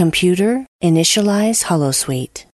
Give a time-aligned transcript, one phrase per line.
[0.00, 2.46] Computer, initialize Holosuite.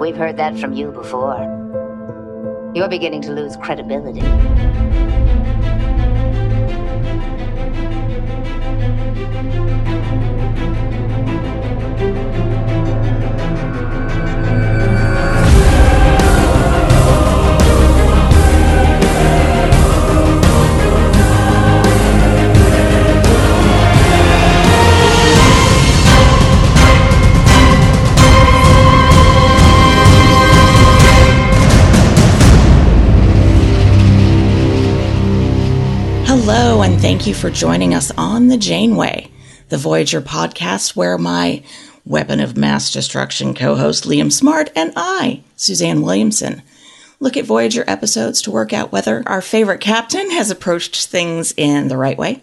[0.00, 1.36] We've heard that from you before.
[2.74, 4.22] You're beginning to lose credibility.
[37.22, 39.30] Thank you for joining us on the Janeway,
[39.68, 41.62] the Voyager podcast, where my
[42.04, 46.62] weapon of mass destruction co host Liam Smart and I, Suzanne Williamson,
[47.20, 51.86] look at Voyager episodes to work out whether our favorite captain has approached things in
[51.86, 52.42] the right way,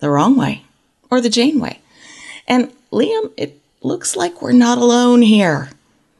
[0.00, 0.64] the wrong way,
[1.12, 1.78] or the Janeway.
[2.48, 5.70] And Liam, it looks like we're not alone here.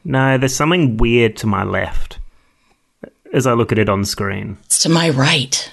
[0.04, 2.20] No, there's something weird to my left
[3.32, 4.56] as I look at it on screen.
[4.66, 5.72] It's to my right.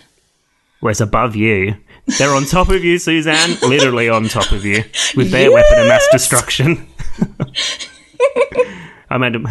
[0.79, 1.75] Whereas above you,
[2.17, 4.83] they're on top of you, Suzanne, literally on top of you,
[5.15, 6.87] with their weapon of mass destruction.
[9.09, 9.45] I mean,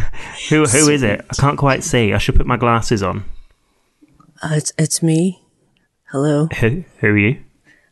[0.48, 1.24] who who is it?
[1.30, 2.12] I can't quite see.
[2.12, 3.24] I should put my glasses on.
[4.42, 5.42] Uh, it's it's me.
[6.10, 7.42] Hello, Who who are you?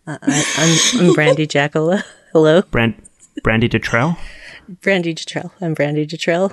[0.07, 2.05] I, I'm I'm Brandi Jackola.
[2.33, 2.95] Hello, Brand
[3.43, 4.17] Brandy Detrell.
[4.81, 5.51] Brandy Detrell.
[5.61, 6.53] I'm Brandy Detrell.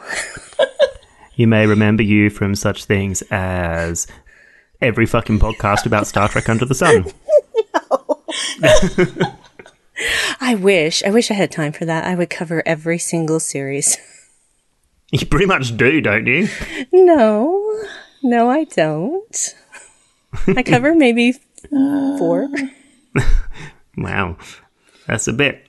[1.35, 4.07] You may remember you from such things as
[4.81, 7.05] every fucking podcast about Star Trek Under the Sun.
[10.41, 12.05] I wish I wish I had time for that.
[12.05, 13.97] I would cover every single series.
[15.11, 16.47] You pretty much do, don't you?
[16.93, 17.81] No,
[18.21, 19.55] no, I don't.
[20.45, 21.33] I cover maybe
[21.71, 22.47] four.
[23.97, 24.37] Wow,
[25.07, 25.65] that's a bit.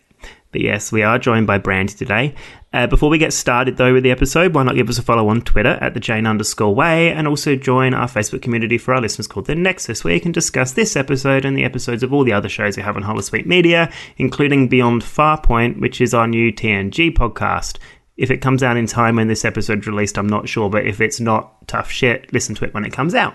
[0.52, 2.34] But yes, we are joined by Brandi today.
[2.72, 5.28] Uh, before we get started though with the episode, why not give us a follow
[5.28, 9.00] on Twitter at the Jane underscore way and also join our Facebook community for our
[9.00, 12.22] listeners called The Nexus, where you can discuss this episode and the episodes of all
[12.22, 16.52] the other shows we have on Holosuite Media, including Beyond Farpoint, which is our new
[16.52, 17.78] TNG podcast.
[18.16, 21.00] If it comes out in time when this episode's released, I'm not sure, but if
[21.00, 23.34] it's not tough shit, listen to it when it comes out.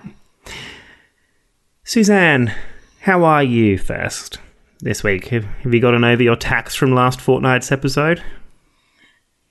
[1.83, 2.53] Suzanne,
[3.01, 4.37] how are you first
[4.79, 5.27] this week?
[5.27, 8.23] Have, have you gotten over your tax from last fortnight's episode?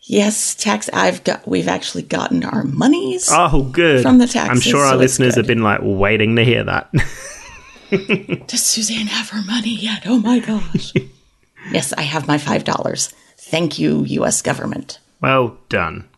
[0.06, 0.90] Yes, tax.
[0.92, 1.48] I've got.
[1.48, 3.28] We've actually gotten our monies.
[3.30, 4.02] Oh, good.
[4.02, 6.92] From the taxes, I'm sure our so listeners have been like waiting to hear that.
[8.46, 10.02] Does Suzanne have her money yet?
[10.06, 10.92] Oh my gosh.
[11.70, 13.14] yes, I have my $5.
[13.38, 14.98] Thank you, US government.
[15.20, 16.08] well done.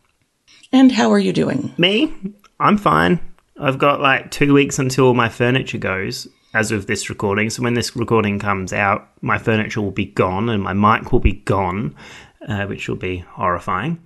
[0.72, 1.72] And how are you doing?
[1.78, 2.12] Me,
[2.58, 3.20] I'm fine.
[3.58, 7.50] I've got like two weeks until my furniture goes as of this recording.
[7.50, 11.20] So when this recording comes out, my furniture will be gone and my mic will
[11.20, 11.94] be gone,
[12.46, 14.00] uh, which will be horrifying.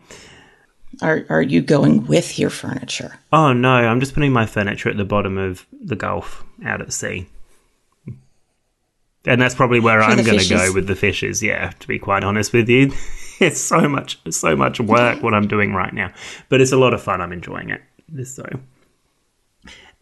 [1.02, 3.18] Are, are you going with your furniture?
[3.32, 6.92] Oh no, I'm just putting my furniture at the bottom of the Gulf out at
[6.92, 7.28] sea.
[9.26, 11.42] And that's probably where I'm going to go with the fishes.
[11.42, 12.92] Yeah, to be quite honest with you,
[13.40, 16.12] it's so much, so much work what I'm doing right now,
[16.48, 17.20] but it's a lot of fun.
[17.20, 17.82] I'm enjoying it.
[18.26, 18.44] So.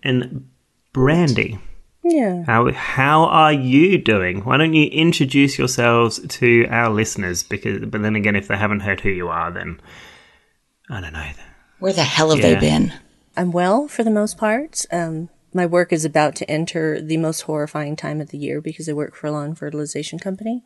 [0.02, 0.48] And
[0.94, 1.58] Brandi,
[2.04, 2.44] Yeah.
[2.46, 4.44] how how are you doing?
[4.44, 7.42] Why don't you introduce yourselves to our listeners?
[7.42, 9.80] Because, but then again, if they haven't heard who you are, then
[10.88, 11.30] I don't know.
[11.80, 12.92] Where the hell have they been?
[13.36, 14.84] I'm well for the most part.
[14.90, 18.88] Um, my work is about to enter the most horrifying time of the year because
[18.88, 20.64] I work for a lawn fertilization company.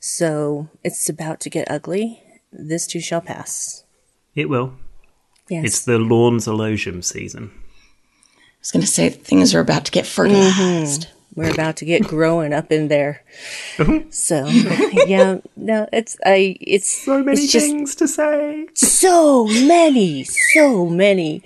[0.00, 2.22] So it's about to get ugly.
[2.52, 3.84] This too shall pass.
[4.34, 4.74] It will.
[5.48, 5.64] Yes.
[5.64, 7.50] It's the lawns elogium season.
[8.62, 11.08] I was going to say things are about to get fertilized.
[11.34, 13.24] We're about to get growing up in there.
[13.76, 14.08] Mm-hmm.
[14.12, 14.46] So
[15.06, 18.68] yeah, no, it's I it's So many it's just things to say.
[18.74, 21.42] so many, so many,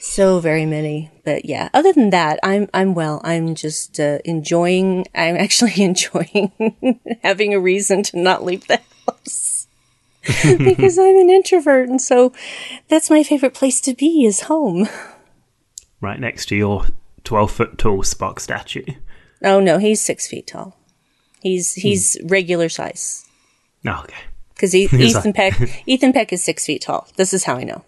[0.00, 1.12] so very many.
[1.24, 3.20] But yeah, other than that, I'm I'm well.
[3.22, 5.06] I'm just uh, enjoying.
[5.14, 6.50] I'm actually enjoying
[7.22, 9.68] having a reason to not leave the house
[10.42, 12.32] because I'm an introvert, and so
[12.88, 14.88] that's my favorite place to be is home.
[16.00, 16.86] Right next to your
[17.24, 18.84] 12 foot tall Spock statue.
[19.42, 20.76] Oh no, he's six feet tall.
[21.40, 23.24] He's he's regular size
[23.86, 24.16] Oh, okay.
[24.54, 27.08] because He's Ethan like- Peck Ethan Peck is six feet tall.
[27.16, 27.84] This is how I know.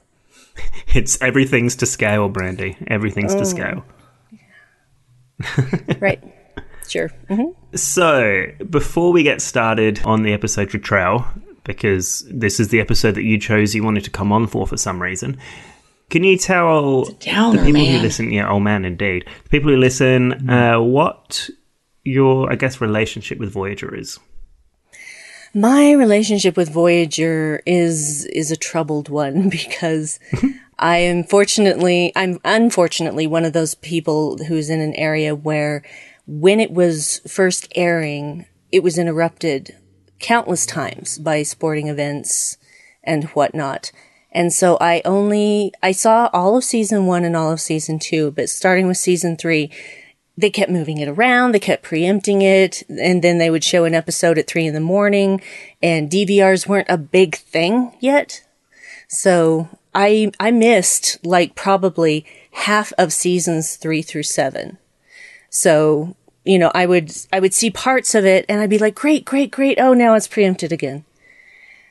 [0.94, 2.76] It's everything's to scale, Brandi.
[2.88, 3.38] Everything's Oh.
[3.38, 3.84] to scale.
[6.00, 6.22] Right.
[6.88, 7.08] Sure.
[7.28, 11.24] hmm So, before we get started on the episode Jetrel,
[11.64, 14.76] because this is the episode that you chose you wanted to come on for for
[14.76, 15.38] some reason,
[16.10, 18.32] Can you tell downer, the people who listen?
[18.32, 19.26] Yeah, oh man, indeed.
[19.44, 21.50] The people who listen, uh, what
[22.04, 24.18] your I guess relationship with Voyager is.
[25.54, 30.18] My relationship with Voyager is is a troubled one because
[30.78, 35.82] I am fortunately I'm unfortunately one of those people who's in an area where
[36.26, 39.74] when it was first airing, it was interrupted
[40.20, 42.58] countless times by sporting events
[43.04, 43.92] and whatnot.
[44.30, 48.30] And so I only I saw all of season one and all of season two,
[48.32, 49.70] but starting with season three,
[50.36, 51.52] they kept moving it around.
[51.52, 52.84] They kept preempting it.
[52.88, 55.40] And then they would show an episode at three in the morning
[55.82, 58.44] and DVRs weren't a big thing yet.
[59.08, 64.78] So I, I missed like probably half of seasons three through seven.
[65.50, 66.14] So,
[66.44, 69.24] you know, I would, I would see parts of it and I'd be like, great,
[69.24, 69.80] great, great.
[69.80, 71.04] Oh, now it's preempted again.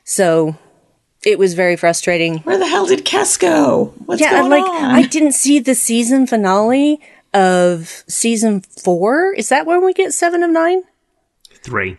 [0.05, 0.55] So
[1.27, 3.93] it was very frustrating Where the hell did Kes go?
[4.05, 4.95] What's yeah, going like on?
[4.95, 7.01] I didn't see the season finale
[7.33, 9.33] of season four.
[9.33, 10.83] Is that when we get seven of nine?
[11.61, 11.97] Three.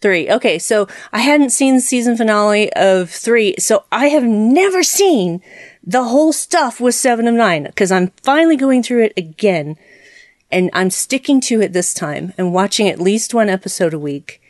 [0.00, 0.28] Three.
[0.28, 5.40] Okay, so I hadn't seen the season finale of three, so I have never seen
[5.84, 9.76] the whole stuff with seven of nine because I'm finally going through it again,
[10.50, 14.42] and I'm sticking to it this time and watching at least one episode a week.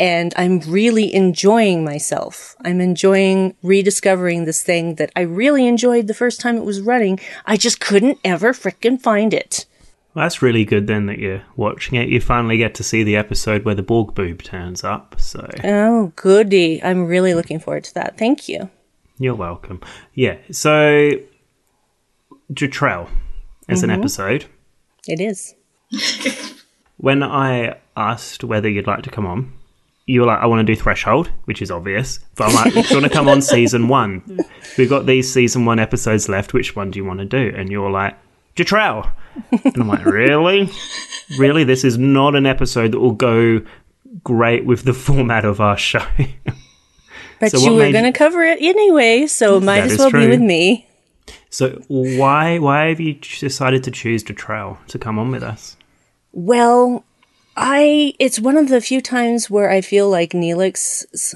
[0.00, 2.56] And I'm really enjoying myself.
[2.64, 7.18] I'm enjoying rediscovering this thing that I really enjoyed the first time it was running.
[7.46, 9.66] I just couldn't ever frickin' find it.
[10.14, 12.08] Well, that's really good then that you're watching it.
[12.08, 15.16] You finally get to see the episode where the Borg boob turns up.
[15.18, 16.82] So Oh, goody.
[16.82, 18.18] I'm really looking forward to that.
[18.18, 18.70] Thank you.
[19.18, 19.80] you're welcome.
[20.14, 20.38] Yeah.
[20.50, 21.10] So
[22.52, 23.08] Jetrel
[23.68, 24.00] as an mm-hmm.
[24.00, 24.46] episode.
[25.06, 25.54] It is.
[26.98, 29.52] When I asked whether you'd like to come on,
[30.08, 32.18] you were like, I want to do Threshold, which is obvious.
[32.34, 34.22] But I'm like, do you want to come on season one?
[34.78, 36.54] We've got these season one episodes left.
[36.54, 37.54] Which one do you want to do?
[37.54, 38.16] And you're like,
[38.56, 39.12] Jetrel.
[39.52, 40.70] And I'm like, really?
[41.38, 41.62] Really?
[41.62, 43.60] This is not an episode that will go
[44.24, 46.04] great with the format of our show.
[47.38, 50.40] But So you were going to cover it anyway, so might as well be with
[50.40, 50.88] me.
[51.50, 55.76] so why why have you decided to choose Jetrel to come on with us?
[56.32, 57.04] Well,
[57.60, 61.34] I it's one of the few times where I feel like Neelix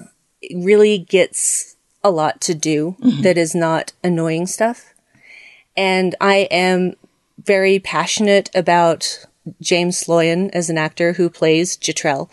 [0.55, 1.75] really gets
[2.05, 3.23] a lot to do mm-hmm.
[3.23, 4.95] that is not annoying stuff.
[5.77, 6.95] And I am
[7.43, 9.27] very passionate about
[9.61, 12.31] James Sloyan as an actor who plays Jetrel.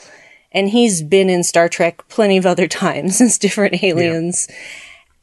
[0.51, 4.47] And he's been in Star Trek plenty of other times as different aliens.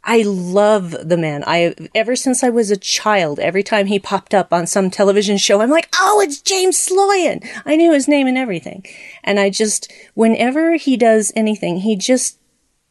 [0.08, 1.42] I love the man.
[1.48, 5.36] I ever since I was a child, every time he popped up on some television
[5.36, 8.86] show, I'm like, "Oh, it's James Sloyan." I knew his name and everything.
[9.24, 12.38] And I just whenever he does anything, he just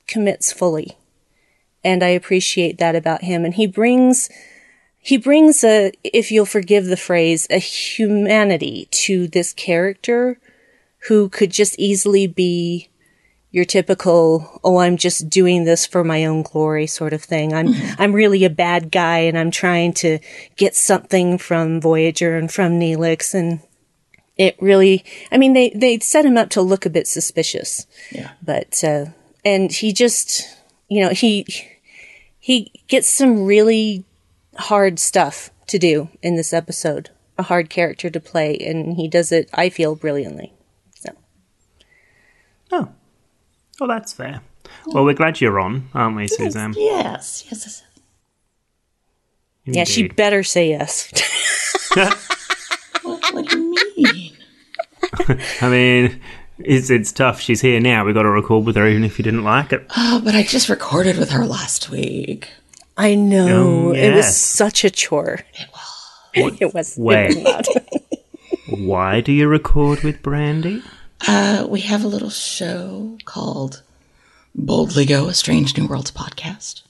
[0.07, 0.97] commits fully.
[1.85, 4.29] And I appreciate that about him and he brings
[4.99, 10.37] he brings a if you'll forgive the phrase, a humanity to this character
[11.07, 12.89] who could just easily be
[13.55, 17.53] your typical oh i'm just doing this for my own glory sort of thing.
[17.53, 20.19] I'm i'm really a bad guy and i'm trying to
[20.57, 23.61] get something from voyager and from neelix and
[24.35, 27.87] it really i mean they they set him up to look a bit suspicious.
[28.11, 28.31] Yeah.
[28.43, 29.05] but uh
[29.45, 30.43] and he just
[30.89, 31.45] you know he
[32.37, 34.03] he gets some really
[34.57, 39.31] hard stuff to do in this episode a hard character to play and he does
[39.31, 40.51] it i feel brilliantly.
[40.93, 41.13] So.
[42.73, 42.89] Oh.
[43.79, 44.41] Well that's fair.
[44.87, 46.73] Well we're glad you're on, aren't we, Suzanne?
[46.77, 47.83] Yes, yes, yes.
[49.65, 51.11] yeah she better say yes
[53.03, 54.37] What, what do you mean?
[55.61, 56.21] I mean,
[56.59, 57.39] it's it's tough.
[57.39, 58.03] She's here now.
[58.05, 59.85] We got to record with her, even if you didn't like it.
[59.95, 62.49] Oh, but I just recorded with her last week.
[62.97, 63.89] I know.
[63.89, 65.41] Oh, It was such a chore.
[65.53, 66.97] It was.
[66.97, 67.27] It When?
[67.27, 67.67] was not.
[68.79, 70.83] Why do you record with Brandi?
[71.27, 73.81] Uh, we have a little show called
[74.53, 76.81] Boldly Go, a Strange New Worlds podcast.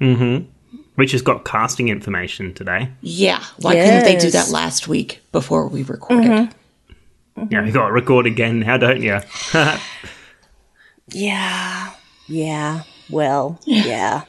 [0.00, 0.46] Mhm.
[0.94, 2.90] Which has got casting information today.
[3.00, 3.42] Yeah.
[3.58, 6.50] Why couldn't they do that last week before we recorded?
[7.48, 9.18] Yeah, you got to record again now, don't you?
[11.08, 11.90] yeah.
[12.28, 12.82] Yeah.
[13.08, 14.22] Well, yeah.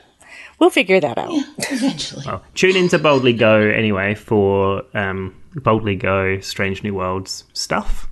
[0.60, 1.34] We'll figure that out.
[1.70, 2.24] Eventually.
[2.26, 8.08] Well, tune into Boldly Go anyway for um, Boldly Go Strange New Worlds stuff.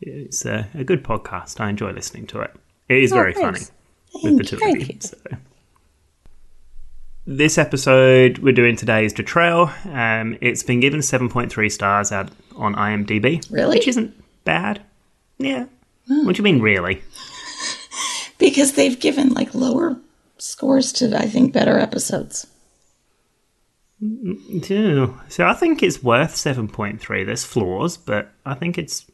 [0.00, 1.60] It's a, a good podcast.
[1.60, 2.54] I enjoy listening to it.
[2.88, 3.72] It is very funny thanks.
[4.22, 5.00] with the two Thank of you.
[5.00, 5.16] So.
[7.26, 9.70] This episode we're doing today is Jetrel.
[9.86, 13.46] Um, it's been given 7.3 stars out on IMDb.
[13.50, 13.76] Really?
[13.76, 14.14] Which isn't
[14.44, 14.82] bad.
[15.38, 15.66] Yeah.
[16.08, 17.02] What do you mean, really?
[18.38, 19.98] Because they've given like lower
[20.38, 22.46] scores to, I think, better episodes.
[24.00, 25.08] Yeah.
[25.28, 27.26] So I think it's worth 7.3.
[27.26, 29.09] There's flaws, but I think it's,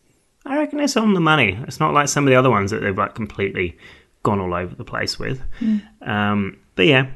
[0.46, 1.58] I reckon it's on the money.
[1.66, 3.76] It's not like some of the other ones that they've like completely
[4.22, 5.42] gone all over the place with.
[6.02, 7.06] Um, but yeah.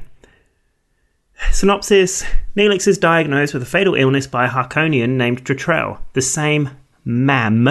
[1.51, 2.23] Synopsis
[2.55, 6.69] Neelix is diagnosed with a fatal illness by a Haakonian named Jetrel, the same
[7.03, 7.67] mam.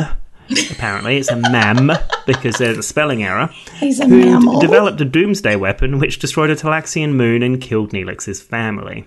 [0.73, 1.93] Apparently, it's a mam
[2.27, 3.49] because there's a spelling error
[3.79, 4.61] He's a who mammal.
[4.61, 9.07] developed a doomsday weapon which destroyed a Talaxian moon and killed Neelix's family.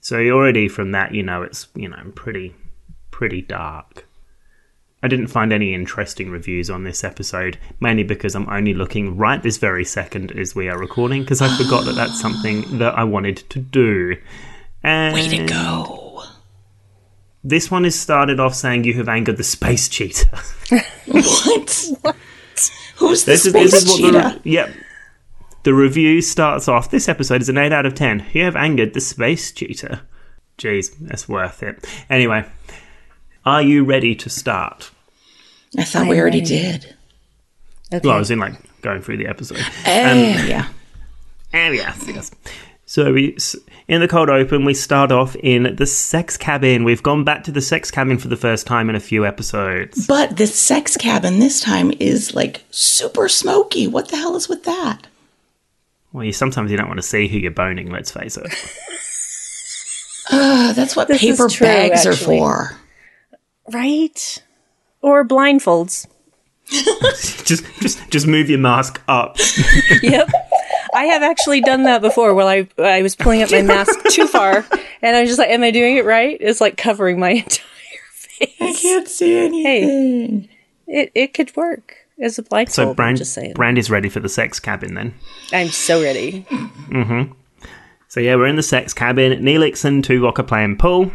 [0.00, 2.54] So already from that, you know, it's you know pretty
[3.12, 4.04] pretty dark.
[5.04, 9.42] I didn't find any interesting reviews on this episode, mainly because I'm only looking right
[9.42, 13.04] this very second as we are recording, because I forgot that that's something that I
[13.04, 14.16] wanted to do.
[14.82, 16.22] And Way to go.
[17.44, 20.40] This one is started off saying you have angered the space cheetah.
[21.06, 21.90] What?
[22.96, 24.40] Who's the This is, space this is what cheetah?
[24.42, 24.70] the yep.
[25.64, 26.90] The review starts off.
[26.90, 28.24] This episode is an eight out of ten.
[28.32, 30.00] You have angered the space cheetah.
[30.56, 31.86] Jeez, that's worth it.
[32.08, 32.46] Anyway,
[33.44, 34.90] are you ready to start?
[35.78, 36.48] I thought we I'm already ready.
[36.48, 36.94] did.
[37.92, 38.06] Okay.
[38.06, 39.58] Well, I was in like going through the episode.
[39.84, 40.68] Eh, yeah.
[41.52, 42.30] Oh yes, yes.
[42.86, 43.36] So we
[43.88, 46.84] in the cold open, we start off in the sex cabin.
[46.84, 50.06] We've gone back to the sex cabin for the first time in a few episodes.
[50.06, 53.86] But the sex cabin this time is like super smoky.
[53.86, 55.06] What the hell is with that?
[56.12, 57.90] Well, you sometimes you don't want to see who you're boning.
[57.90, 58.46] Let's face it.
[60.30, 62.38] Uh, that's what This paper true, bags actually.
[62.40, 62.76] are for.
[63.72, 64.42] right?
[65.04, 66.06] Or blindfolds.
[67.44, 69.36] just, just, just move your mask up.
[70.02, 70.30] yep.
[70.94, 74.26] I have actually done that before where I I was pulling up my mask too
[74.26, 74.64] far
[75.02, 76.38] and I was just like, Am I doing it right?
[76.40, 77.60] It's like covering my entire
[78.12, 78.54] face.
[78.62, 80.42] I can't see anything.
[80.42, 80.50] Hey,
[80.86, 82.74] It it could work as a blindfold.
[82.74, 83.52] So I'm Brand, just saying.
[83.52, 85.14] Brand is ready for the sex cabin then.
[85.52, 86.46] I'm so ready.
[86.48, 87.32] Mm-hmm.
[88.08, 89.42] So yeah, we're in the sex cabin.
[89.42, 91.12] Neelix and Tuvok are playing pool.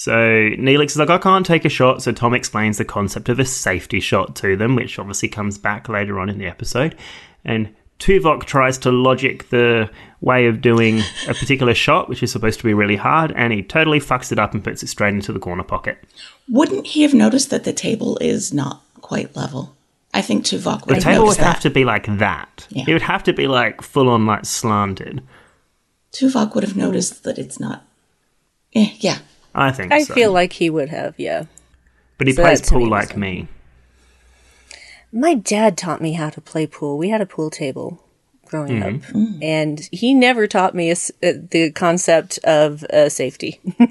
[0.00, 2.02] So Neelix is like, I can't take a shot.
[2.02, 5.90] So Tom explains the concept of a safety shot to them, which obviously comes back
[5.90, 6.96] later on in the episode.
[7.44, 9.90] And Tuvok tries to logic the
[10.22, 13.62] way of doing a particular shot, which is supposed to be really hard, and he
[13.62, 15.98] totally fucks it up and puts it straight into the corner pocket.
[16.48, 19.76] Wouldn't he have noticed that the table is not quite level?
[20.14, 21.60] I think Tuvok would The table would have that.
[21.60, 22.66] to be like that.
[22.70, 22.84] Yeah.
[22.88, 25.22] It would have to be like full on like slanted.
[26.10, 27.84] Tuvok would have noticed that it's not.
[28.74, 29.18] Eh, yeah.
[29.54, 30.14] I think I so.
[30.14, 31.44] feel like he would have, yeah.
[32.18, 33.48] but he so plays pool like me.
[35.12, 36.96] My dad taught me how to play pool.
[36.96, 38.02] We had a pool table
[38.46, 39.18] growing Mm-hmm.
[39.36, 43.60] up, and he never taught me a s uh, the concept of uh, safety.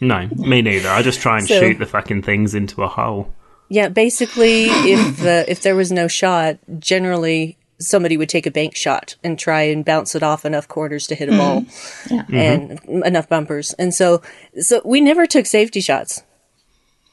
[0.00, 0.88] No, me neither.
[0.88, 3.32] I just try and So- shoot the fucking things into a hole.
[3.68, 8.76] yeah, basically, if uh, if there was no shot, generally somebody would take a bank
[8.76, 11.38] shot and try and bounce it off enough corners to hit a mm-hmm.
[11.38, 11.64] ball,
[12.10, 12.22] Yeah.
[12.24, 12.90] Mm-hmm.
[12.94, 13.72] and enough bumpers.
[13.74, 14.22] And so,
[14.58, 16.22] so we never took safety shots.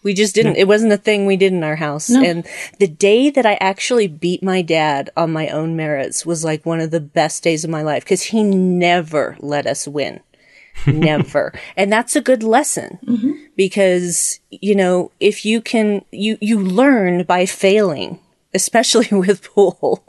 [0.02, 0.56] We just didn't.
[0.56, 2.10] It wasn't a thing we did in our house.
[2.10, 2.48] And
[2.80, 6.80] the day that I actually beat my dad on my own merits was like one
[6.80, 10.22] of the best days of my life because he never let us win.
[10.88, 11.54] never.
[11.76, 13.32] And that's a good lesson mm-hmm.
[13.56, 18.20] because, you know, if you can, you, you learn by failing,
[18.54, 20.04] especially with pool.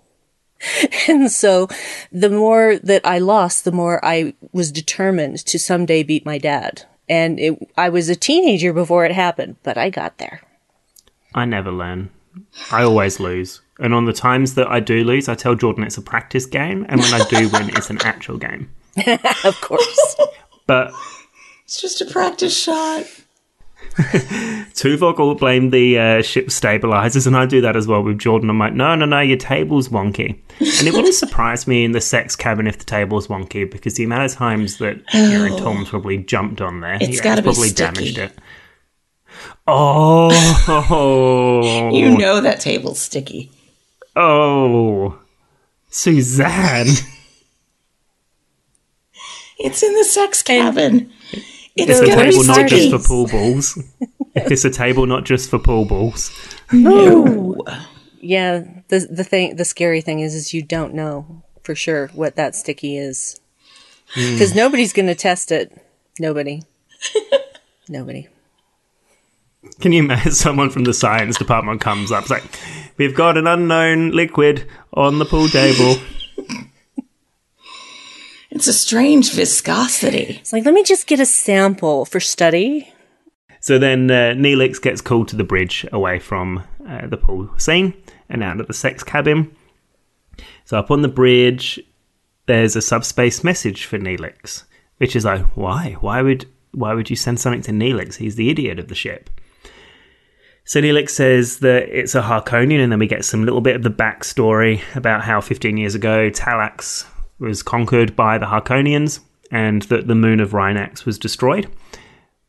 [1.08, 1.68] And so
[2.12, 6.84] the more that I lost, the more I was determined to someday beat my dad.
[7.08, 10.42] And it, I was a teenager before it happened, but I got there.
[11.34, 12.10] I never learn.
[12.70, 13.60] I always lose.
[13.80, 16.84] And on the times that I do lose, I tell Jordan it's a practice game.
[16.88, 18.70] And when I do win, it's an actual game.
[19.44, 20.16] Of course.
[20.66, 20.92] But
[21.64, 23.06] It's just a practice shot.
[24.74, 28.48] Tuvok will blame the uh, ship stabilizers, and I do that as well with Jordan.
[28.50, 30.38] I'm like, no, no, no, your table's wonky.
[30.60, 34.04] And it wouldn't surprise me in the sex cabin if the table's wonky because the
[34.04, 38.12] amount of times that you know, Tom's probably jumped on there, It's yeah, probably sticky.
[38.12, 38.32] damaged it.
[39.66, 40.30] Oh,
[41.92, 43.50] You know that table's sticky.
[44.16, 45.18] oh,
[45.90, 46.86] Suzanne.
[49.58, 51.12] It's in the sex cabin.
[51.80, 53.78] It's, It's a gonna be table not just for pool balls.
[54.34, 56.30] it's a table not just for pool balls.
[56.72, 57.58] No.
[58.20, 62.36] Yeah, the the thing, the scary thing is, is you don't know for sure what
[62.36, 63.40] that sticky is,
[64.14, 64.32] hmm.
[64.32, 65.72] because nobody's going to test it.
[66.18, 66.62] Nobody.
[67.88, 68.28] Nobody.
[69.80, 72.44] Can you imagine someone from the science department comes up, it's like,
[72.96, 75.96] we've got an unknown liquid on the pool table.
[78.60, 80.36] It's a strange viscosity.
[80.38, 82.92] It's like, let me just get a sample for study.
[83.60, 87.94] So then uh, Neelix gets called to the bridge away from uh, the pool scene
[88.28, 89.56] and out of the sex cabin.
[90.66, 91.80] So up on the bridge,
[92.44, 94.64] there's a subspace message for Neelix.
[94.98, 95.96] which is like, why?
[96.00, 98.16] Why would why would you send something to Neelix?
[98.16, 99.30] He's the idiot of the ship.
[100.64, 103.84] So Neelix says that it's a Haakonian, and then we get some little bit of
[103.84, 107.06] the backstory about how 15 years ago Talax
[107.40, 109.20] was conquered by the Haakonians,
[109.50, 111.68] and that the moon of Rhinax was destroyed.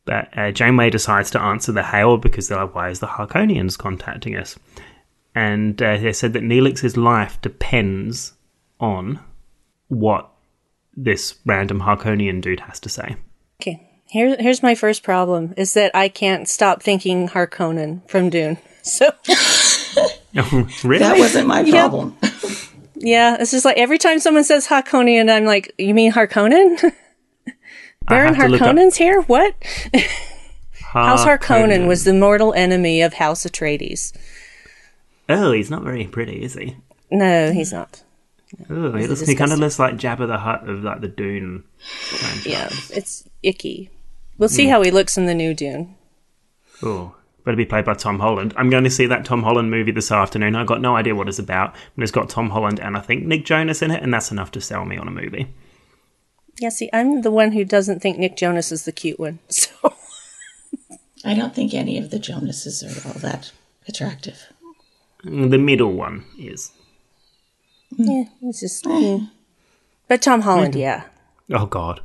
[0.06, 3.78] But uh, Janeway decides to answer the hail because they're like, why is the Haakonians
[3.78, 4.58] contacting us?
[5.34, 8.34] And uh, they said that Neelix's life depends
[8.80, 9.20] on
[9.88, 10.30] what
[10.96, 13.16] this random Haakonian dude has to say.
[13.62, 13.88] Okay.
[14.08, 18.58] Here's here's my first problem is that I can't stop thinking Harkonnen from Dune.
[18.84, 19.12] So
[20.84, 20.98] really?
[20.98, 21.92] That wasn't my Yep.
[23.04, 26.80] yeah, it's just like every time someone says Harkonnen, I'm like, you mean Harkonnen?
[28.08, 29.22] Baron have to look up- Harkonnen's here?
[29.22, 29.56] What?
[30.82, 34.14] House Harkonnen was the mortal enemy of House Atreides.
[35.30, 36.76] Oh, he's not very pretty, is he?
[37.10, 38.04] No, he's not.
[38.70, 41.64] Oh, he, looks, he kind of looks like Jabba the Hutt of like the Dune
[41.78, 42.46] franchise.
[42.46, 43.90] Yeah, it's icky.
[44.38, 44.72] We'll see hmm.
[44.72, 45.96] how he looks in the new Dune.
[46.84, 48.54] Oh, better be played by Tom Holland.
[48.58, 50.56] I'm going to see that Tom Holland movie this afternoon.
[50.56, 53.26] I've got no idea what it's about, but it's got Tom Holland and I think
[53.26, 55.54] Nick Jonas in it, and that's enough to sell me on a movie.
[56.60, 59.40] Yeah, see, I'm the one who doesn't think Nick Jonas is the cute one.
[61.24, 63.52] So I don't think any of the Jonases are all that
[63.88, 64.48] attractive.
[65.24, 66.72] The middle one is.
[67.92, 68.86] yeah, it's just.
[68.86, 69.30] mm.
[70.08, 71.04] But Tom Holland, yeah.
[71.54, 72.02] Oh God,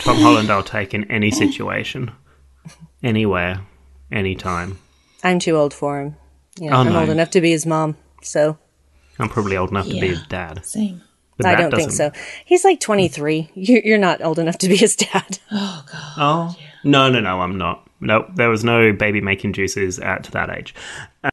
[0.00, 2.10] Tom Holland, I'll take in any situation,
[3.02, 3.60] anywhere,
[4.12, 4.78] anytime.
[5.24, 6.16] I'm too old for him.
[6.58, 7.00] Yeah, Oh, I'm no.
[7.00, 8.58] old enough to be his mom, so
[9.18, 10.64] I'm probably old enough to be his dad.
[10.64, 11.02] Same.
[11.36, 12.20] But I don't think doesn't- so.
[12.44, 13.50] He's like 23.
[13.54, 15.38] You're, you're not old enough to be his dad.
[15.52, 16.12] Oh god.
[16.16, 17.40] Oh no, no, no!
[17.40, 17.88] I'm not.
[18.00, 20.74] Nope, there was no baby making juices at that age.
[21.24, 21.30] Uh,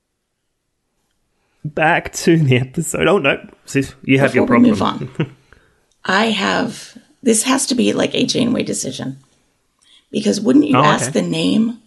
[1.64, 3.08] back to the episode.
[3.08, 5.10] Oh no, sis, you have your Before we problem.
[5.18, 5.36] move on,
[6.06, 6.98] I have.
[7.24, 9.18] This has to be like a Janeway decision,
[10.12, 11.22] because wouldn't you Oh, ask okay.
[11.22, 11.80] the name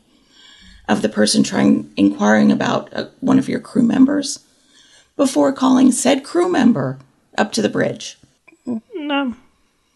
[0.88, 4.40] of the person trying inquiring about uh, one of your crew members
[5.16, 6.98] before calling said crew member
[7.37, 8.18] up to the bridge?
[8.94, 9.35] No,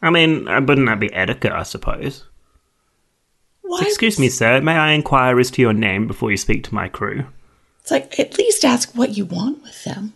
[0.01, 1.53] I mean, uh, wouldn't that be etiquette?
[1.53, 2.25] I suppose.
[3.63, 3.81] Why?
[3.83, 4.61] Excuse me, sir.
[4.61, 7.25] May I inquire as to your name before you speak to my crew?
[7.81, 10.13] It's like at least ask what you want with them.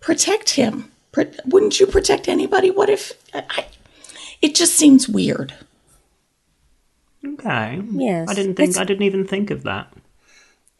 [0.00, 0.90] Protect him.
[1.10, 2.70] Pro- wouldn't you protect anybody?
[2.70, 3.12] What if?
[3.34, 3.66] I, I,
[4.40, 5.54] it just seems weird.
[7.26, 7.82] Okay.
[7.92, 8.70] Yes, I didn't think.
[8.70, 9.92] it's- I didn't even think of that.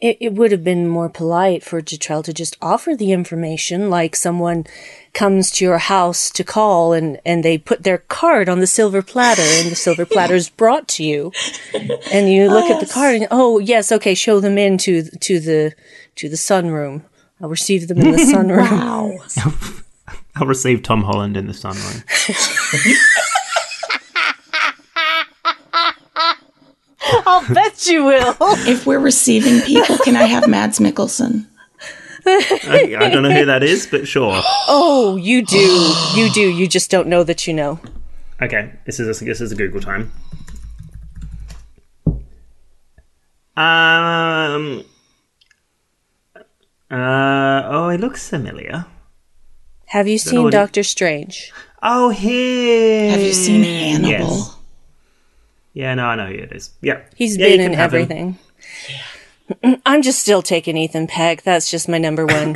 [0.01, 4.17] It, it would have been more polite for Jetrel to just offer the information, like
[4.17, 4.65] someone
[5.13, 9.01] comes to your house to call and, and they put their card on the silver
[9.01, 11.31] platter and the silver platter is brought to you.
[12.11, 15.39] And you look at the card and, oh, yes, okay, show them in to, to
[15.39, 15.73] the,
[16.15, 17.03] to the sunroom.
[17.39, 18.69] I'll receive them in the sunroom.
[18.71, 19.19] Wow.
[20.35, 22.03] I'll receive Tom Holland in the sunroom.
[27.25, 28.35] I'll bet you will.
[28.67, 31.47] if we're receiving people, can I have Mads Mikkelsen?
[32.25, 34.41] I, I don't know who that is, but sure.
[34.69, 35.93] Oh, you do.
[36.15, 36.41] You do.
[36.41, 37.79] You just don't know that you know.
[38.41, 40.11] Okay, this is a, this is a Google time.
[43.55, 44.83] Um.
[46.89, 47.61] Uh.
[47.65, 48.85] Oh, it looks familiar.
[49.87, 51.51] Have you seen what it- Doctor Strange?
[51.81, 53.11] Oh, here.
[53.11, 54.09] Have you seen Hannibal?
[54.37, 54.52] Yes.
[55.73, 56.71] Yeah, no, I know who it is.
[56.81, 58.01] Yeah, He's Yeah, been in have him.
[58.01, 59.79] everything.
[59.85, 61.41] I'm just still taking Ethan Peck.
[61.43, 62.55] That's just my number one.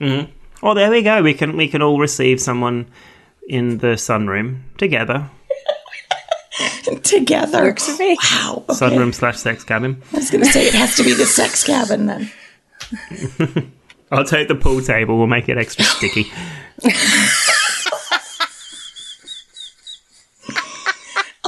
[0.62, 1.22] Oh, there we go.
[1.22, 2.86] We can we can all receive someone
[3.48, 5.28] in the sunroom together.
[7.02, 7.62] Together.
[7.62, 8.16] Works for me.
[8.32, 8.64] Wow.
[8.68, 8.74] Okay.
[8.74, 10.02] Sunroom slash sex cabin.
[10.12, 13.72] I was going to say it has to be the sex cabin then.
[14.12, 15.16] I'll take the pool table.
[15.16, 16.24] We'll make it extra sticky.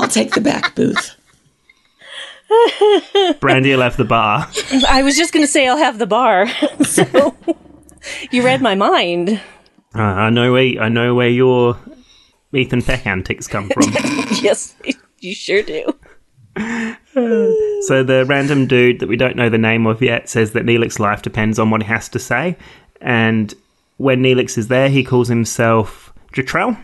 [0.03, 1.15] I'll take the back booth.
[3.41, 4.49] Brandi left the bar.
[4.89, 6.49] I was just going to say I'll have the bar.
[6.85, 7.37] so
[8.33, 9.41] you read my mind.
[9.95, 11.79] Uh, I know where I know where your
[12.53, 13.85] Ethan Peck antics come from.
[14.43, 14.75] Yes,
[15.21, 15.95] you sure do.
[16.57, 20.99] so the random dude that we don't know the name of yet says that Neelix's
[20.99, 22.57] life depends on what he has to say,
[23.01, 23.55] and
[23.99, 26.77] when Neelix is there, he calls himself Jetrel.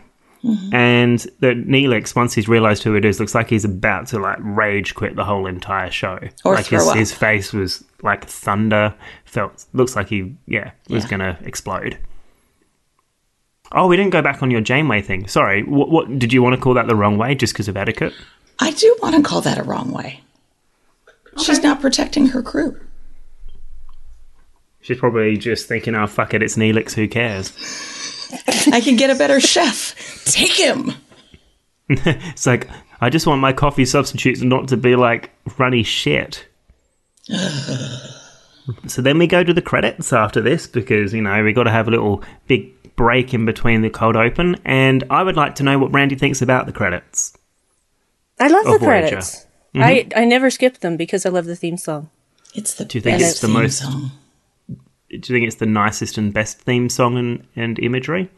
[0.45, 0.75] Mm-hmm.
[0.75, 4.39] And that Neelix, once he's realised who it is, looks like he's about to like
[4.41, 6.19] rage quit the whole entire show.
[6.45, 8.95] Or like his, his face was like thunder.
[9.25, 11.11] Felt looks like he yeah was Yeah.
[11.11, 11.99] gonna explode.
[13.73, 15.27] Oh, we didn't go back on your Janeway thing.
[15.29, 15.63] Sorry.
[15.63, 18.15] What, what did you want to call that the wrong way just because of etiquette?
[18.61, 20.21] I do want to call that a wrong way.
[21.37, 22.81] She's not protecting her crew.
[24.81, 26.95] She's probably just thinking, "Oh fuck it, it's Neelix.
[26.95, 27.51] Who cares?"
[28.73, 29.95] I can get a better chef.
[30.25, 30.93] Take him.
[31.91, 32.69] It's like
[33.01, 36.47] I just want my coffee substitutes not to be like runny shit.
[38.87, 41.71] so then we go to the credits after this because you know we got to
[41.71, 45.63] have a little big break in between the cold open, and I would like to
[45.63, 47.33] know what Randy thinks about the credits.
[48.41, 48.85] I love the Voyager.
[49.09, 49.47] credits.
[49.75, 49.83] Mm-hmm.
[49.83, 52.11] I, I never skip them because I love the theme song.
[52.55, 54.11] It's the Do you think best it's the theme most- song.
[55.11, 58.31] Do you think it's the nicest and best theme song and, and imagery?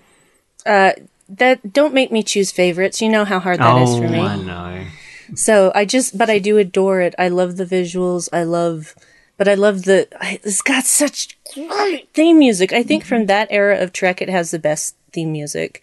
[0.65, 0.93] Uh,
[1.29, 3.01] that don't make me choose favorites.
[3.01, 4.19] You know how hard that is for me.
[4.19, 4.87] Oh, I know.
[5.35, 7.15] So I just, but I do adore it.
[7.19, 8.29] I love the visuals.
[8.33, 8.95] I love,
[9.37, 10.09] but I love the.
[10.45, 12.73] It's got such great theme music.
[12.73, 15.83] I think from that era of Trek, it has the best theme music.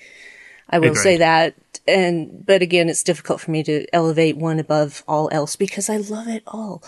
[0.70, 1.56] I will say that.
[1.88, 5.98] And but again, it's difficult for me to elevate one above all else because I
[5.98, 6.84] love it all.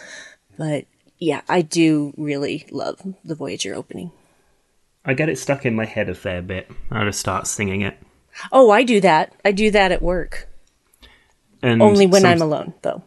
[0.57, 0.85] But
[1.19, 4.11] yeah, I do really love the Voyager opening.
[5.05, 6.69] I get it stuck in my head a fair bit.
[6.91, 7.97] I just start singing it.
[8.51, 9.33] Oh, I do that.
[9.43, 10.47] I do that at work.
[11.61, 13.03] And Only when some- I'm alone, though.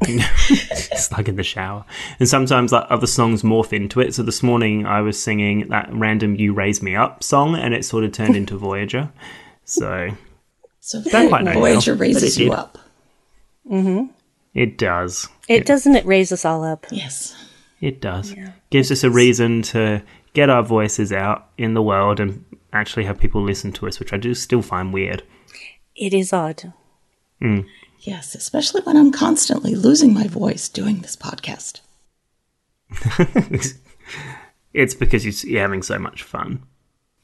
[0.02, 1.84] it's like in the shower.
[2.20, 4.14] And sometimes like other songs morph into it.
[4.14, 7.84] So this morning I was singing that random "You Raise Me Up" song, and it
[7.84, 9.10] sort of turned into Voyager.
[9.64, 10.10] So
[10.80, 12.58] So Don't quite know Voyager how, raises it you did.
[12.58, 12.78] up.
[13.68, 14.12] Mm-hmm.
[14.54, 15.28] It does.
[15.48, 16.86] It doesn't it raise us all up.
[16.90, 17.34] Yes.
[17.80, 18.34] It does.
[18.70, 20.02] Gives us a reason to
[20.34, 24.12] get our voices out in the world and actually have people listen to us, which
[24.12, 25.22] I do still find weird.
[25.96, 26.72] It is odd.
[27.42, 27.66] Mm.
[28.00, 31.80] Yes, especially when I'm constantly losing my voice doing this podcast.
[34.74, 36.62] It's because you- you're having so much fun.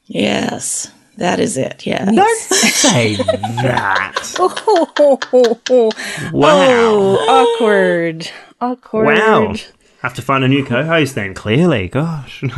[0.05, 1.85] Yes, that is it.
[1.85, 2.05] Yeah.
[2.35, 4.11] Say that.
[4.37, 5.91] Oh,
[6.33, 7.15] Wow.
[7.27, 8.29] awkward.
[8.61, 9.05] Awkward.
[9.17, 9.53] Wow.
[10.01, 11.87] Have to find a new co host then, clearly.
[11.87, 12.43] Gosh.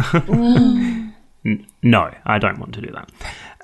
[1.81, 3.09] No, I don't want to do that.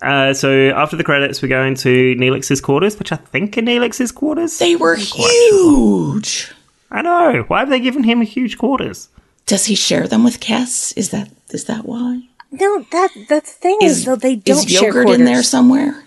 [0.01, 4.11] Uh, so after the credits, we go into Neelix's quarters, which I think are Neelix's
[4.11, 4.57] quarters.
[4.59, 6.51] They were huge.
[6.91, 7.43] I know.
[7.47, 9.09] Why have they given him huge quarters?
[9.47, 10.93] Does he share them with Kes?
[10.95, 12.21] Is that is that why?
[12.55, 15.19] No, that that thing is, though they don't is share yogurt quarters.
[15.19, 16.03] in there somewhere?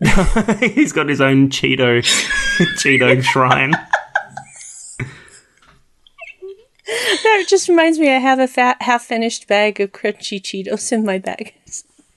[0.60, 2.00] He's got his own Cheeto
[2.78, 3.72] Cheeto shrine.
[6.86, 8.10] That just reminds me.
[8.10, 11.54] I have a fat, half-finished bag of crunchy Cheetos in my bag.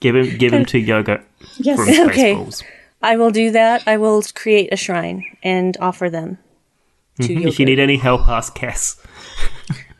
[0.00, 1.24] Give him give him two yogurt
[1.58, 1.78] Yes.
[1.78, 2.34] from Okay.
[2.34, 2.62] Spaceballs.
[3.02, 3.82] I will do that.
[3.86, 6.38] I will create a shrine and offer them
[7.20, 7.48] to you.
[7.48, 9.00] If you need any help, ask Cass.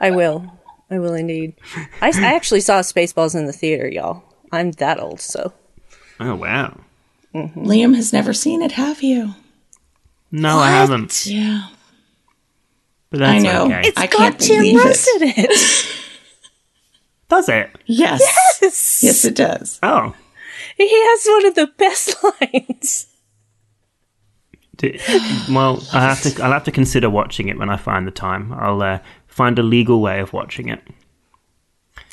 [0.01, 0.58] I will.
[0.91, 1.55] I will indeed.
[2.01, 4.23] I, I actually saw Spaceballs in the theater, y'all.
[4.53, 5.53] I'm that old, so
[6.21, 6.79] Oh wow.
[7.35, 9.35] Liam has never seen it, have you?
[10.33, 11.27] No, I haven't.
[11.27, 11.69] Yeah.
[13.11, 13.65] But that's I know.
[13.67, 13.93] okay.
[13.97, 15.23] I can't got Tim believe Russ it.
[15.23, 15.95] in it.
[17.29, 17.71] Does it?
[17.87, 18.21] Yes.
[18.63, 19.03] Yes.
[19.03, 19.79] Yes, it does.
[19.83, 20.15] Oh.
[20.79, 23.07] He has one of the best lines.
[24.77, 24.99] D-
[25.51, 26.43] Well, I have to.
[26.43, 28.53] I'll have to consider watching it when I find the time.
[28.53, 28.99] I'll uh,
[29.39, 30.81] find a legal way of watching it.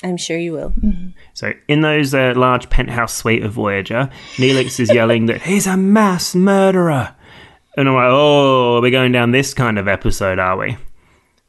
[0.03, 0.73] I'm sure you will.
[1.33, 5.75] So, in those uh, large penthouse suite of Voyager, Neelix is yelling that he's a
[5.75, 7.15] mass murderer,
[7.75, 10.77] and I'm like, "Oh, we're going down this kind of episode, are we?"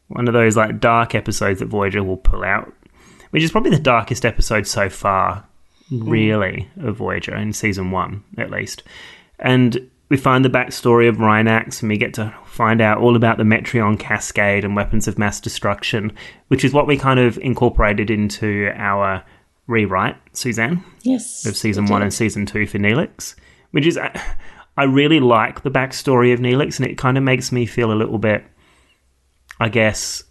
[0.09, 2.73] One of those like dark episodes that Voyager will pull out,
[3.31, 5.45] which is probably the darkest episode so far,
[5.91, 8.83] really, of Voyager in season one, at least.
[9.39, 13.39] And we find the backstory of Rinax, and we get to find out all about
[13.39, 16.13] the Metreon Cascade and weapons of mass destruction,
[16.49, 19.25] which is what we kind of incorporated into our
[19.67, 21.45] rewrite, Suzanne, Yes.
[21.45, 23.35] of season one and season two for Neelix,
[23.73, 23.99] which is.
[24.79, 27.95] I really like the backstory of Neelix, and it kind of makes me feel a
[27.97, 28.45] little bit,
[29.59, 30.23] I guess,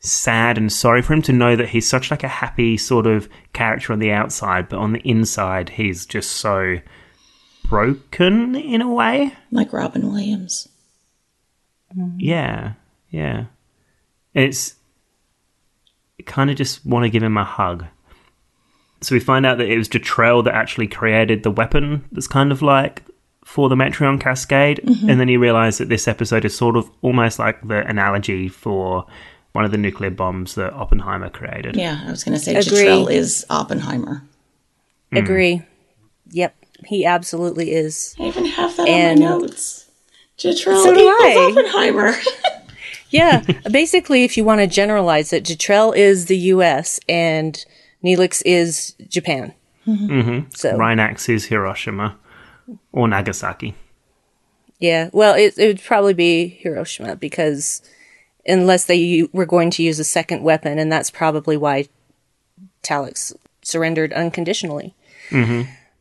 [0.00, 3.28] sad and sorry for him to know that he's such like a happy sort of
[3.52, 6.76] character on the outside, but on the inside he's just so
[7.70, 9.32] broken in a way.
[9.50, 10.68] like Robin Williams.
[12.18, 12.74] Yeah,
[13.10, 13.46] yeah.
[14.34, 14.74] It's
[16.26, 17.86] kind of just want to give him a hug.
[19.00, 22.52] So we find out that it was Jetrel that actually created the weapon that's kind
[22.52, 23.02] of like
[23.44, 25.08] for the Metreon Cascade, mm-hmm.
[25.08, 29.06] and then you realise that this episode is sort of almost like the analogy for
[29.52, 31.76] one of the nuclear bombs that Oppenheimer created.
[31.76, 32.78] Yeah, I was going to say Agree.
[32.78, 34.22] Jetrel is Oppenheimer.
[35.12, 35.56] Agree.
[35.56, 35.66] Mm.
[36.32, 36.54] Yep,
[36.86, 38.14] he absolutely is.
[38.18, 39.86] I even have that And- on my notes.
[40.38, 41.50] Jetrel So do equals I.
[41.52, 42.12] Oppenheimer.
[43.12, 47.00] Yeah, basically, if you want to generalize it, Jetrel is the U.S.
[47.08, 47.62] and
[48.04, 49.52] Neelix is Japan.
[49.84, 50.50] Mm-hmm.
[50.54, 52.16] So Rinax is Hiroshima
[52.92, 53.74] or Nagasaki.
[54.78, 57.82] yeah, well, it, it would probably be Hiroshima because
[58.46, 61.86] unless they u- were going to use a second weapon, and that's probably why
[62.84, 64.94] Talax surrendered unconditionally.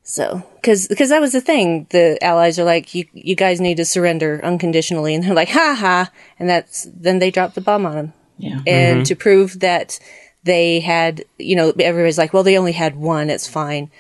[0.09, 3.77] So, because because that was the thing, the allies are like, you you guys need
[3.77, 7.85] to surrender unconditionally, and they're like, ha ha, and that's then they drop the bomb
[7.85, 8.59] on them, Yeah.
[8.65, 9.03] and mm-hmm.
[9.03, 9.99] to prove that
[10.43, 13.91] they had, you know, everybody's like, well, they only had one, it's fine,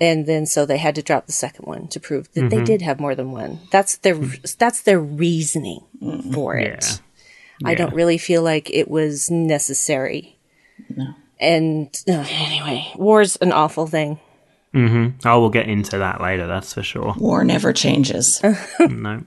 [0.00, 2.64] and then so they had to drop the second one to prove that they mm-hmm.
[2.64, 3.60] did have more than one.
[3.70, 4.42] That's their mm-hmm.
[4.58, 5.84] that's their reasoning
[6.32, 7.02] for it.
[7.62, 10.38] I don't really feel like it was necessary.
[10.88, 11.14] No.
[11.38, 14.18] And uh, anyway, war's an awful thing.
[14.76, 15.26] Mm-hmm.
[15.26, 16.46] Oh, we'll get into that later.
[16.46, 17.14] That's for sure.
[17.16, 18.40] War never changes.
[18.80, 19.24] no.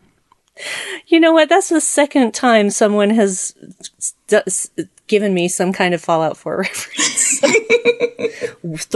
[1.08, 1.50] You know what?
[1.50, 3.56] That's the second time someone has
[3.98, 7.42] st- given me some kind of Fallout 4 reference.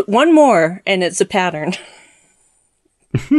[0.05, 1.73] One more, and it's a pattern.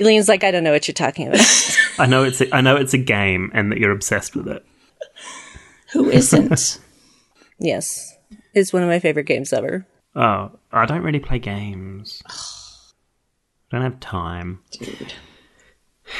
[0.00, 1.76] Elaine's like, I don't know what you're talking about.
[1.98, 4.64] I know it's a, I know it's a game and that you're obsessed with it.
[5.92, 6.80] Who isn't?
[7.58, 8.16] yes,
[8.54, 9.86] it's one of my favorite games ever.
[10.14, 12.22] Oh, I don't really play games.
[12.28, 14.60] I don't have time.
[14.72, 15.14] Dude.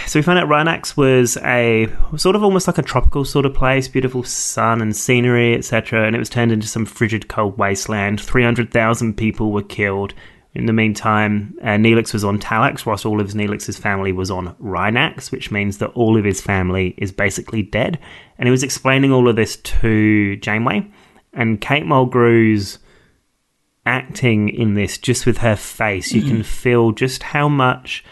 [0.07, 3.55] So we found out Rinax was a sort of almost like a tropical sort of
[3.55, 6.07] place, beautiful sun and scenery, etc.
[6.07, 8.21] And it was turned into some frigid, cold wasteland.
[8.21, 10.12] Three hundred thousand people were killed.
[10.55, 14.55] In the meantime, uh, Neelix was on Talax, whilst all of Neelix's family was on
[14.55, 17.99] Rinax, which means that all of his family is basically dead.
[18.38, 20.90] And he was explaining all of this to Janeway,
[21.35, 22.79] and Kate Mulgrew's
[23.87, 26.42] acting in this, just with her face, you can mm-hmm.
[26.42, 28.05] feel just how much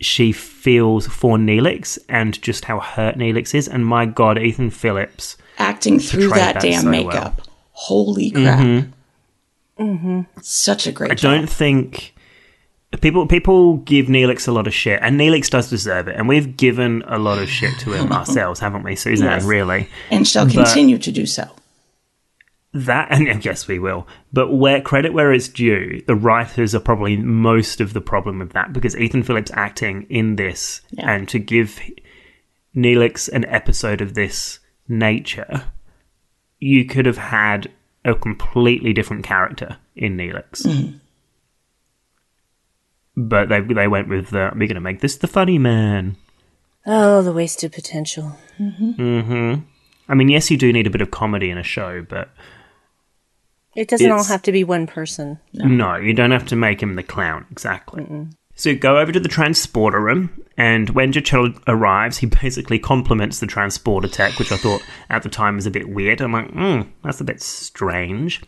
[0.00, 3.66] she feels for Neelix and just how hurt Neelix is.
[3.66, 5.36] And my God, Ethan Phillips.
[5.58, 7.42] Acting through that that damn so makeup.
[7.70, 8.44] Holy mm-hmm.
[8.44, 9.88] crap.
[9.88, 10.40] Mm-hmm.
[10.40, 11.32] Such a great I job.
[11.32, 12.14] don't think
[13.00, 16.16] people people give Neelix a lot of shit, and Neelix does deserve it.
[16.16, 19.30] And we've given a lot of shit to him ourselves, haven't we, Suzanne?
[19.30, 19.44] Yes.
[19.44, 19.88] Really.
[20.10, 21.48] and shall but- continue to do so.
[22.74, 24.06] That and yes, we will.
[24.32, 28.52] But where credit where it's due, the writers are probably most of the problem with
[28.52, 31.10] that because Ethan Phillips acting in this Yeah.
[31.10, 31.80] and to give
[32.76, 34.58] Neelix an episode of this
[34.88, 35.64] nature,
[36.58, 37.70] you could have had
[38.04, 40.66] a completely different character in Neelix.
[40.66, 40.96] Mm-hmm.
[43.16, 46.16] But they they went with the we're going to make this the funny man.
[46.86, 48.36] Oh, the wasted potential.
[48.58, 48.90] Mm-hmm.
[49.00, 49.60] Mm-hmm.
[50.08, 52.28] I mean, yes, you do need a bit of comedy in a show, but
[53.76, 55.38] It doesn't all have to be one person.
[55.52, 58.06] No, you don't have to make him the clown, exactly.
[58.56, 63.46] So go over to the transporter room, and when Jetrel arrives, he basically compliments the
[63.48, 66.20] transporter tech, which I thought at the time was a bit weird.
[66.20, 68.40] I'm like, hmm, that's a bit strange.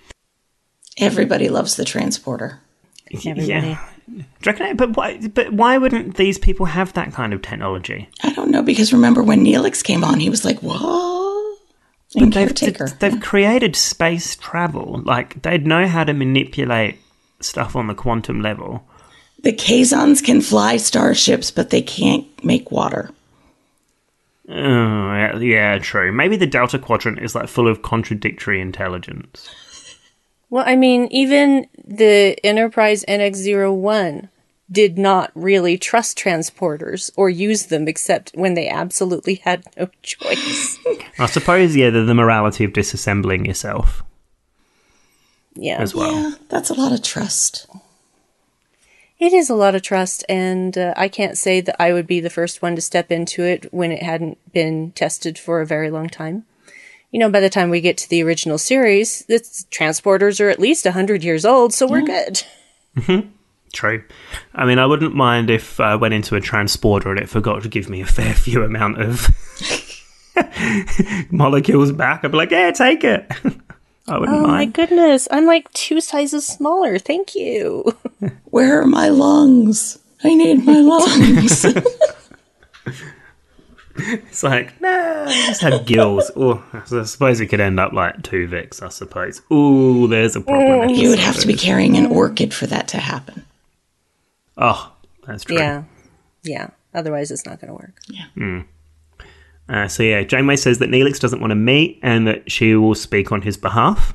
[0.98, 2.60] Everybody loves the transporter.
[3.12, 3.46] Everybody.
[3.46, 3.84] Yeah.
[4.08, 5.18] Do you reckon it- but why?
[5.28, 8.08] But why wouldn't these people have that kind of technology?
[8.22, 10.80] I don't know because remember when Neelix came on, he was like, "What?"
[12.16, 12.88] And They've, caretaker.
[12.98, 15.02] they've created space travel.
[15.04, 16.98] Like they'd know how to manipulate
[17.40, 18.86] stuff on the quantum level.
[19.42, 23.10] The Kazons can fly starships, but they can't make water.
[24.48, 26.10] Oh, yeah, yeah, true.
[26.12, 29.50] Maybe the Delta Quadrant is like full of contradictory intelligence.
[30.48, 34.28] Well, I mean, even the Enterprise NX-01
[34.70, 40.78] did not really trust transporters or use them except when they absolutely had no choice.
[41.18, 44.02] I suppose, yeah, the, the morality of disassembling yourself
[45.54, 45.78] Yeah.
[45.78, 46.12] as well.
[46.14, 47.66] Yeah, that's a lot of trust.
[49.18, 52.20] It is a lot of trust, and uh, I can't say that I would be
[52.20, 55.90] the first one to step into it when it hadn't been tested for a very
[55.90, 56.44] long time.
[57.10, 59.36] You know, by the time we get to the original series, the
[59.70, 62.42] transporters are at least 100 years old, so we're good.
[63.72, 64.04] True.
[64.54, 67.68] I mean, I wouldn't mind if I went into a transporter and it forgot to
[67.68, 69.28] give me a fair few amount of
[71.30, 72.24] molecules back.
[72.24, 73.30] I'd be like, yeah, take it.
[74.08, 76.96] I wouldn't Oh my goodness, I'm like two sizes smaller.
[76.96, 77.96] Thank you.
[78.44, 79.98] Where are my lungs?
[80.22, 81.66] I need my lungs.
[83.98, 86.30] It's like, nah, I just have gills.
[86.36, 89.40] Oh, I suppose it could end up like Tuvix, I suppose.
[89.50, 90.90] Ooh, there's a problem.
[90.90, 90.96] Mm.
[90.98, 93.44] you would have to be carrying an orchid for that to happen.
[94.56, 94.92] Oh,
[95.26, 95.56] that's true.
[95.56, 95.84] Yeah.
[96.42, 96.68] Yeah.
[96.94, 98.64] Otherwise, it's not going to work.
[99.68, 102.94] Uh, so yeah, Janeway says that Neelix doesn't want to meet and that she will
[102.94, 104.14] speak on his behalf.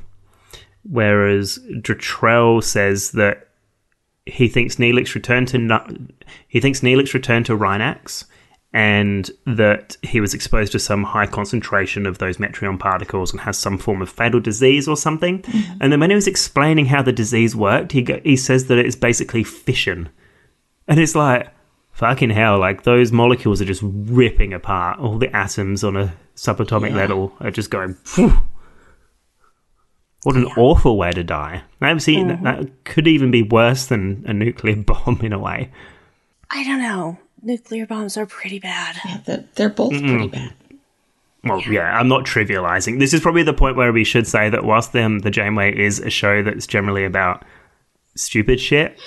[0.90, 3.50] Whereas Jetrel says that
[4.26, 6.08] he thinks Neelix returned to Nu-
[6.48, 8.24] he thinks Neelix returned to Rinax
[8.74, 13.58] and that he was exposed to some high concentration of those Metreon particles and has
[13.58, 15.44] some form of fatal disease or something.
[15.82, 18.78] And then when he was explaining how the disease worked, he go- he says that
[18.78, 20.08] it's basically fission.
[20.92, 21.48] And it's like,
[21.94, 25.00] fucking hell, like those molecules are just ripping apart.
[25.00, 26.98] All the atoms on a subatomic Yeah.
[26.98, 28.34] level are just going, phew.
[30.24, 31.64] What an awful way to die.
[31.80, 35.72] I've seen that, that could even be worse than a nuclear bomb in a way.
[36.50, 37.18] I don't know.
[37.42, 38.98] Nuclear bombs are pretty bad.
[39.06, 40.54] Yeah, they're, they're both pretty bad.
[41.44, 41.98] Well, yeah.
[41.98, 43.00] I'm not trivializing.
[43.00, 46.00] This is probably the point where we should say that whilst um, the Janeway is
[46.00, 47.44] a show that's generally about
[48.16, 49.00] stupid shit,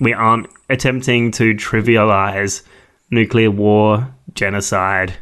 [0.00, 2.62] we aren't attempting to trivialize
[3.10, 5.14] nuclear war, genocide,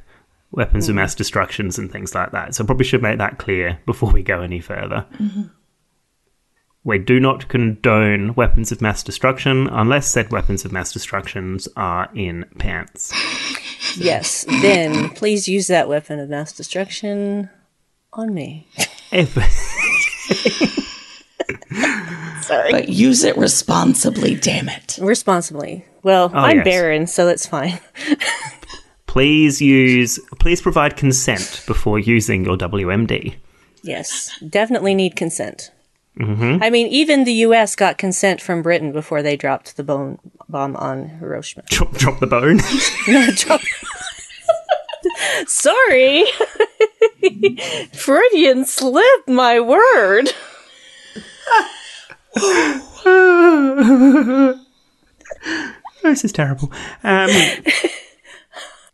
[0.50, 0.96] weapons of mm.
[0.96, 2.54] mass destructions, and things like that.
[2.54, 5.06] So probably should make that clear before we go any further.
[5.18, 5.42] Mm-hmm.
[6.84, 12.08] We do not condone weapons of mass destruction unless said weapons of mass destructions are
[12.14, 13.12] in pants.
[13.98, 14.44] Yes.
[14.46, 17.48] then please use that weapon of mass destruction
[18.12, 18.68] on me.
[19.10, 19.34] If
[22.46, 22.70] Sorry.
[22.70, 24.98] But use it responsibly, damn it.
[25.00, 25.84] Responsibly.
[26.02, 26.64] Well, oh, I'm yes.
[26.64, 27.80] barren, so that's fine.
[29.06, 33.34] please use please provide consent before using your WMD.
[33.82, 34.30] Yes.
[34.48, 35.72] Definitely need consent.
[36.18, 36.62] Mm-hmm.
[36.62, 37.74] I mean, even the U.S.
[37.76, 41.64] got consent from Britain before they dropped the bone bomb on Hiroshima.
[41.70, 42.60] Drop, drop the bone.
[43.36, 43.60] Drop-
[45.46, 46.24] Sorry.
[47.92, 50.30] Freudian slip, my word.
[56.02, 56.70] this is terrible.
[57.02, 57.30] Um,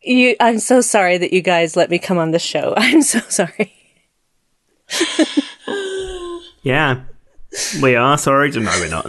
[0.05, 2.75] You, I'm so sorry that you guys let me come on the show.
[2.77, 3.73] I'm so sorry.
[6.65, 7.03] yeah,
[7.81, 8.51] we are sorry.
[8.51, 9.07] to- No, we're not.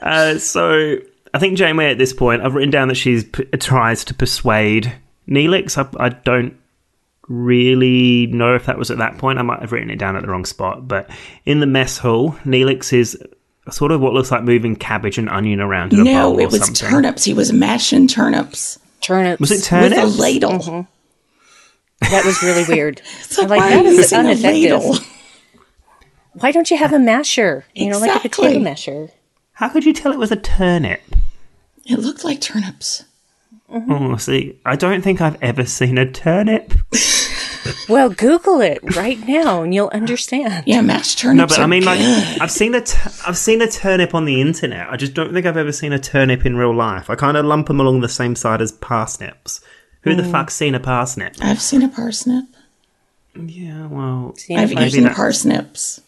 [0.00, 0.96] uh, so
[1.32, 4.92] I think Janeway at this point, I've written down that she's p- tries to persuade
[5.28, 5.78] Neelix.
[5.78, 6.56] I, I don't
[7.28, 9.38] really know if that was at that point.
[9.38, 10.88] I might have written it down at the wrong spot.
[10.88, 11.08] But
[11.44, 13.16] in the mess hall, Neelix is
[13.70, 16.46] sort of what looks like moving cabbage and onion around in a No, bowl it
[16.46, 16.88] was something.
[16.88, 17.24] turnips.
[17.24, 19.40] He was mashing turnips Turnips.
[19.40, 20.02] Was it turnips?
[20.02, 20.50] with a ladle.
[20.52, 22.10] Mm-hmm.
[22.10, 23.00] That was really weird.
[23.38, 24.70] Like, I'm like, why that is using a ineffective.
[24.82, 24.96] ladle?
[26.34, 27.64] Why don't you have a masher?
[27.74, 28.44] You know, like a Exactly.
[28.46, 29.08] potato masher.
[29.52, 31.00] How could you tell it was a turnip?
[31.84, 33.04] It looked like turnips.
[33.70, 36.72] Oh, see, I don't think I've ever seen a turnip.
[37.88, 40.64] Well, Google it right now and you'll understand.
[40.66, 41.38] Yeah, mashed turnips.
[41.38, 42.40] No, but I are mean, like, good.
[42.40, 44.88] I've seen a, t- I've seen a turnip on the internet.
[44.90, 47.08] I just don't think I've ever seen a turnip in real life.
[47.08, 49.60] I kind of lump them along the same side as parsnips.
[50.02, 50.30] Who the mm.
[50.30, 51.36] fuck's seen a parsnip?
[51.40, 52.44] I've seen a parsnip.
[53.34, 56.00] Yeah, well, I've Maybe eaten that- parsnips.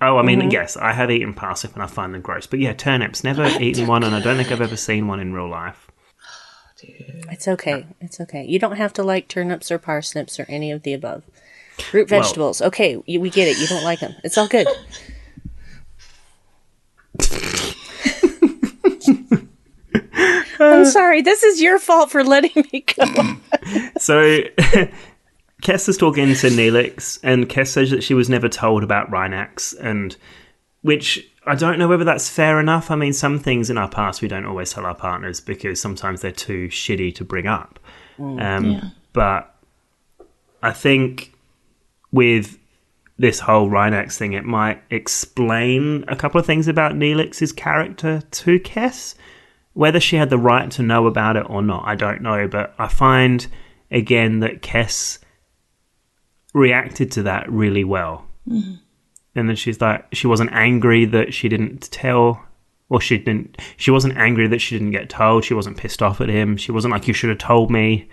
[0.00, 0.50] oh, I mean, mm-hmm.
[0.50, 2.46] yes, I have eaten parsnip and I find them gross.
[2.46, 3.24] But yeah, turnips.
[3.24, 5.88] Never eaten one, and I don't think I've ever seen one in real life.
[7.30, 7.86] It's okay.
[8.00, 8.44] It's okay.
[8.44, 11.22] You don't have to like turnips or parsnips or any of the above.
[11.92, 12.60] Root Well- vegetables.
[12.62, 13.58] okay, you, we get it.
[13.58, 14.14] You don't like them.
[14.24, 14.66] It's all good.
[20.60, 21.22] I'm sorry.
[21.22, 23.04] This is your fault for letting me go.
[23.98, 24.40] So,
[25.62, 29.74] Kes is talking to Neelix, and Kes says that she was never told about Rinax,
[29.80, 30.16] and
[30.82, 32.90] which I don't know whether that's fair enough.
[32.90, 36.20] I mean, some things in our past we don't always tell our partners because sometimes
[36.20, 37.80] they're too shitty to bring up.
[38.18, 38.64] um,
[39.12, 39.54] But
[40.62, 41.34] I think
[42.12, 42.58] with
[43.18, 48.60] this whole Rinax thing, it might explain a couple of things about Neelix's character to
[48.60, 49.14] Kes.
[49.74, 52.46] Whether she had the right to know about it or not, I don't know.
[52.46, 53.46] But I find
[53.90, 55.18] again that Kes
[56.54, 58.26] reacted to that really well.
[59.34, 62.44] And then she's like, she wasn't angry that she didn't tell,
[62.90, 63.56] or she didn't.
[63.76, 65.44] She wasn't angry that she didn't get told.
[65.44, 66.56] She wasn't pissed off at him.
[66.56, 68.08] She wasn't like, you should have told me.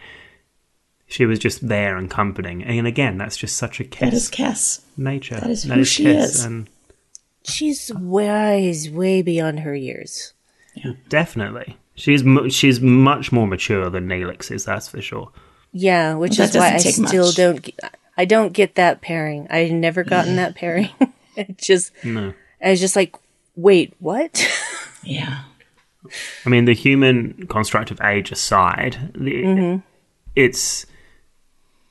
[1.08, 2.64] She was just there and comforting.
[2.64, 4.00] And again, that's just such a kiss.
[4.00, 4.82] That is Kes Cass.
[4.96, 5.40] nature.
[5.40, 6.44] that is who she is.
[6.46, 6.70] And
[7.44, 10.34] She's wise, way beyond her years.
[11.10, 14.66] definitely, she's mu- she's much more mature than Neelix is.
[14.66, 15.32] That's for sure.
[15.72, 17.36] Yeah, which is why I doesn't still much.
[17.36, 17.70] don't.
[18.20, 19.48] Get, I don't get that pairing.
[19.50, 20.90] I've never gotten that pairing.
[21.36, 22.34] it just, No.
[22.64, 23.16] I was just like,
[23.56, 24.48] wait, what?
[25.04, 25.44] Yeah.
[26.46, 29.82] I mean, the human construct of age aside, the,
[30.36, 30.86] it's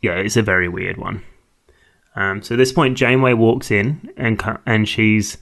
[0.02, 1.22] yeah, it's a very weird one.
[2.14, 5.38] Um, so at this point, Janeway walks in and co- and she's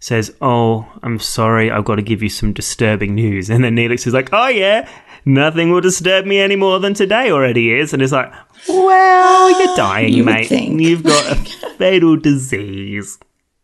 [0.00, 4.06] says, "Oh, I'm sorry, I've got to give you some disturbing news." And then Neelix
[4.06, 4.88] is like, "Oh yeah,
[5.24, 8.32] nothing will disturb me any more than today already is." And it's like,
[8.68, 10.48] "Well, you're dying, You mate.
[10.48, 10.80] think.
[10.80, 11.34] You've got a
[11.78, 12.88] fatal disease.
[12.90, 13.18] You've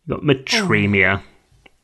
[0.09, 1.27] got metremia." Oh.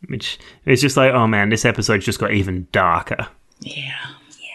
[0.08, 3.28] Which it's just like, oh man, this episode's just got even darker.
[3.60, 3.94] Yeah.
[4.32, 4.48] Yeah.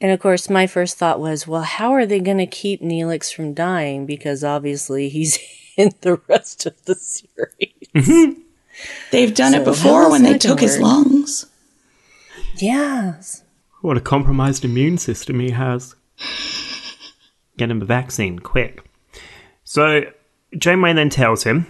[0.00, 3.34] And of course, my first thought was, well, how are they going to keep Neelix
[3.34, 4.06] from dying?
[4.06, 5.40] Because obviously he's
[5.76, 7.74] in the rest of the series.
[7.96, 8.40] Mm-hmm.
[9.10, 11.46] They've done So it before when they that gonna took his lungs.
[12.58, 13.42] yes.
[13.80, 15.94] What a compromised immune system he has.
[17.56, 18.84] Get him a vaccine, quick.
[19.64, 20.02] So,
[20.56, 21.66] Janeway then tells him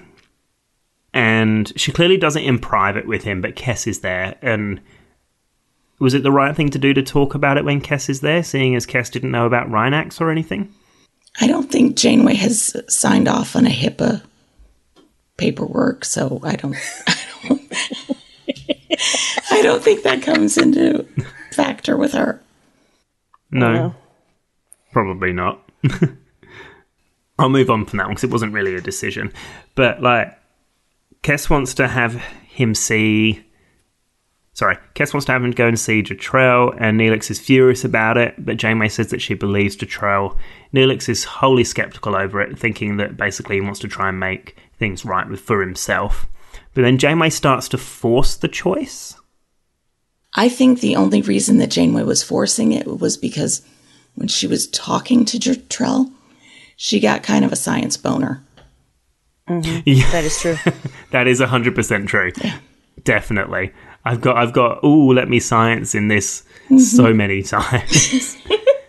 [1.12, 4.36] and she clearly does it in private with him, but Kes is there.
[4.42, 4.80] And
[5.98, 8.42] was it the right thing to do to talk about it when Kes is there,
[8.42, 10.72] seeing as Kes didn't know about Rinax or anything?
[11.40, 14.22] I don't think Janeway has signed off on a HIPAA
[15.36, 16.76] paperwork, so I don't.
[17.06, 17.72] I don't,
[19.50, 21.06] I don't think that comes into
[21.62, 22.42] factor with her.
[23.50, 23.94] No,
[24.92, 25.68] probably not.
[27.38, 29.32] I'll move on from that one because it wasn't really a decision.
[29.74, 30.38] But like,
[31.22, 33.44] Kes wants to have him see.
[34.52, 38.18] Sorry, Kes wants to have him go and see Jetrel, and Neelix is furious about
[38.18, 40.36] it, but Janeway says that she believes Jetrel.
[40.74, 44.56] Neelix is wholly skeptical over it, thinking that basically he wants to try and make
[44.78, 46.26] things right with for himself.
[46.74, 49.19] But then Janeway starts to force the choice.
[50.34, 53.62] I think the only reason that Janeway was forcing it was because
[54.14, 56.12] when she was talking to Jetrel,
[56.76, 58.42] she got kind of a science boner.
[59.48, 60.12] Mm-hmm.
[60.12, 60.56] That is true.
[61.10, 62.30] That is hundred percent true.
[63.02, 63.72] Definitely.
[64.04, 66.78] I've got I've got ooh, let me science in this mm-hmm.
[66.78, 68.36] so many times.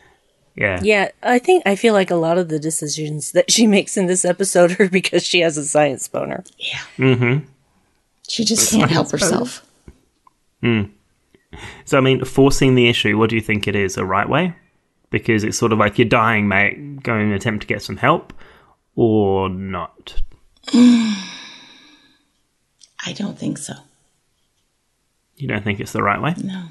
[0.56, 0.80] yeah.
[0.84, 4.06] yeah, I think I feel like a lot of the decisions that she makes in
[4.06, 6.44] this episode are because she has a science boner.
[6.60, 6.80] Yeah.
[6.98, 7.46] Mm-hmm.
[8.28, 9.66] She just can't help herself.
[10.62, 10.84] Hmm.
[11.86, 13.98] So I mean, forcing the issue, what do you think it is?
[13.98, 14.56] A right way?
[15.10, 18.32] Because it's sort of like you're dying, mate, go and attempt to get some help
[18.96, 20.22] or not.
[20.74, 21.14] I
[23.14, 23.74] don't think so.
[25.36, 26.36] You don't think it's the right way?
[26.42, 26.66] No.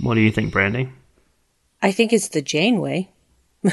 [0.00, 0.88] What do you think, Brandy?
[1.82, 3.10] I think it's the Janeway.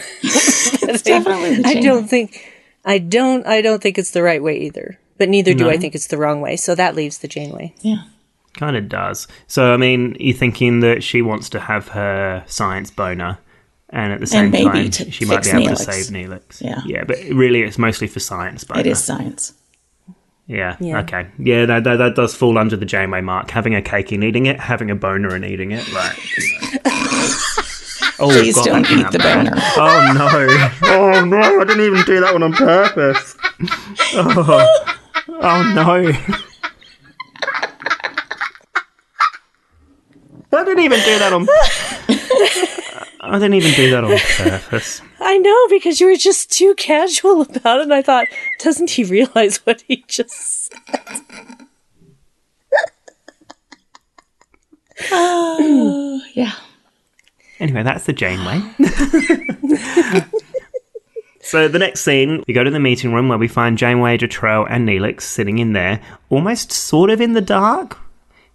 [0.85, 2.53] It's definitely the I don't think
[2.85, 4.99] I don't I don't think it's the right way either.
[5.17, 5.69] But neither do No?
[5.69, 6.55] I think it's the wrong way.
[6.57, 7.73] So that leaves the Janeway.
[7.81, 8.03] Yeah.
[8.55, 9.27] Kind of does.
[9.47, 13.39] So I mean, you're thinking that she wants to have her science boner,
[13.89, 16.61] and at the same time, she might be fix able to save Neelix.
[16.61, 16.81] Yeah.
[16.85, 18.81] yeah, but really, it's mostly for science boner.
[18.81, 19.53] It is science.
[20.45, 20.75] Yeah.
[20.79, 20.99] Yeah.
[20.99, 21.27] Okay.
[21.39, 23.49] Yeah, that, that that does fall under the Janeway mark.
[23.49, 25.91] Having a cake and eating it, having a boner and eating it.
[25.93, 26.15] Right.
[28.19, 29.45] oh, Please God, don't eat the happen.
[29.45, 29.61] boner.
[29.77, 30.69] Oh no!
[30.93, 31.61] Oh no!
[31.61, 33.35] I didn't even do that one on purpose.
[34.15, 34.93] Oh,
[35.29, 36.11] oh no!
[40.53, 41.47] I didn't even do that on.
[43.21, 44.17] I didn't even do that on
[44.49, 45.01] purpose.
[45.19, 47.83] I know because you were just too casual about it.
[47.83, 48.27] And I thought,
[48.59, 50.79] doesn't he realize what he just said?
[56.35, 56.53] Yeah.
[57.59, 58.59] Anyway, that's the Janeway.
[61.41, 64.65] so the next scene, we go to the meeting room where we find Janeway, Jetrel,
[64.67, 67.99] and Neelix sitting in there, almost sort of in the dark,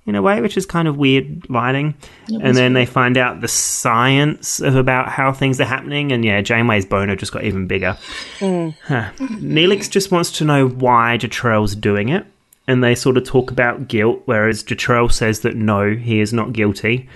[0.08, 1.94] in a way, which is kind of weird lighting.
[2.28, 6.40] And then they find out the science of about how things are happening, and yeah,
[6.40, 7.96] Janeway's boner just got even bigger.
[8.40, 9.10] Huh.
[9.18, 12.26] Neelix just wants to know why Jetrel's doing it.
[12.66, 16.52] And they sort of talk about guilt, whereas Jetrel says that no, he is not
[16.52, 17.08] guilty.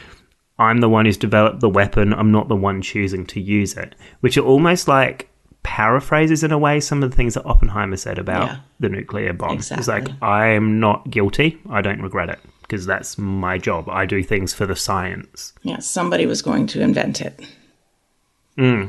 [0.58, 2.14] I'm the one who's developed the weapon.
[2.14, 3.94] I'm not the one choosing to use it.
[4.20, 5.28] Which are almost like
[5.62, 8.56] paraphrases in a way some of the things that Oppenheimer said about Yeah.
[8.80, 9.58] the nuclear bomb.
[9.58, 11.58] It's like, I am not guilty.
[11.68, 12.38] I don't regret it
[12.72, 13.86] because that's my job.
[13.90, 15.52] I do things for the science.
[15.62, 15.80] Yeah.
[15.80, 17.38] Somebody was going to invent it.
[18.56, 18.86] Hmm.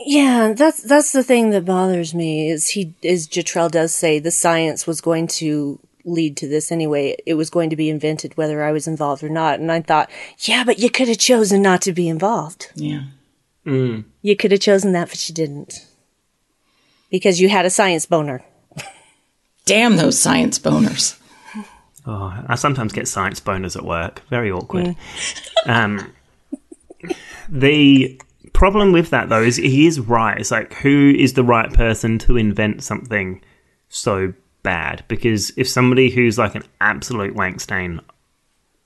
[0.00, 4.30] Yeah, that's that's the thing that bothers me is he is Jetrel does say the
[4.30, 7.16] science was going to lead to this anyway.
[7.24, 9.58] It was going to be invented whether I was involved or not.
[9.58, 12.72] And I thought, yeah, but you could have chosen not to be involved.
[12.74, 13.04] Yeah.
[13.64, 14.00] Hmm.
[14.20, 15.86] You could have chosen that, but you didn't.
[17.10, 18.44] Because you had a science boner.
[19.64, 21.19] Damn those science boners.
[22.06, 24.22] Oh, I sometimes get science boners at work.
[24.28, 24.96] Very awkward.
[25.66, 26.12] Um,
[27.48, 28.20] the
[28.52, 30.38] problem with that, though, is he is right.
[30.38, 33.42] It's like, who is the right person to invent something
[33.88, 34.32] so
[34.62, 35.04] bad?
[35.08, 38.00] Because if somebody who's like an absolute wank stain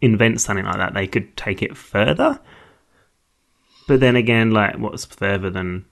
[0.01, 2.41] invents something like that, they could take it further.
[3.87, 5.85] But then again, like, what's further than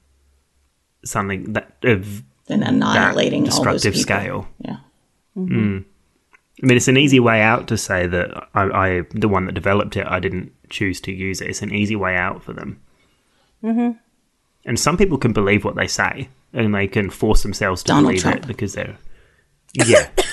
[1.05, 4.49] something that of Then that annihilating all those destructive scale?
[4.59, 4.79] Yeah.
[6.63, 9.53] I mean, it's an easy way out to say that I, I, the one that
[9.53, 11.49] developed it, I didn't choose to use it.
[11.49, 12.81] It's an easy way out for them.
[13.65, 13.99] Mm-hmm.
[14.65, 18.07] And some people can believe what they say, and they can force themselves to Donald
[18.07, 18.37] believe Trump.
[18.37, 18.97] it because they're.
[19.75, 20.11] Yeah,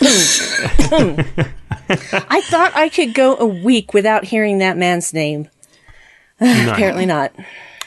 [2.28, 5.48] I thought I could go a week without hearing that man's name.
[6.42, 6.74] no.
[6.74, 7.34] Apparently not.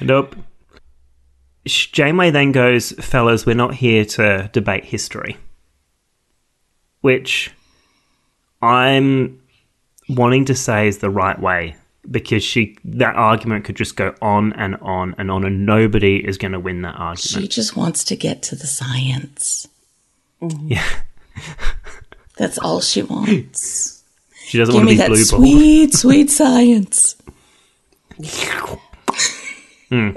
[0.01, 0.35] Nope.
[1.67, 5.37] Janeway then goes, fellas, we're not here to debate history.
[7.03, 7.51] Which
[8.63, 9.41] I'm
[10.09, 11.77] wanting to say is the right way
[12.11, 16.37] because she that argument could just go on and on and on and nobody is
[16.39, 17.19] going to win that argument.
[17.21, 19.69] She just wants to get to the science.
[20.41, 20.69] Mm-hmm.
[20.73, 20.89] Yeah,
[22.37, 24.03] That's all she wants.
[24.45, 25.39] she doesn't Give want to me be that blue ball.
[25.41, 27.17] sweet, sweet science.
[29.89, 30.11] Hmm.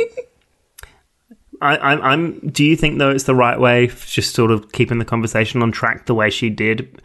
[1.62, 2.40] I, I'm, I'm.
[2.50, 5.72] Do you think though it's the right way, just sort of keeping the conversation on
[5.72, 7.02] track the way she did?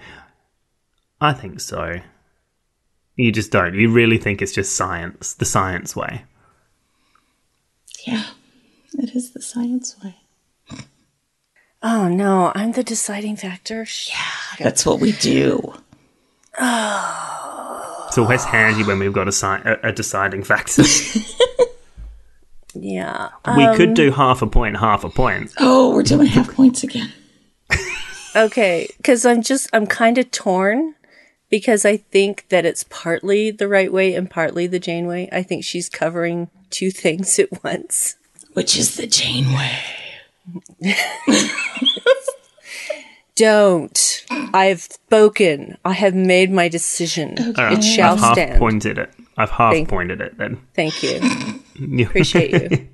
[1.21, 2.01] I think so.
[3.17, 3.75] You just don't.
[3.75, 6.25] You really think it's just science, the science way.
[8.07, 8.25] Yeah,
[8.95, 10.17] it is the science way.
[11.83, 13.87] Oh no, I'm the deciding factor.
[14.09, 15.75] Yeah, that's what we do.
[16.59, 18.05] Oh.
[18.09, 20.83] It's always handy when we've got a, sci- a, a deciding factor.
[22.73, 23.31] Yeah.
[23.57, 25.53] we could um, do half a point, half a point.
[25.59, 27.13] Oh, we're doing half points again.
[28.37, 30.95] Okay, because I'm just I'm kind of torn
[31.51, 35.29] because I think that it's partly the right way and partly the Jane way.
[35.33, 38.17] I think she's covering two things at once.
[38.55, 40.95] Which is the Jane way.
[43.37, 44.25] Don't.
[44.53, 45.79] I've spoken.
[45.85, 47.35] I have made my decision.
[47.39, 48.59] It shall I've half stand.
[48.59, 49.11] pointed it.
[49.39, 50.61] I've half Thank- pointed it then.
[50.75, 51.21] Thank you.
[51.83, 52.89] You- Appreciate you.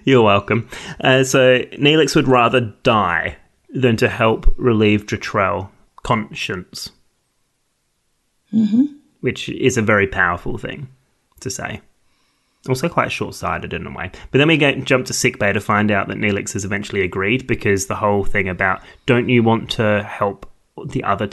[0.04, 0.68] You're welcome.
[1.00, 3.36] Uh, so Neelix would rather die
[3.70, 5.68] than to help relieve Jetrel
[6.02, 6.90] conscience,
[8.52, 8.84] mm-hmm.
[9.20, 10.88] which is a very powerful thing
[11.40, 11.80] to say.
[12.68, 14.10] Also quite short-sighted in a way.
[14.30, 17.46] But then we get jump to sickbay to find out that Neelix has eventually agreed
[17.46, 20.50] because the whole thing about don't you want to help
[20.84, 21.26] the other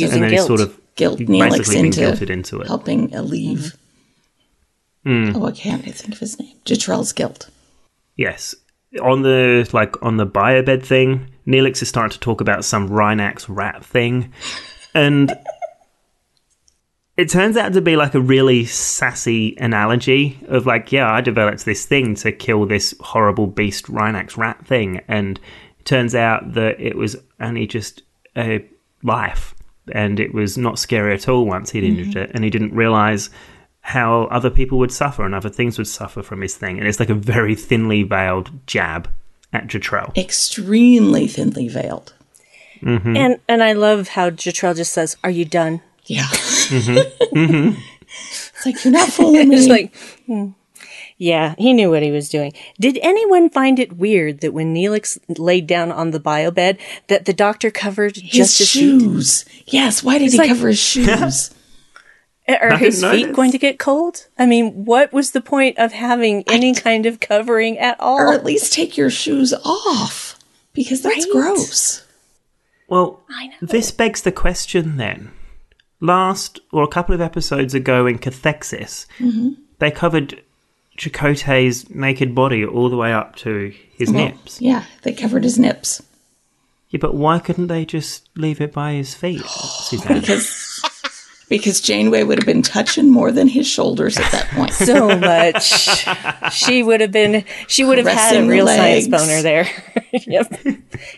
[0.00, 0.50] Using and then guilt.
[0.50, 2.68] he sort of guilt Neelix into guilted into it.
[2.68, 3.76] helping Aleve.
[5.04, 6.56] Oh, I can't think of his name.
[6.64, 7.50] Jetrel's guilt.
[8.16, 8.54] Yes.
[9.02, 13.46] On the like on the biobed thing, Neelix is starting to talk about some Rinax
[13.48, 14.32] rat thing.
[14.94, 15.32] And
[17.16, 21.64] it turns out to be like a really sassy analogy of like, yeah, I developed
[21.64, 25.00] this thing to kill this horrible beast Rinax rat thing.
[25.08, 25.38] And
[25.78, 28.02] it turns out that it was only just
[28.36, 28.64] a
[29.02, 29.54] life.
[29.92, 32.28] And it was not scary at all once he'd injured it.
[32.28, 32.36] Mm-hmm.
[32.36, 33.30] And he didn't realize
[33.80, 36.78] how other people would suffer and other things would suffer from his thing.
[36.78, 39.10] And it's like a very thinly veiled jab
[39.52, 40.16] at Jetrel.
[40.16, 42.14] Extremely thinly veiled.
[42.82, 43.16] Mm-hmm.
[43.16, 46.24] And and I love how Jetrel just says, "Are you done?" Yeah.
[46.26, 46.98] Mm-hmm.
[47.38, 47.80] Mm-hmm.
[48.14, 49.56] It's like, you're not fooling me.
[49.56, 49.94] It's like,
[50.26, 50.48] hmm.
[51.16, 52.52] yeah, he knew what he was doing.
[52.78, 56.76] Did anyone find it weird that when Neelix laid down on the bio bed,
[57.06, 58.80] that the doctor covered his just his feet?
[59.00, 59.44] shoes.
[59.66, 61.50] Yes, why did he like- cover his shoes?
[62.48, 63.36] Are his feet notice.
[63.36, 64.26] going to get cold?
[64.38, 68.18] I mean, what was the point of having any kind of covering at all?
[68.20, 70.38] or at least take your shoes off.
[70.74, 71.32] Because that's Right?
[71.32, 72.01] gross.
[72.88, 73.22] Well,
[73.60, 75.30] this begs the question then.
[76.00, 79.50] Last, or a couple of episodes ago in Cathexis, mm-hmm.
[79.78, 80.42] they covered
[80.98, 84.18] Chakotay's naked body all the way up to his mm-hmm.
[84.18, 84.60] nips.
[84.60, 86.02] Yeah, they covered his nips.
[86.90, 90.20] Yeah, but why couldn't they just leave it by his feet, Suzanne?
[90.20, 90.82] Because
[91.52, 94.72] because Janeway would have been touching more than his shoulders at that point.
[94.72, 95.62] so much.
[96.54, 97.44] she would have been.
[97.68, 99.66] She would have had a the real science boner there.
[100.12, 100.50] yep.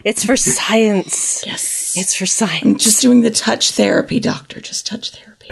[0.04, 1.44] It's for science.
[1.46, 1.94] yes.
[1.96, 2.64] It's for science.
[2.64, 4.60] I'm Just doing the touch therapy, doctor.
[4.60, 5.50] Just touch therapy.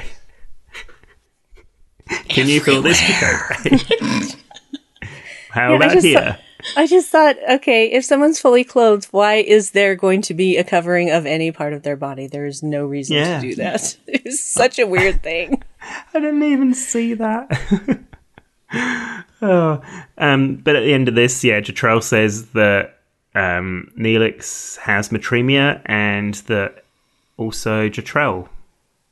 [2.29, 4.37] Can you feel this, Chakotay?
[5.51, 6.19] How Yeah, about here?
[6.21, 6.41] thought-
[6.77, 10.65] I just thought, okay, if someone's fully clothed, why is there going to be a
[10.65, 12.27] covering of any part of their body?
[12.27, 13.41] There is no reason Yeah.
[13.41, 13.97] to do that.
[14.07, 15.63] It's such a weird thing.
[16.15, 17.51] I didn't even see that.
[19.43, 19.83] oh,
[20.19, 22.99] um, but at the end of this, yeah, Jetrel says that
[23.35, 26.85] um, Neelix has metremia and that
[27.37, 28.49] also Jetrel.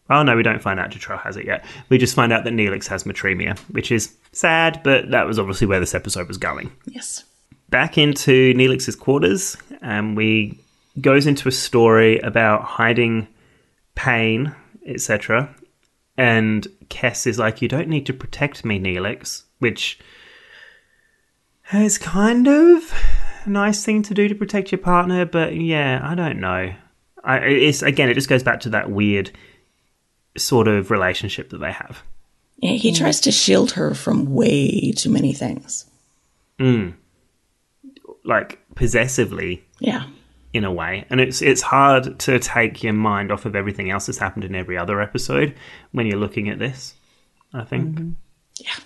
[0.09, 1.65] Oh no, we don't find out Jetrel has it yet.
[1.89, 5.67] We just find out that Neelix has metremia, which is sad, but that was obviously
[5.67, 7.25] where this episode was going Yes.
[7.71, 10.59] Back into Neelix's quarters, and we
[11.01, 13.29] goes into a story about hiding
[13.95, 14.55] pain,
[14.87, 15.55] etc.
[16.17, 19.99] And Kes is like, "You don't need to protect me, Neelix," which
[21.73, 22.93] is kind of
[23.45, 26.75] a nice thing to do to protect your partner, but yeah, I don't know.
[27.23, 29.31] I, it's again, it just goes back to that weird
[30.37, 32.03] sort of relationship that they have.
[32.59, 35.87] Yeah, he tries to shield her from way too many things.
[36.59, 36.95] Mm.
[38.25, 40.05] Like possessively Yeah.
[40.53, 41.05] in a way.
[41.11, 44.55] And it's it's hard to take your mind off of everything else that's happened in
[44.55, 45.55] every other episode
[45.93, 46.95] when you're looking at this.
[47.53, 47.99] I think.
[48.61, 48.77] Yeah.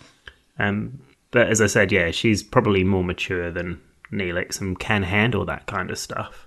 [0.59, 3.81] Um, but as I said, yeah, she's probably more mature than
[4.13, 6.47] Neelix and can handle that kind of stuff.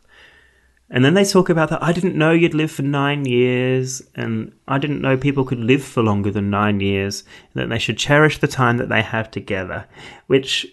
[0.89, 1.83] And then they talk about that.
[1.83, 5.83] I didn't know you'd live for nine years, and I didn't know people could live
[5.83, 7.25] for longer than nine years.
[7.53, 9.85] And that they should cherish the time that they have together,
[10.27, 10.65] which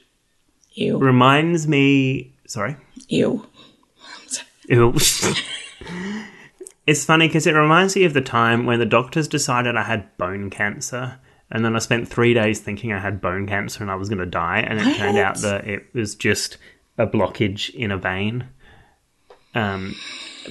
[0.74, 0.98] Ew.
[0.98, 2.32] reminds me.
[2.46, 2.76] Sorry.
[3.08, 3.46] Ew.
[4.68, 4.92] Ew.
[6.86, 10.16] it's funny because it reminds me of the time when the doctors decided I had
[10.16, 11.18] bone cancer.
[11.50, 14.18] And then I spent three days thinking I had bone cancer and I was going
[14.18, 14.58] to die.
[14.66, 16.58] And it turned out that it was just
[16.98, 18.48] a blockage in a vein.
[19.54, 19.94] Um,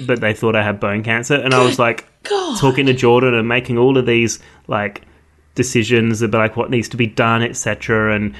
[0.05, 1.35] but they thought I had bone cancer.
[1.35, 2.59] And I was like God.
[2.59, 5.01] talking to Jordan and making all of these like
[5.55, 8.15] decisions about like what needs to be done, etc.
[8.15, 8.35] and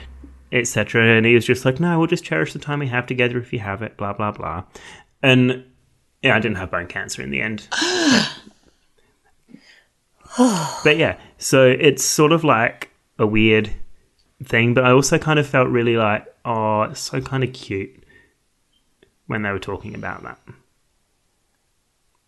[0.54, 1.04] etc.
[1.18, 3.52] And he was just like, no, we'll just cherish the time we have together if
[3.52, 4.64] you have it, blah, blah, blah.
[5.22, 5.66] And
[6.22, 7.68] yeah, I didn't have bone cancer in the end.
[10.84, 13.74] but yeah, so it's sort of like a weird
[14.44, 18.04] thing, but I also kind of felt really like, oh, it's so kind of cute
[19.28, 20.40] when they were talking about that.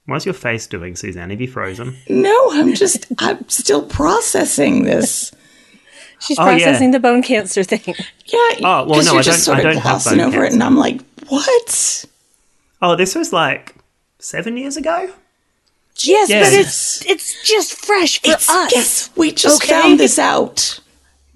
[0.08, 1.32] What's your face doing, Suzanne?
[1.32, 1.98] Have you frozen?
[2.08, 5.32] No, I'm just, I'm still processing this.
[6.20, 6.58] She's Oh, yeah.
[6.66, 7.94] processing the bone cancer thing.
[8.26, 8.40] Yeah.
[8.64, 10.44] Oh, well, no, you're I just don't- I sort of don't have glossing bone over
[10.46, 12.06] it, and I'm like, what?
[12.82, 13.76] Oh, this was like
[14.20, 15.12] seven years ago?
[16.00, 16.44] Yes, Yeah.
[16.44, 18.72] but it's it's just fresh for It's, us.
[18.76, 19.72] yes, we just Okay.
[19.74, 20.80] found this out.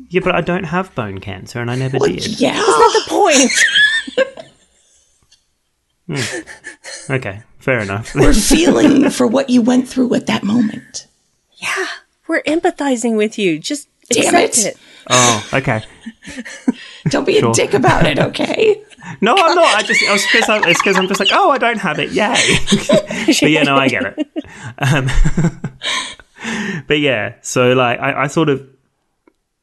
[0.10, 2.40] Yeah, but I don't have bone cancer and I never Well, did.
[2.40, 2.54] yeah.
[2.54, 4.46] That's not the point.
[6.08, 7.12] Hmm.
[7.14, 8.16] Okay, fair enough.
[8.16, 11.06] We're feeling for what you went through at that moment.
[11.58, 11.86] yeah,
[12.28, 13.60] we're empathizing with you.
[13.60, 14.66] Just Damn accept it.
[14.76, 14.78] it.
[15.10, 15.84] oh, okay.
[17.10, 17.52] Don't be Sure.
[17.52, 18.84] a dick about it, okay?
[19.22, 19.76] No, I'm not.
[19.76, 22.00] I just I was cause I, it's because I'm just like, oh, I don't have
[22.00, 22.12] it.
[22.12, 22.36] Yay!
[23.40, 24.28] but yeah, no, I get it.
[24.78, 25.08] Um,
[26.86, 28.68] but yeah, so like I, I sort of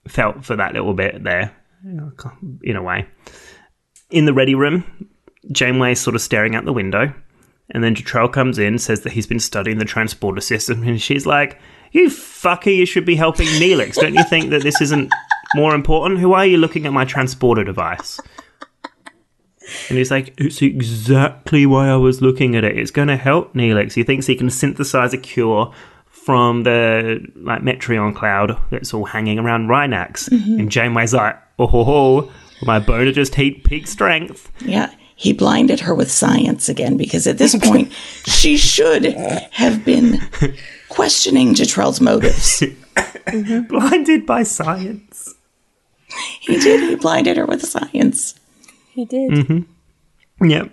[0.09, 3.07] felt for that little bit there, in a way.
[4.11, 5.09] In the ready room,
[5.53, 7.12] Janeway's sort of staring out the window,
[7.70, 11.26] and then Jetrel comes in, says that he's been studying the transporter system, and she's
[11.26, 11.61] like,
[11.97, 13.94] "You fucker, you should be helping Neelix.
[13.94, 15.12] Don't you think that this isn't
[15.55, 16.20] more important?
[16.20, 18.20] Who are you looking at my transporter device?"
[19.88, 22.78] And he's like, It's exactly why I was looking at it.
[22.78, 23.94] It's going to help Neelix.
[23.94, 25.72] He thinks he can synthesize a cure
[26.07, 30.28] from the like Metreon cloud that's all hanging around Rinax.
[30.28, 30.61] Mm-hmm.
[30.61, 32.32] And Janeway's like, Oh, ho, ho,
[32.62, 34.51] my boner just hit peak strength.
[34.61, 34.92] Yeah.
[35.18, 37.90] He blinded her with science again because at this point,
[38.26, 40.20] she should have been
[40.89, 42.62] questioning Jetrel's motives.
[43.68, 45.34] Blinded by science.
[46.41, 46.89] He did.
[46.89, 48.39] He blinded her with science.
[48.91, 49.30] He did.
[49.30, 50.51] Mm-hmm.
[50.51, 50.70] Yep.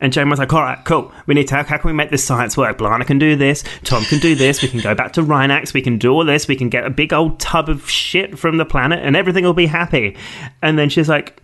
[0.00, 1.12] And Jane was like, all right, cool.
[1.26, 2.78] We need to, how can we make this science work?
[2.78, 3.62] B'Elanna can do this.
[3.84, 4.62] Tom can do this.
[4.62, 5.74] We can go back to Rinax.
[5.74, 6.48] We can do all this.
[6.48, 9.52] We can get a big old tub of shit from the planet and everything will
[9.52, 10.16] be happy.
[10.62, 11.42] And then she's like,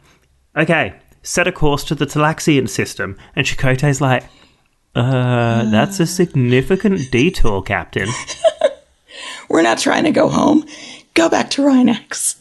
[0.56, 3.18] okay, set a course to the Talaxian system.
[3.36, 4.24] And Chakotay's like,
[4.94, 8.08] uh, that's a significant detour, Captain.
[9.48, 10.66] We're not trying to go home.
[11.14, 12.40] Go back to Rinax.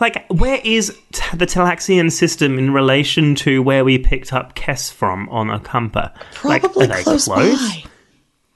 [0.00, 4.92] Like, where is t- the Talaxian system in relation to where we picked up Kes
[4.92, 6.12] from on Ocampa?
[6.44, 7.84] like, Probably they close by.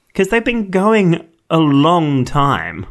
[0.09, 2.87] Because they've been going a long time.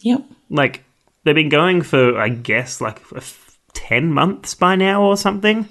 [0.00, 0.24] Yep.
[0.48, 0.84] Like,
[1.24, 5.68] they've been going for, I guess, like f- 10 months by now or something.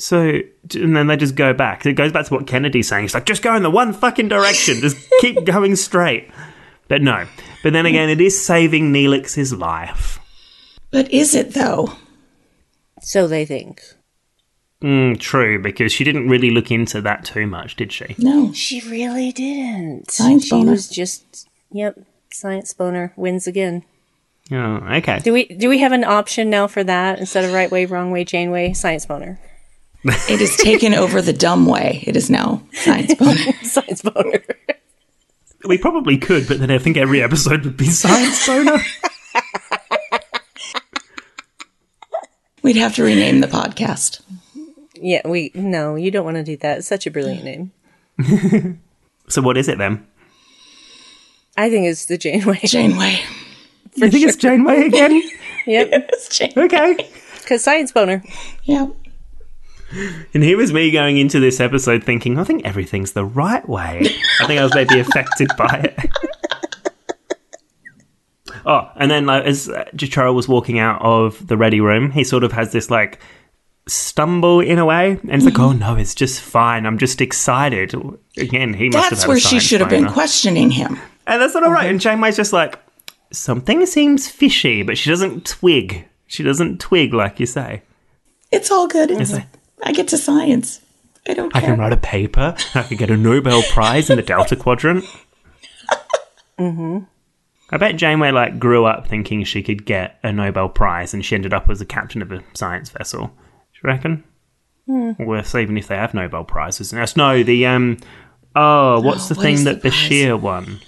[0.00, 0.40] So,
[0.74, 1.84] and then they just go back.
[1.84, 3.06] It goes back to what Kennedy's saying.
[3.06, 4.76] It's like, just go in the one fucking direction.
[4.76, 6.30] Just keep going straight.
[6.86, 7.26] But no.
[7.62, 10.20] But then again, it is saving Neelix's life.
[10.90, 11.92] But is it though?
[13.00, 13.82] So they think.
[14.82, 18.14] Mm, true, because she didn't really look into that too much, did she?
[18.16, 18.52] No.
[18.52, 20.10] She really didn't.
[20.10, 20.70] Science she boner.
[20.70, 21.98] was just yep.
[22.32, 23.84] Science boner wins again.
[24.52, 25.18] Oh, okay.
[25.18, 28.10] Do we do we have an option now for that instead of right way, wrong
[28.10, 29.40] way, Janeway, science boner?
[30.04, 32.02] It has taken over the dumb way.
[32.06, 33.52] It is now science boner.
[33.62, 34.42] Science boner.
[35.64, 38.78] We probably could, but then I think every episode would be science boner.
[42.62, 44.20] We'd have to rename the podcast.
[44.94, 46.78] yeah, we no, you don't want to do that.
[46.78, 47.72] It's such a brilliant name.
[49.28, 50.06] so what is it then?
[51.56, 52.60] I think it's the Janeway.
[52.64, 53.20] Janeway.
[53.94, 55.22] you think it's Janeway again?
[55.66, 56.52] yep, It's Jane.
[56.56, 57.08] okay.
[57.40, 58.22] because science boner.
[58.64, 58.90] Yep.
[60.34, 64.14] And here was me going into this episode thinking, I think everything's the right way.
[64.40, 66.10] I think I was maybe affected by it.
[68.66, 72.44] oh, and then like, as Jacharo was walking out of the ready room, he sort
[72.44, 73.20] of has this like
[73.86, 75.62] stumble in a way, and it's like, mm-hmm.
[75.62, 76.84] oh no, it's just fine.
[76.86, 77.94] I'm just excited.
[78.36, 80.98] Again, he must have That's had a where she should have been questioning him.
[81.26, 81.86] And that's not all right.
[81.86, 82.08] And mm-hmm.
[82.08, 82.78] Janeway's just like,
[83.32, 86.06] something seems fishy, but she doesn't twig.
[86.26, 87.82] She doesn't twig like you say.
[88.50, 89.10] It's all good.
[89.10, 89.46] It's, like-
[89.82, 90.80] I get to science.
[91.26, 92.54] I don't I can write a paper.
[92.74, 95.04] I could get a Nobel Prize in the Delta Quadrant.
[96.58, 97.00] mm-hmm.
[97.70, 101.34] I bet Janeway like grew up thinking she could get a Nobel Prize, and she
[101.34, 103.26] ended up as a captain of a science vessel.
[103.26, 104.24] Do you reckon?
[104.88, 106.90] Worse, even if they have Nobel prizes.
[106.90, 107.98] That's no the um.
[108.56, 110.80] Oh, what's the what thing that the Bashir won?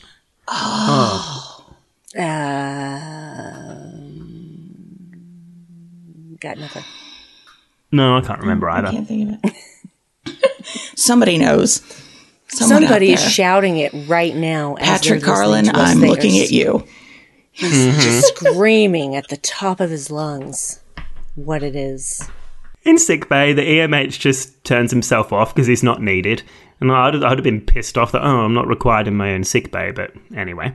[2.17, 2.27] Um,
[6.41, 6.85] got nothing.
[7.93, 8.91] No, I can't remember I either.
[8.91, 9.53] can't think of
[10.27, 10.37] it.
[10.97, 11.83] Somebody knows.
[12.49, 14.77] Someone Somebody is shouting it right now.
[14.77, 15.69] Patrick Carlin.
[15.69, 16.85] I'm They are looking at you.
[17.53, 18.01] He's mm-hmm.
[18.01, 20.81] just screaming at the top of his lungs
[21.35, 22.29] what it is.
[22.83, 26.43] In sick bay, the EMH just turns himself off because he's not needed.
[26.81, 29.45] And I'd, I'd have been pissed off that, oh, I'm not required in my own
[29.45, 29.91] sick bay.
[29.91, 30.75] But anyway,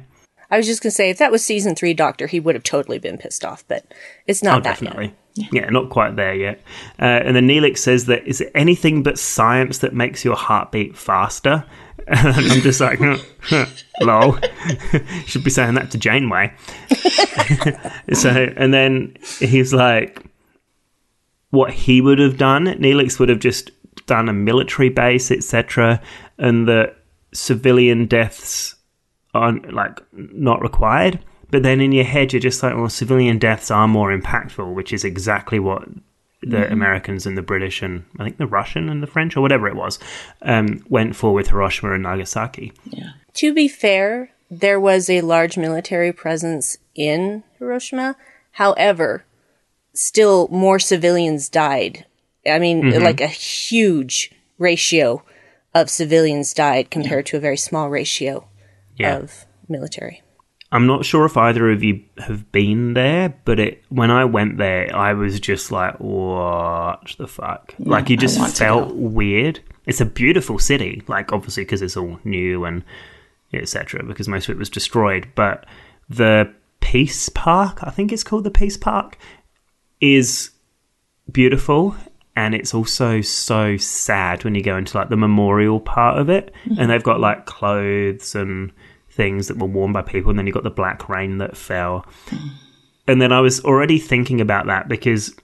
[0.51, 2.99] I was just gonna say if that was season three Doctor, he would have totally
[2.99, 3.85] been pissed off, but
[4.27, 5.13] it's not oh, that yet.
[5.35, 5.69] Yeah.
[5.69, 6.61] not quite there yet.
[6.99, 10.97] Uh, and then Neelix says that, is it anything but science that makes your heartbeat
[10.97, 11.65] faster?
[12.07, 13.65] And I'm just like, huh, huh,
[14.01, 14.37] lol.
[15.25, 16.53] Should be saying that to Janeway.
[18.13, 20.23] so, and then he's like,
[21.49, 23.71] what he would have done, Neelix would have just
[24.05, 25.99] done a military base, etc.,
[26.37, 26.93] and the
[27.33, 28.75] civilian deaths
[29.33, 31.19] are like not required.
[31.51, 34.91] But then in your head, you're just like, well, civilian deaths are more impactful, which
[34.93, 35.87] is exactly what
[36.41, 39.67] the Americans and the British and I think the Russian and the French or whatever
[39.67, 39.97] it was
[40.43, 42.71] um, went for with Hiroshima and Nagasaki.
[42.85, 43.11] Yeah.
[43.35, 48.15] To be fair, there was a large military presence in Hiroshima.
[48.51, 49.25] However,
[49.93, 52.05] still more civilians died.
[52.45, 53.03] I mean, Mm-hmm.
[53.03, 55.23] like a huge ratio
[55.73, 58.47] of civilians died compared to a very small ratio
[58.97, 59.17] Yeah.
[59.17, 60.21] of military.
[60.75, 64.57] I'm not sure if either of you have been there, but it when I went
[64.57, 69.61] there, I was just like, "What the fuck?" like you just felt weird.
[69.85, 72.83] It's a beautiful city, like obviously because it's all new and
[73.53, 74.03] etc.
[74.03, 75.65] Because most of it was destroyed, but
[76.09, 79.17] the Peace Park, I think it's called the Peace Park,
[80.01, 80.49] is
[81.31, 81.95] beautiful
[82.35, 86.53] and it's also so sad when you go into like the memorial part of it
[86.77, 88.73] and they've got like clothes and
[89.15, 92.05] things that were worn by people and then you've got the black rain that fell.
[93.07, 95.35] And then i was already thinking about that because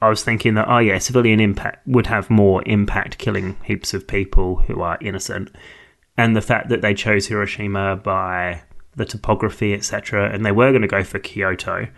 [0.00, 4.06] i was thinking that oh yeah civilian impact would have more impact killing heaps of
[4.06, 5.50] people who are innocent.
[6.16, 8.62] And the fact that they chose hiroshima by
[8.94, 11.88] the topography etc and they were going to go for kyoto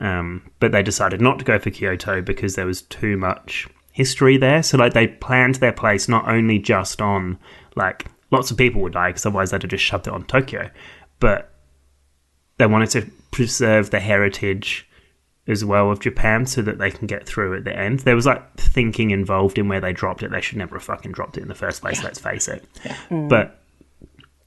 [0.00, 4.36] um, but they decided not to go for Kyoto because there was too much history
[4.36, 4.62] there.
[4.62, 7.38] So like they planned their place not only just on
[7.74, 10.70] like lots of people would die because otherwise they'd have just shoved it on Tokyo,
[11.20, 11.52] but
[12.58, 14.88] they wanted to preserve the heritage
[15.48, 18.00] as well of Japan so that they can get through at the end.
[18.00, 20.30] There was like thinking involved in where they dropped it.
[20.30, 22.02] They should never have fucking dropped it in the first place.
[22.02, 22.64] Let's face it.
[23.10, 23.28] Mm.
[23.28, 23.60] But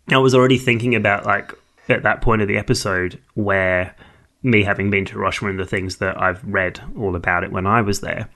[0.10, 1.54] I was already thinking about like
[1.88, 3.96] at that point of the episode where
[4.44, 7.66] me having been to Hiroshima and the things that I've read all about it when
[7.66, 8.30] I was there.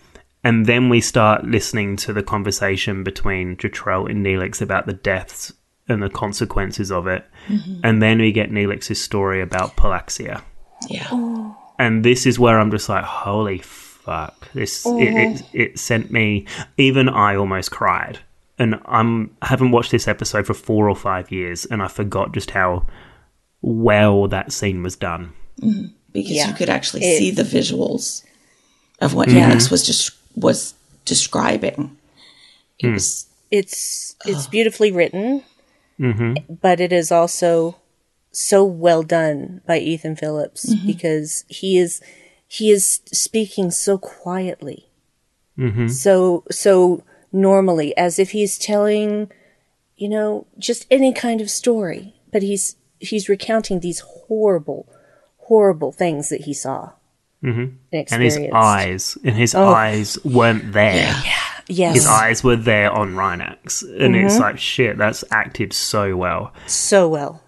[0.43, 5.53] And then we start listening to the conversation between Jetrel and Neelix about the deaths
[5.87, 7.25] and the consequences of it.
[7.47, 7.79] Mm-hmm.
[7.83, 10.43] And then we get Neelix's story about Palaxia.
[10.89, 11.07] Yeah.
[11.11, 11.57] Oh.
[11.79, 14.51] And this is where I'm just like, holy fuck.
[14.53, 15.49] This it, it, oh.
[15.53, 16.45] it sent me
[16.77, 18.19] even I almost cried.
[18.59, 22.33] And I'm I haven't watched this episode for four or five years and I forgot
[22.33, 22.85] just how
[23.61, 25.33] well that scene was done.
[25.61, 25.87] Mm-hmm.
[26.11, 26.47] Because Yeah.
[26.49, 28.23] you could actually It- see the visuals
[28.99, 29.51] of what mm-hmm.
[29.51, 30.73] Neelix was just was
[31.05, 31.97] describing.
[32.81, 32.87] Hmm.
[32.87, 35.43] It was It's it's beautifully written,
[35.99, 36.53] mm-hmm.
[36.61, 37.77] but it is also
[38.31, 40.87] so well done by Ethan Phillips mm-hmm.
[40.87, 42.01] because he is
[42.47, 44.87] he is speaking so quietly,
[45.57, 45.87] mm-hmm.
[45.87, 49.31] so so normally as if he's telling,
[49.97, 54.87] you know, just any kind of story, but he's he's recounting these horrible,
[55.37, 56.91] horrible things that he saw
[57.43, 57.75] Mm-hmm.
[57.91, 59.67] and And his eyes and his oh.
[59.67, 61.13] eyes weren't there.
[61.25, 61.39] Yeah.
[61.67, 63.83] Yes, His eyes were there on Rinax.
[63.83, 64.43] And it's mm-hmm.
[64.43, 66.53] like shit, that's acted so well.
[66.67, 67.41] so well.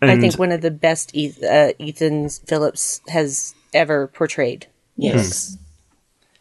[0.00, 4.66] And I think one of the best Eth- uh, Ethan Phillips has ever portrayed.
[4.96, 5.54] yes.
[5.54, 5.64] Hmm.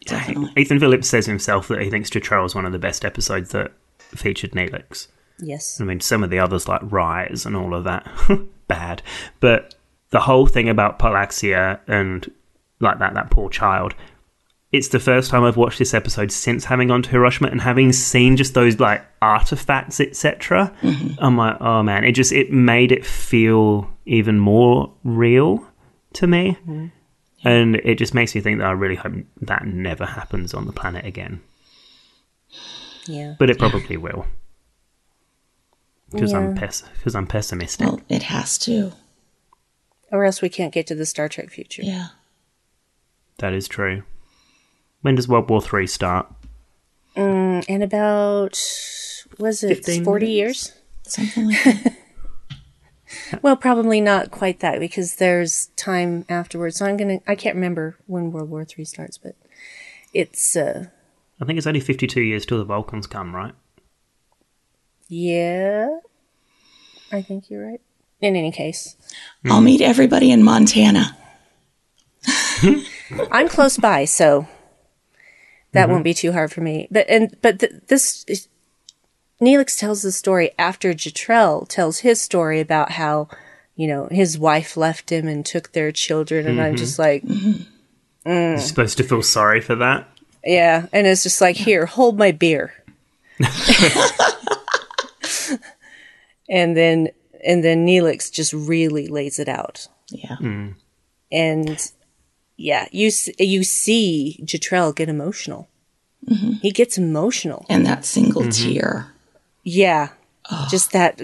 [0.05, 0.53] Definitely.
[0.55, 3.73] Ethan Phillips says himself that he thinks Jetrel is one of the best episodes that
[3.99, 5.07] featured Neelix.
[5.39, 5.81] Yes.
[5.81, 8.09] I mean, some of the others like Rise and all of that,
[8.69, 9.01] bad.
[9.41, 9.75] But
[10.09, 12.29] the whole thing about Palaxia and
[12.79, 13.93] like that, that poor child.
[14.71, 17.93] It's the first time I've watched this episode since having gone to Hiroshima and having
[17.93, 20.75] seen just those like artifacts, etc.
[20.81, 21.13] Mm-hmm.
[21.19, 25.65] I'm like, oh man, it just it made it feel even more real
[26.13, 26.87] to me, mm-hmm.
[27.47, 30.73] and it just makes me think that I really hope that never happens on the
[30.73, 31.41] planet again.
[33.05, 33.35] Yeah.
[33.39, 34.25] But it probably will,
[36.11, 36.59] because I'm Yeah.
[36.59, 37.87] pes- I'm pessimistic.
[37.87, 38.91] Well, it has to.
[40.11, 41.81] Or else we can't get to the Star Trek future.
[41.83, 42.07] Yeah.
[43.39, 44.03] That is true.
[45.01, 46.27] When does World War Three start?
[47.15, 48.59] And about
[49.39, 50.71] was it forty minutes?
[50.71, 50.73] years?
[51.03, 51.97] Something like that.
[53.41, 56.77] Well, probably not quite that because there's time afterwards.
[56.77, 57.19] So I'm gonna.
[57.27, 59.35] I can't remember when World War Three starts, but
[60.13, 60.85] it's uh
[61.41, 63.53] I think it's only fifty-two years till the Vulcans come, right?
[65.09, 65.99] yeah.
[67.11, 67.81] I think you're right.
[68.19, 68.95] In any case,
[69.45, 71.15] I'll meet everybody in Montana.
[73.31, 74.47] I'm close by, so
[75.71, 75.91] that mm-hmm.
[75.91, 76.87] won't be too hard for me.
[76.89, 78.47] But and but th- this is-
[79.39, 83.27] Neelix tells the story after Jetrel tells his story about how
[83.75, 86.77] you know his wife left him and took their children, and I'm mm-hmm.
[86.77, 88.29] just like, mm-hmm.
[88.29, 88.51] mm.
[88.51, 90.09] You're supposed to feel sorry for that.
[90.43, 92.73] yeah, and it's just like, here, hold my beer,
[96.49, 97.09] and then
[97.47, 99.87] and then Neelix just really lays it out.
[100.09, 100.37] Yeah.
[100.39, 100.75] Mm.
[101.31, 101.91] and
[102.57, 105.67] yeah, you you see Jetrel get emotional.
[106.27, 106.51] Mm-hmm.
[106.61, 107.65] He gets emotional.
[107.69, 108.73] And that single mm-hmm.
[108.73, 109.13] tear.
[109.63, 110.09] Yeah,
[110.69, 111.21] just that.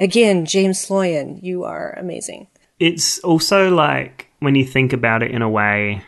[0.00, 2.48] Again, James Sloyan, you are amazing.
[2.80, 6.02] It's also like when you think about it in a way,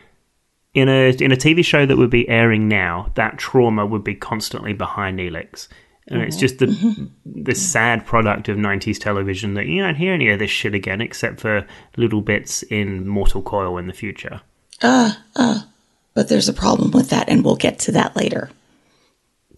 [0.73, 4.15] in a in a TV show that would be airing now, that trauma would be
[4.15, 5.67] constantly behind Neelix.
[6.09, 10.29] And it's just the the sad product of '90s television that you don't hear any
[10.29, 11.65] of this shit again, except for
[11.97, 14.41] little bits in Mortal Coil in the future.
[14.81, 15.61] Uh, uh,
[16.13, 18.49] but there's a problem with that, and we'll get to that later.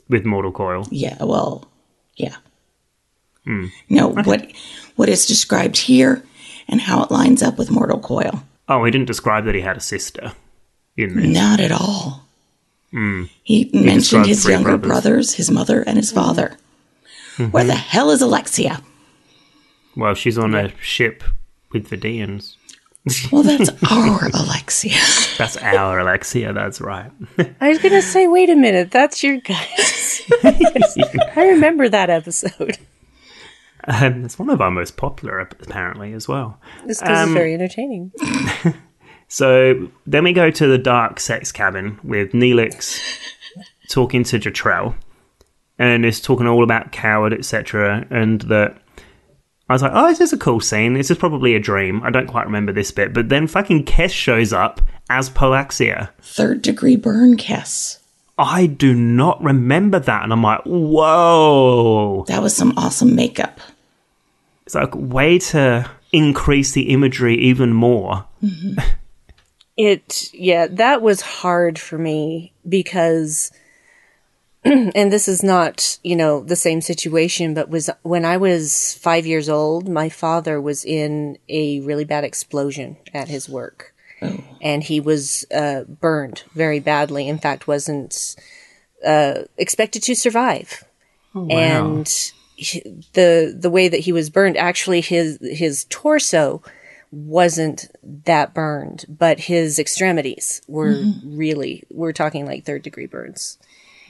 [0.07, 1.69] With Mortal Coil, Yeah, well,
[2.15, 2.35] yeah.
[3.45, 3.65] Hmm.
[3.89, 4.51] No, what
[4.95, 6.23] what is described here
[6.67, 8.43] and how it lines up with Mortal Coil.
[8.67, 10.33] oh, he didn't describe that he had a sister
[10.97, 11.27] in this.
[11.27, 12.25] Not at all.
[12.91, 14.87] He mentioned his younger brothers.
[15.03, 16.57] brothers, his mother, and his father.
[17.51, 18.81] Where the hell is Alexia?
[19.95, 21.23] Well, she's on a ship
[21.71, 22.57] with the Deans.
[23.31, 24.99] Well, that's our Alexia.
[25.37, 26.51] That's our Alexia.
[26.53, 27.09] That's right.
[27.61, 30.21] I was gonna say, wait a minute, that's your guys.
[30.43, 32.77] I remember that episode.
[33.87, 36.59] Um, it's one of our most popular, apparently, as well.
[36.87, 38.11] Just because it's very entertaining.
[39.29, 42.99] So then we go to the dark sex cabin with Neelix
[43.89, 44.95] talking to Jetrel,
[45.77, 48.05] and is talking all about coward, etc.
[48.09, 48.75] And that
[49.69, 50.93] I was like, oh, this is a cool scene.
[50.93, 52.01] This is probably a dream.
[52.03, 56.09] I don't quite remember this bit, but then fucking Kes shows up as Palaxia.
[56.21, 57.99] Third degree burn, Kes.
[58.39, 62.25] I do not remember that, and I'm like, whoa!
[62.27, 63.59] That was some awesome makeup.
[64.65, 68.25] It's like way to increase the imagery even more.
[68.43, 68.79] Mm-hmm.
[69.81, 73.49] It, yeah, that was hard for me because,
[74.65, 79.25] and this is not, you know, the same situation, but was when I was five
[79.25, 83.93] years old, my father was in a really bad explosion at his work.
[84.61, 87.29] And he was uh, burned very badly.
[87.29, 88.35] In fact, wasn't
[89.05, 90.83] uh, expected to survive.
[91.49, 92.05] And
[92.57, 96.61] he- the the way that he was burned, actually, his his torso
[97.11, 97.87] wasn't
[98.25, 103.57] that burned, but his extremities were really, we're talking like third degree burns.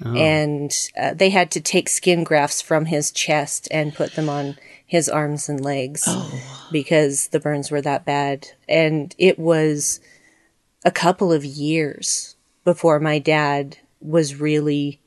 [0.01, 4.57] And uh, they had to take skin grafts from his chest and put them on
[4.85, 6.07] his arms and legs
[6.71, 8.47] because the burns were that bad.
[8.67, 9.99] And it was
[10.85, 15.01] a couple of years before my dad was really,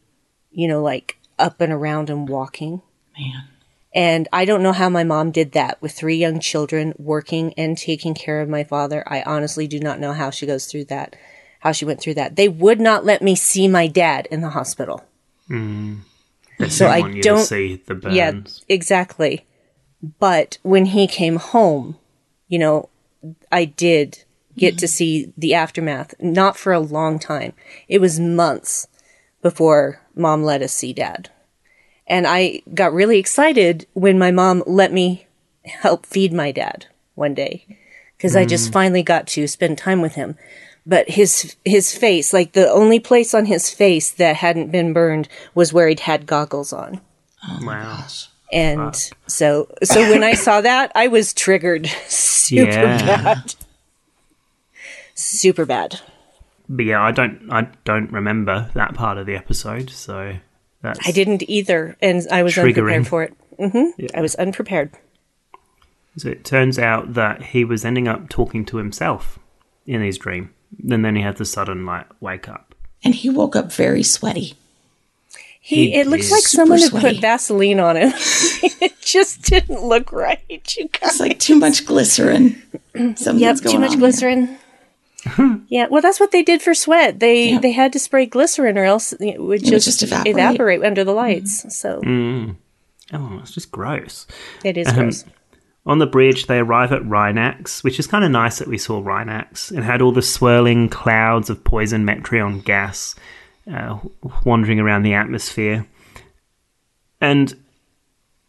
[0.51, 2.83] you know, like up and around and walking.
[3.19, 3.49] Man.
[3.95, 7.77] And I don't know how my mom did that with three young children working and
[7.77, 9.05] taking care of my father.
[9.07, 11.15] I honestly do not know how she goes through that,
[11.61, 12.37] how she went through that.
[12.37, 15.05] They would not let me see my dad in the hospital.
[15.51, 15.99] Mm.
[16.59, 18.17] They So I don't- see the burns.
[18.17, 18.33] Yeah,
[18.75, 19.45] exactly.
[20.19, 21.99] But when he came home,
[22.49, 22.89] you know,
[23.51, 24.25] I did
[24.57, 27.53] get to see the aftermath, not for a long time.
[27.89, 28.89] It was months
[29.43, 31.31] before mom let us see dad.
[32.07, 35.27] And I got really excited when my mom let me
[35.65, 37.65] help feed my dad one day
[38.17, 38.73] because I just hmm.
[38.73, 40.37] finally got to spend time with him.
[40.85, 45.29] But his his face, like the only place on his face that hadn't been burned
[45.55, 47.01] was where he'd had goggles on.
[47.49, 48.07] Oh wow.
[48.53, 48.95] And
[49.27, 52.99] so, so when I saw that, I was triggered super Yeah.
[52.99, 53.55] bad.
[55.15, 56.01] Super bad.
[56.69, 60.37] But yeah, I don't I don't remember that part of the episode, so
[60.83, 62.69] that's I didn't either, and I was Triggering.
[62.95, 63.35] unprepared for it.
[63.59, 64.91] hmm I was unprepared.
[66.17, 69.39] So it turns out that he was ending up talking to himself
[69.87, 70.53] in his dream.
[70.91, 72.75] And then he had the sudden like wake up.
[73.05, 74.55] And he woke up very sweaty.
[75.61, 78.13] He, He it looks like super someone had put Vaseline on him.
[78.15, 80.41] it just didn't look right.
[80.49, 80.59] You
[80.89, 81.13] guys.
[81.13, 82.61] It's like too much glycerin.
[82.95, 84.59] Something's Yep, going too much on glycerin.
[85.69, 87.21] Yeah, well, that's what they did for sweat.
[87.21, 87.59] They Yeah.
[87.61, 90.35] they had to spray glycerin, or else it would would just, just evaporate.
[90.35, 90.83] evaporate.
[90.85, 91.77] under the lights.
[91.77, 92.01] So
[93.15, 94.27] Oh, it's just gross.
[94.65, 95.25] it is Um, gross.
[95.85, 99.03] On the bridge, they arrive at Rinax, which is kind of nice that we saw
[99.03, 99.77] Rinax.
[99.77, 103.15] It had all the swirling clouds of poison Metreon gas
[103.73, 103.99] uh,
[104.45, 105.87] wandering around the atmosphere.
[107.21, 107.55] And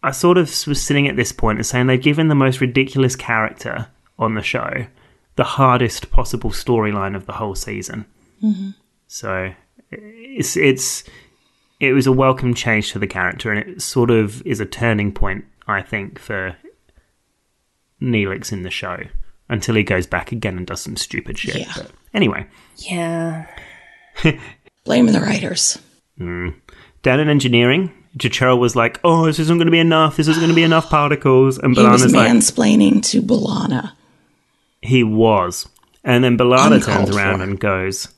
[0.04, 3.16] I sort of was sitting at this point and saying they've given the most ridiculous
[3.16, 3.88] character
[4.20, 4.86] on the show
[5.36, 8.06] the hardest possible storyline of the whole season.
[8.44, 8.70] Mm-hmm.
[9.08, 9.54] So
[9.92, 11.04] it's it's
[11.80, 15.12] it was a welcome change to the character, and it sort of is a turning
[15.12, 16.56] point, I think, for
[18.02, 18.98] Neelix in the show
[19.50, 21.58] until he goes back again and does some stupid shit.
[21.58, 21.74] Yeah.
[21.76, 23.46] But anyway, Yeah,
[24.86, 25.80] Blaming the writers.
[26.18, 26.50] Hmm.
[27.02, 30.18] down in engineering, Jetrel was like, "Oh, this isn't going to be enough.
[30.18, 33.94] This isn't going to be enough particles," and He was B'Elanna's like, mansplaining to B'Elanna.
[34.84, 35.68] "He was,"
[36.04, 37.44] and then B'Elanna turns around for.
[37.44, 38.10] and goes,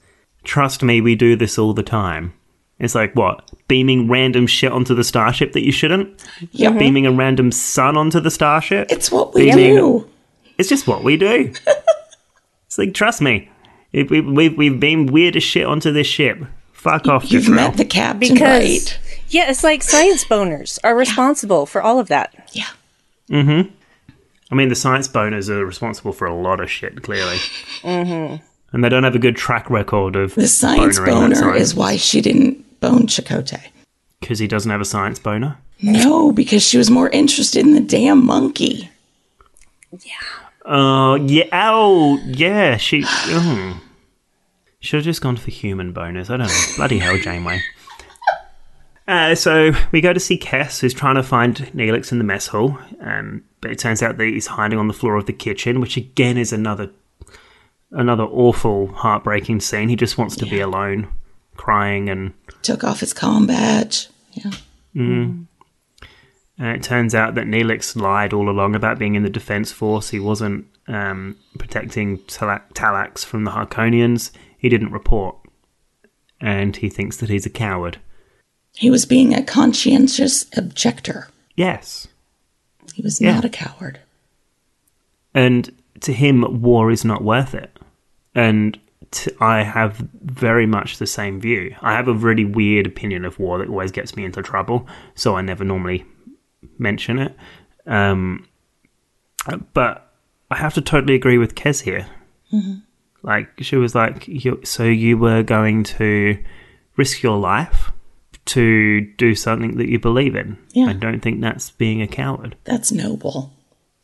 [0.44, 2.34] "Trust me, we do this all the time."
[2.80, 6.22] It's like what beaming random shit onto the starship that you shouldn't.
[6.52, 6.78] Yep.
[6.78, 8.88] Beaming a random sun onto the starship.
[8.92, 10.10] It's what we Beaming- do.
[10.58, 11.54] It's just what we do.
[12.68, 13.50] it's like, trust me.
[13.94, 16.44] If we, we've, we've been weird as shit onto this ship.
[16.74, 17.56] Fuck off, You've Jetrel.
[17.56, 19.00] met the captain, because right?
[19.30, 22.50] yeah, it's like science boners are responsible for all of that.
[22.54, 22.68] Yeah.
[23.30, 23.74] Mm-hmm.
[24.56, 27.36] I mean, the science boners are responsible for a lot of shit, clearly.
[27.82, 28.42] mm-hmm.
[28.72, 31.62] And they don't have a good track record of The science boner science.
[31.62, 33.68] is why she didn't bone Chakotay.
[34.22, 35.58] Because he doesn't have a science boner?
[35.82, 38.90] No, because she was more interested in the damn monkey.
[39.92, 40.14] Yeah.
[40.64, 41.50] Oh, yeah.
[41.52, 42.78] Oh, yeah.
[42.78, 43.02] She.
[43.02, 43.78] mm.
[44.80, 46.30] Should have just gone for human boners.
[46.30, 46.76] I don't know.
[46.78, 47.62] Bloody hell, Janeway.
[49.06, 52.48] Uh, so we go to see Kes, who's trying to find Neelix in the mess
[52.48, 52.80] hall.
[53.02, 55.98] Um, but it turns out that he's hiding on the floor of the kitchen, which
[55.98, 56.92] again is another
[57.90, 59.90] another awful, heartbreaking scene.
[59.90, 61.08] He just wants to be alone,
[61.56, 64.08] crying, and Took off his comm badge.
[64.34, 64.52] Yeah.
[64.96, 65.48] Mm.
[66.60, 70.12] And it turns out that Neelix lied all along about being in the Defense Force.
[70.12, 74.30] He wasn't um, protecting Tala- Talax from the Haakonians.
[74.60, 75.38] He didn't report.
[76.40, 77.98] And he thinks that he's a coward.
[78.76, 81.30] He was being a conscientious objector.
[81.56, 82.08] Yes.
[82.96, 83.36] He was Yeah.
[83.36, 84.00] not a coward.
[85.34, 85.70] And
[86.00, 87.78] to him, war is not worth it.
[88.34, 88.80] And
[89.12, 91.76] t- I have very much the same view.
[91.82, 95.36] I have a really weird opinion of war that always gets me into trouble, so
[95.36, 96.06] I never normally
[96.78, 97.36] mention it.
[97.86, 98.48] Um,
[99.74, 100.14] but
[100.50, 102.08] I have to totally agree with Kes here.
[103.24, 106.38] Like, she was like, you, So you were going to
[106.96, 107.92] risk your life
[108.46, 110.58] to do something that you believe in?
[110.74, 110.88] Yeah.
[110.88, 112.56] I don't think that's being a coward.
[112.64, 113.54] That's noble.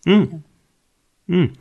[0.07, 0.43] Mm.
[1.29, 1.55] Mm.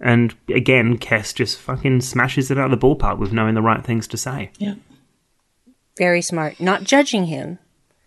[0.00, 3.84] And again, Kes just fucking smashes it out of the ballpark with knowing the right
[3.84, 4.50] things to say.
[4.58, 4.74] Yeah.
[5.96, 6.60] Very smart.
[6.60, 7.58] Not judging him,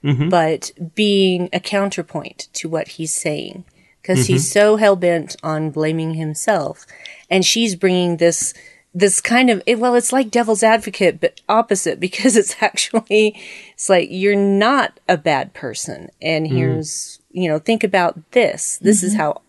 [0.04, 0.30] mm-hmm.
[0.30, 3.66] but being a counterpoint to what he's saying.
[4.02, 4.60] Because he's mm-hmm.
[4.60, 6.88] so hell bent on blaming himself.
[7.30, 8.54] And she's bringing this,
[8.96, 13.40] this kind of, it, well, it's like devil's advocate, but opposite because it's actually,
[13.82, 16.10] it's like, you're not a bad person.
[16.22, 18.78] And here's, you know, think about this.
[18.80, 19.42] This is how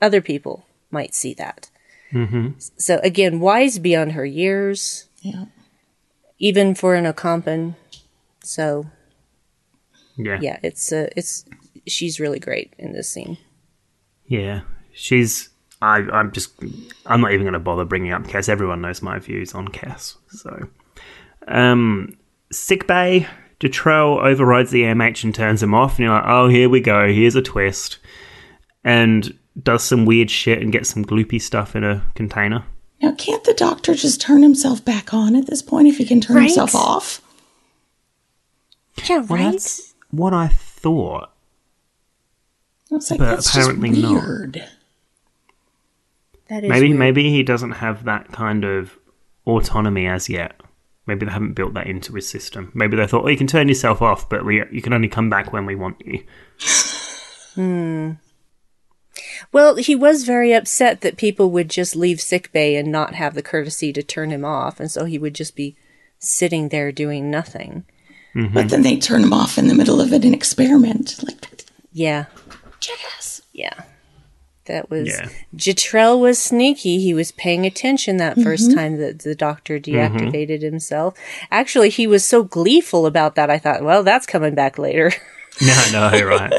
[0.00, 1.68] other people might see that.
[2.76, 5.46] So again, wise beyond her years Yeah.
[6.38, 7.74] even for an Ocampan.
[8.44, 8.86] So
[10.16, 10.38] Yeah.
[10.40, 11.44] yeah, it's uh, it's
[11.88, 13.36] she's really great in this scene.
[14.28, 14.60] Yeah.
[14.92, 15.48] She's.
[15.82, 16.52] I, I'm just.
[17.04, 18.48] I'm not even going to bother bringing up Cass.
[18.48, 20.16] Everyone knows my views on Cass.
[20.28, 20.68] So.
[21.48, 22.16] Um,
[22.52, 23.26] sick bay.
[23.60, 25.92] Jetrel overrides the MH and turns him off.
[25.98, 27.12] And you're like, oh, here we go.
[27.12, 27.98] Here's a twist.
[28.84, 32.64] And does some weird shit and gets some gloopy stuff in a container.
[33.02, 36.20] Now, can't the doctor just turn himself back on at this point if he can
[36.20, 36.44] turn Right?
[36.44, 37.20] himself off?
[39.08, 39.52] Yeah, Well, right.
[39.52, 41.30] that's what I thought.
[42.90, 44.52] I was like, But that's apparently just not.
[46.48, 46.98] That is Maybe weird.
[46.98, 48.98] maybe he doesn't have that kind of
[49.46, 50.60] autonomy as yet.
[51.06, 52.70] Maybe they haven't built that into his system.
[52.74, 55.28] Maybe they thought, oh, you can turn yourself off, but we you can only come
[55.30, 56.22] back when we want you.
[57.54, 58.12] Hmm.
[59.52, 63.34] Well, he was very upset that people would just leave sick bay and not have
[63.34, 65.76] the courtesy to turn him off, and so he would just be
[66.18, 67.84] sitting there doing nothing.
[68.34, 68.54] Mm-hmm.
[68.54, 71.20] But then they turn him off in the middle of an experiment.
[71.26, 72.26] Like, Yeah,
[72.78, 73.42] jackass.
[73.52, 73.82] yeah.
[74.70, 75.28] That was Yeah.
[75.56, 76.98] Jetrel was sneaky.
[77.00, 78.78] He was paying attention that first mm-hmm.
[78.78, 80.16] time that the doctor mm-hmm.
[80.16, 81.18] deactivated himself.
[81.50, 83.50] Actually, he was so gleeful about that.
[83.50, 85.12] I thought, well, that's coming back later.
[85.60, 86.52] No, no, right.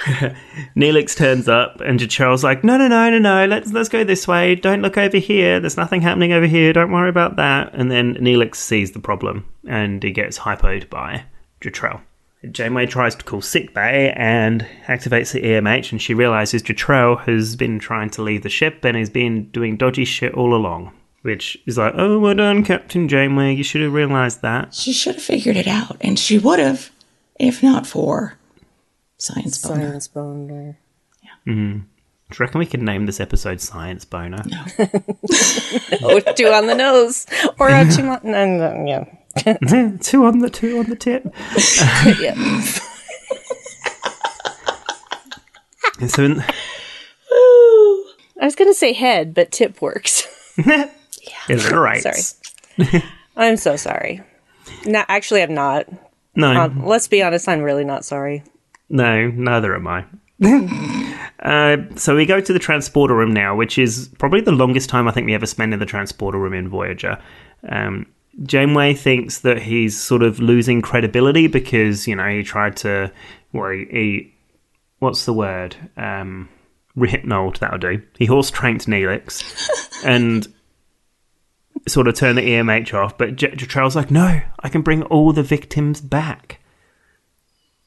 [0.76, 3.46] Neelix turns up, and Jetrel's like, "No, no, no, no, no.
[3.46, 4.54] Let's let's go this way.
[4.54, 5.60] Don't look over here.
[5.60, 6.72] There's nothing happening over here.
[6.72, 11.24] Don't worry about that." And then Neelix sees the problem, and he gets hypoed by
[11.60, 12.02] Jetrel.
[12.48, 17.78] Janeway tries to call sickbay and activates the EMH, and she realizes Jetrel has been
[17.78, 20.92] trying to leave the ship and has been doing dodgy shit all along.
[21.22, 23.54] Which is like, oh, well done, Captain Janeway.
[23.54, 24.72] You should have realized that.
[24.72, 26.90] She should have figured it out, and she would have,
[27.38, 28.38] if not for
[29.18, 29.88] science boner.
[29.90, 30.78] Science boner.
[31.46, 31.78] Mm-hmm.
[32.30, 34.42] Do you reckon we could name this episode Science Boner?
[36.02, 37.26] Oh, two on the nose.
[37.58, 39.04] Or a two on, no, no, yeah.
[40.00, 41.24] two on the two on the tip.
[46.08, 46.40] so, in,
[48.40, 50.26] I was going to say head, but tip works.
[51.48, 52.36] alliterates.
[52.76, 53.02] Sorry.
[53.36, 54.22] I'm so sorry.
[54.86, 55.86] No, actually, I'm not.
[56.34, 58.42] No, Um, let's be honest, I'm really not sorry.
[58.88, 60.04] no, neither am I.
[61.42, 65.06] uh, so we go to the transporter room now, which is probably the longest time
[65.06, 67.18] I think we ever spend in the transporter room in Voyager.
[67.68, 68.06] Um,
[68.42, 73.12] Janeway thinks that he's sort of losing credibility because you know he tried to,
[73.52, 74.34] well, he, he
[74.98, 75.76] what's the word?
[75.96, 76.48] Um,
[76.96, 77.58] rehypnoled.
[77.58, 78.02] That'll do.
[78.18, 80.46] He horse tranked Neelix, and
[81.88, 83.18] sort of turned the EMH off.
[83.18, 86.60] But J- Jetrel's like, no, I can bring all the victims back.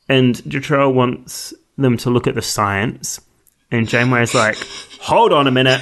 [0.10, 3.22] And Jetrel wants them to look at the science.
[3.72, 4.58] And Janeway's like,
[5.00, 5.82] hold on a minute.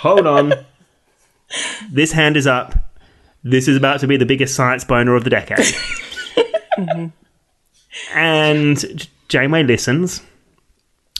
[0.00, 0.52] Hold on.
[1.90, 2.87] This hand is up.
[3.50, 5.74] This is about to be the biggest science boner of the decade.
[8.14, 10.22] And J- Janeway listens.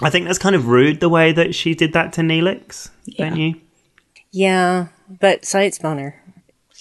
[0.03, 3.37] I think that's kind of rude the way that she did that to Neelix, don't
[3.37, 3.55] you?
[4.31, 4.89] Yeah,
[5.21, 6.23] but science boner.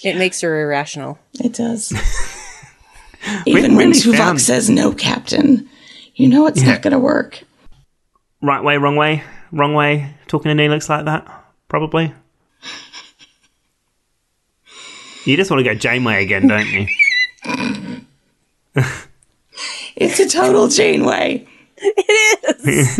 [0.03, 1.17] It makes her irrational.
[1.39, 1.91] It does.
[3.47, 5.67] Even when really Tuvok found- says no, Captain,
[6.15, 7.43] you know it's not going to work.
[8.41, 11.25] Right way, wrong way, wrong way, talking to Neelix like that?
[11.69, 12.13] Probably.
[15.27, 16.87] You just want to go Janeway again, don't you?
[19.99, 21.47] It's a total Janeway.
[21.77, 22.99] It is.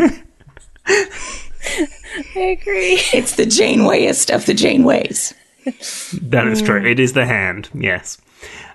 [2.36, 3.00] I agree.
[3.14, 5.36] It's the Janewayest of the Janeways.
[6.24, 6.84] That is true.
[6.84, 8.18] It is the hand, yes.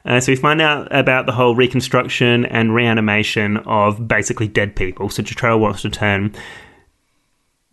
[0.05, 5.09] Uh, so we find out about the whole reconstruction and reanimation of basically dead people.
[5.09, 6.33] So Jetrel wants to turn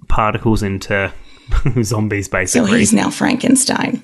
[0.08, 1.14] particles into
[1.84, 2.48] zombies, basically.
[2.48, 2.80] So basically.
[2.80, 4.02] he's now Frankenstein.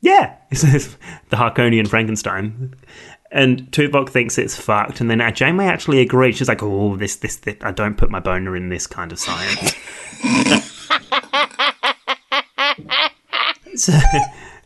[0.00, 2.74] Yeah, it's the Haakonian Frankenstein.
[3.32, 6.36] And Tuvok thinks it's fucked, and then Janeway actually agrees.
[6.36, 9.20] She's like, "Oh, this, this, this, I don't put my boner in this kind of
[9.20, 9.76] science."
[13.76, 13.92] so,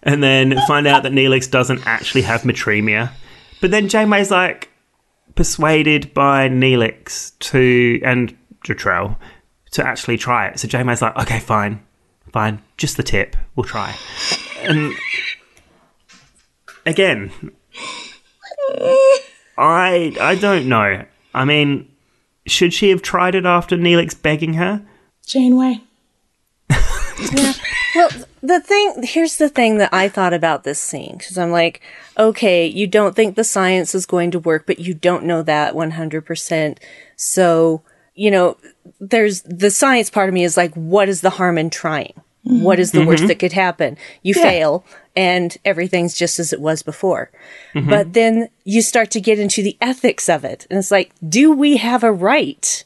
[0.03, 3.11] and then find out that Neelix doesn't actually have metremia.
[3.61, 4.71] But then Janeway's like
[5.35, 9.19] persuaded by Neelix to and Jetrel
[9.73, 10.59] to actually try it.
[10.59, 11.85] So Janeway's like, "Okay, fine,
[12.33, 13.37] fine, just the tip.
[13.57, 13.95] We'll try."
[14.63, 14.95] And
[16.87, 17.33] again,
[19.59, 21.05] I I don't know.
[21.33, 21.91] I mean,
[22.47, 24.83] should she have tried it after Neelix begging her?
[25.27, 25.81] Janeway.
[26.71, 27.53] yeah.
[27.95, 28.11] Well,
[28.43, 31.81] the thing here's the thing that I thought about this scene because I'm like,
[32.19, 35.75] okay, you don't think the science is going to work, but you don't know that
[35.75, 36.79] 100%.
[37.17, 37.83] So,
[38.15, 38.57] you know,
[39.01, 42.15] there's the science part of me is like, what is the harm in trying?
[42.43, 43.29] What is the worst mm-hmm.
[43.29, 43.97] that could happen?
[44.23, 44.85] You fail
[45.17, 47.31] and everything's just as it was before.
[47.75, 47.89] Mm-hmm.
[47.89, 50.67] But then you start to get into the ethics of it.
[50.71, 52.85] And it's like, do we have a right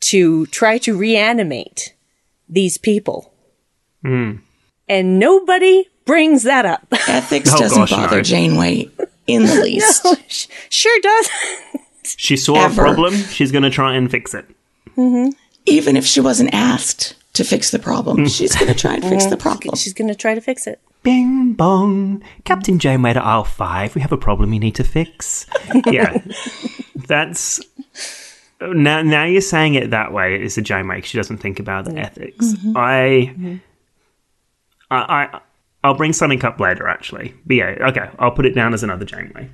[0.00, 1.94] to try to reanimate
[2.48, 3.32] these people?
[4.04, 4.40] Mm.
[4.88, 6.86] And nobody brings that up.
[7.08, 8.22] Ethics Oh, doesn't gosh, bother no.
[8.22, 8.90] Janeway
[9.26, 10.06] in the least.
[10.28, 11.30] Sh- sure does.
[12.04, 12.82] She saw Ever.
[12.82, 13.14] a problem.
[13.14, 14.46] She's going to try and fix it.
[14.96, 15.30] Mm-hmm.
[15.64, 18.36] Even if she wasn't asked to fix the problem, mm.
[18.36, 19.30] she's going to try and fix mm-hmm.
[19.30, 19.76] the problem.
[19.76, 20.78] She's going to try to fix it.
[21.04, 23.94] Bing bong, Captain Janeway to aisle five.
[23.94, 25.46] We have a problem you need to fix.
[25.86, 26.16] yeah,
[27.06, 27.60] that's
[28.60, 29.02] now.
[29.02, 30.34] Now you're saying it that way.
[30.34, 31.02] It's a Janeway.
[31.02, 32.54] She doesn't think about the ethics.
[32.74, 33.60] I,
[34.90, 35.40] I, I,
[35.84, 36.88] I'll bring something up later.
[36.88, 38.08] Actually, but yeah, okay.
[38.18, 39.50] I'll put it down as another Janeway.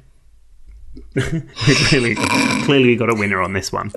[1.56, 3.90] clearly, clearly, we got a winner on this one.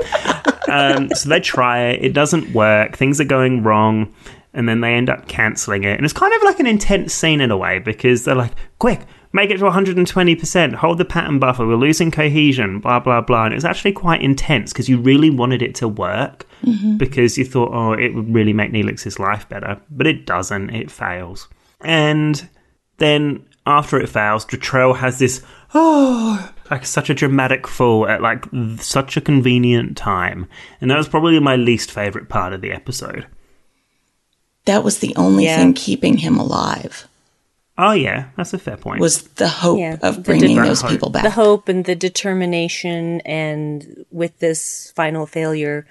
[0.67, 2.03] Um, so they try it.
[2.03, 2.97] It doesn't work.
[2.97, 4.11] Things are going wrong.
[4.53, 5.95] And then they end up cancelling it.
[5.95, 9.01] And it's kind of like an intense scene in a way because they're like, quick,
[9.31, 13.45] make it to 120%, hold the pattern buffer, we're losing cohesion, blah, blah, blah.
[13.45, 16.97] And it's actually quite intense because you really wanted it to work mm-hmm.
[16.97, 19.81] because you thought, oh, it would really make Neelix's life better.
[19.89, 21.47] But it doesn't, it fails.
[21.81, 22.47] And
[22.97, 25.43] then after it fails, Jetrel has this
[25.73, 28.45] oh like such a dramatic fall at like
[28.77, 30.47] such a convenient time,
[30.81, 33.27] and that was probably my least favorite part of the episode.
[34.65, 35.57] That was the only Yeah.
[35.57, 37.07] thing keeping him alive.
[37.77, 39.01] Oh yeah, that's a fair point.
[39.01, 40.91] Was the hope Yeah, of bringing different those hope.
[40.91, 41.23] people back.
[41.23, 45.85] the hope and the determination and with this final failure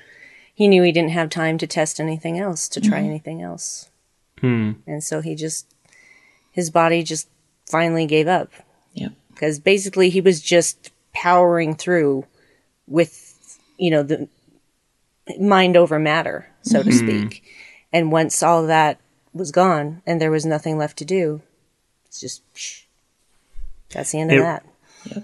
[0.55, 3.89] he knew he didn't have time to test anything else to try anything else
[4.41, 4.73] Hmm.
[4.87, 5.67] and so he just
[6.53, 7.27] his body just
[7.67, 8.53] finally gave up
[8.95, 9.13] Yep.
[9.33, 12.27] because basically he was just powering through
[12.87, 14.29] with you know the
[15.41, 17.43] mind over matter so to speak
[17.93, 18.99] and once all that
[19.33, 21.41] was gone and there was nothing left to do
[22.07, 22.85] it's just psh,
[23.91, 24.65] that's the end It- of that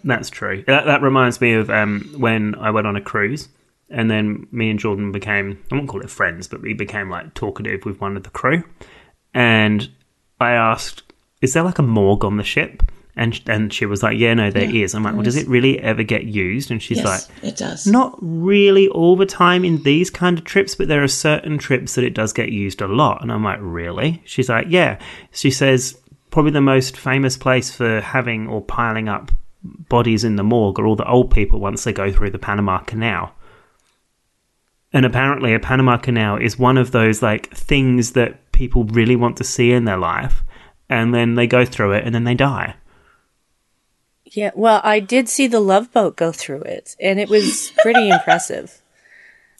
[0.02, 0.64] That's true.
[0.66, 3.48] That, that reminds me of um, when I went on a cruise,
[3.88, 7.32] and then me and Jordan became, I won't call it friends, but we became like
[7.34, 8.64] talkative with one of the crew.
[9.34, 9.88] And
[10.40, 11.04] I asked,
[11.42, 12.82] Is there like a morgue on the ship?
[13.18, 14.94] And, and she was like, Yeah, no, there is.
[14.94, 16.70] I'm like, Well, does it really ever get used?
[16.70, 17.86] And she's yes, like, it does.
[17.86, 21.96] Not really all the time in these kind of trips, but there are certain trips
[21.96, 23.20] that it does get used a lot.
[23.20, 24.22] And I'm like, Really?
[24.24, 24.98] She's like, Yeah.
[25.32, 25.98] She says,
[26.30, 29.32] Probably the most famous place for having or piling up
[29.62, 32.78] bodies in the morgue are all the old people once they go through the Panama
[32.78, 33.32] Canal.
[34.92, 39.36] And apparently, a Panama Canal is one of those like things that people really want
[39.36, 40.42] to see in their life,
[40.88, 42.74] and then they go through it and then they die.
[44.32, 48.08] Yeah, well, I did see the Love Boat go through it, and it was pretty
[48.16, 48.82] impressive.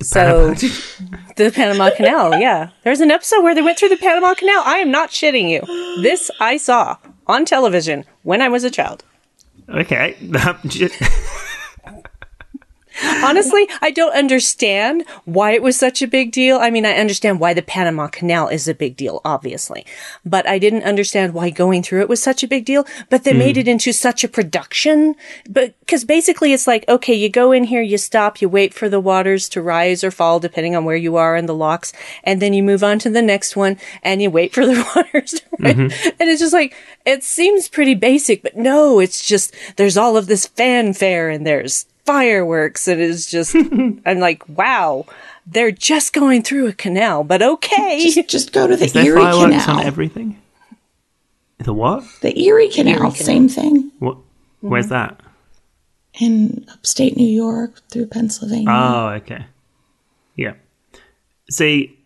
[0.00, 0.54] So,
[1.36, 2.70] the Panama Canal, yeah.
[2.84, 4.62] There's an episode where they went through the Panama Canal.
[4.64, 6.02] I am not shitting you.
[6.02, 9.04] This I saw on television when I was a child.
[9.68, 10.16] Okay,
[13.02, 16.58] Honestly, I don't understand why it was such a big deal.
[16.58, 19.86] I mean, I understand why the Panama Canal is a big deal, obviously,
[20.24, 22.86] but I didn't understand why going through it was such a big deal.
[23.10, 23.60] But they made hmm.
[23.60, 25.14] it into such a production.
[25.48, 28.88] But because basically it's like, okay, you go in here, you stop, you wait for
[28.88, 31.92] the waters to rise or fall, depending on where you are in the locks,
[32.24, 35.32] and then you move on to the next one and you wait for the waters
[35.32, 35.74] to rise.
[35.74, 36.08] Mm-hmm.
[36.20, 40.26] And it's just like, it seems pretty basic, but no, it's just, there's all of
[40.26, 43.54] this fanfare and there's fireworks and it's just
[44.06, 45.04] I'm like, wow,
[45.46, 48.00] they're just going through a canal, but okay.
[48.00, 49.80] Just, just go to the is there Erie fireworks Canal.
[49.80, 50.40] on everything?
[51.58, 52.04] The what?
[52.22, 53.92] the Erie Canal, same thing.
[53.98, 54.16] What?
[54.16, 54.68] Mm-hmm.
[54.70, 55.20] Where's that?
[56.18, 58.70] In upstate New York through Pennsylvania.
[58.70, 59.44] Oh, okay.
[60.34, 60.54] Yeah.
[61.50, 61.98] See,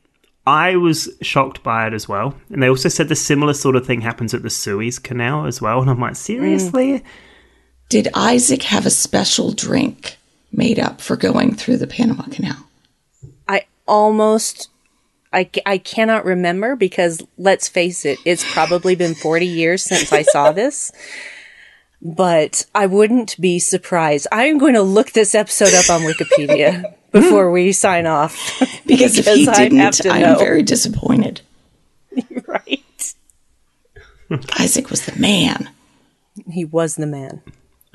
[0.49, 2.35] I was shocked by it as well.
[2.51, 5.63] And they also said the similar sort of thing happens at the Suez Canal as
[5.63, 5.81] well.
[5.81, 7.05] And I'm like, seriously?
[7.93, 10.17] Did Isaac have a special drink
[10.51, 12.57] made up for going through the Panama Canal?
[13.47, 14.71] I almost
[15.31, 20.23] I, I cannot remember because let's face it, it's probably been 40 years since I
[20.23, 20.91] saw this.
[22.01, 24.27] But I wouldn't be surprised.
[24.33, 28.35] I'm going to look this episode up on Wikipedia before we sign off.
[28.87, 30.39] Because, if he I didn't, to I'm know.
[30.39, 31.43] very disappointed.
[32.47, 33.15] right.
[34.59, 35.69] Isaac was the man.
[36.51, 37.43] He was the man.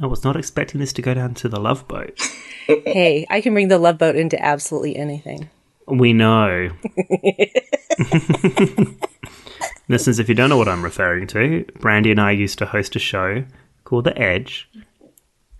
[0.01, 2.19] I was not expecting this to go down to the love boat.
[2.67, 5.49] Hey, I can bring the love boat into absolutely anything.
[5.87, 6.69] We know.
[9.87, 12.97] Listeners, if you don't know what I'm referring to, Brandi and I used to host
[12.97, 13.45] a show
[13.85, 14.69] called The Edge,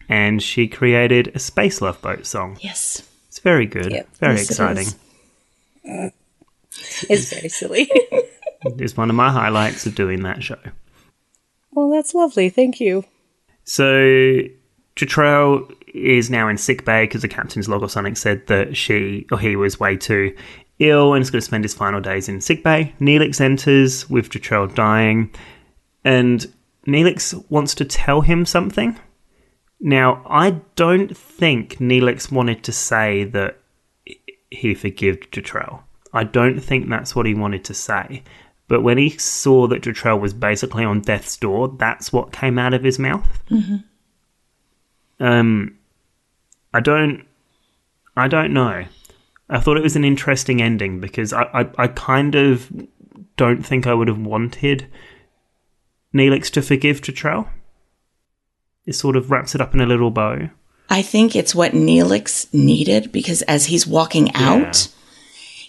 [0.09, 2.57] and she created a space love boat song.
[2.59, 3.07] Yes.
[3.29, 4.09] It's very good, Yep.
[4.17, 4.87] very Yes, exciting.
[5.85, 5.85] is.
[7.09, 7.89] It's very silly.
[8.63, 10.59] It's one of my highlights of doing that show.
[11.71, 12.49] well, that's lovely.
[12.49, 13.05] Thank you.
[13.67, 14.43] So
[14.95, 19.27] Jetrel is now in sick bay because the captain's log or something said that she
[19.29, 20.33] or he was way too
[20.79, 22.95] ill and is going to spend his final days in sick bay.
[23.01, 25.31] Neelix enters with Jetrel dying,
[26.05, 26.51] and
[26.87, 28.97] Neelix wants to tell him something.
[29.81, 33.59] Now, I don't think Neelix wanted to say that
[34.49, 35.81] he forgave Jetrel.
[36.13, 38.23] I don't think that's what he wanted to say.
[38.67, 42.73] But when he saw that Jetrel was basically on death's door, that's what came out
[42.73, 43.39] of his mouth.
[45.19, 45.77] Um,
[46.73, 47.25] I don't,
[48.15, 48.85] I don't know.
[49.49, 52.69] I thought it was an interesting ending because I, I, I kind of
[53.37, 54.87] don't think I would have wanted
[56.13, 57.47] Neelix to forgive Jetrel.
[58.85, 60.49] It sort of wraps it up in a little bow.
[60.89, 64.87] I think it's what Neelix needed because as he's walking out,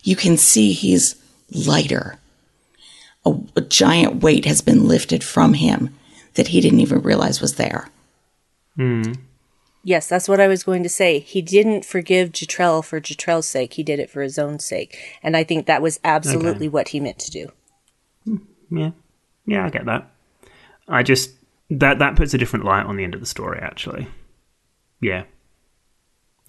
[0.03, 1.17] you can see he's
[1.51, 2.19] lighter.
[3.29, 5.95] A, a giant weight has been lifted from him
[6.35, 7.89] that he didn't even realize was there.
[8.77, 9.13] Hmm.
[9.85, 11.19] Yes, that's what I was going to say.
[11.19, 13.75] He didn't forgive Jetrel for Jetrel's sake.
[13.75, 14.99] He did it for his own sake.
[15.23, 17.53] And I think that was absolutely what he meant to do.
[18.25, 18.37] Hmm.
[18.71, 18.91] Yeah,
[19.47, 20.11] yeah, I get that.
[20.87, 21.31] I just
[21.71, 23.59] that that puts a different light on the end of the story.
[23.61, 24.09] Actually,
[25.01, 25.25] yeah,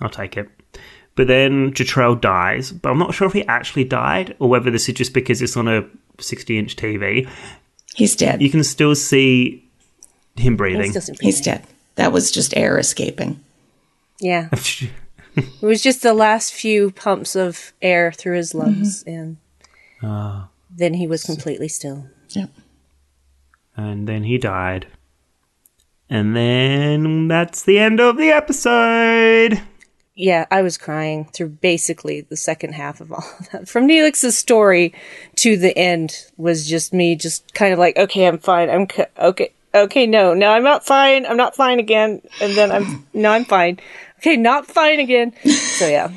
[0.01, 0.49] I'll take it.
[1.19, 4.87] But then Jetrel dies, but I'm not sure if he actually died or whether this
[4.87, 5.85] is just because it's on a
[6.17, 7.29] 60 inch TV.
[7.93, 8.41] He's dead.
[8.41, 9.69] You can still see
[10.37, 10.97] him It's breathing.
[10.97, 11.67] still He's dead.
[11.95, 13.43] That was just air escaping.
[14.21, 14.47] Yeah.
[15.35, 19.19] It was just the last few pumps of air through his lungs, mm-hmm.
[19.19, 19.37] and
[20.01, 20.49] ah.
[20.69, 22.07] then he was completely still.
[22.29, 22.49] Yep.
[23.75, 24.87] and then he died.
[26.09, 29.61] And then that's the end of the episode.
[30.19, 33.69] Yeah, I was crying through basically the second half of all of that.
[33.69, 34.93] From Neelix's story
[35.37, 38.69] to the end was just me, just kind of like, okay, I'm fine.
[38.69, 39.53] I'm c- okay.
[39.73, 41.25] Okay, no, no, I'm not fine.
[41.25, 42.21] I'm not fine again.
[42.41, 43.79] And then I'm, no, I'm fine.
[44.17, 45.33] Okay, not fine again.
[45.77, 46.11] So yeah,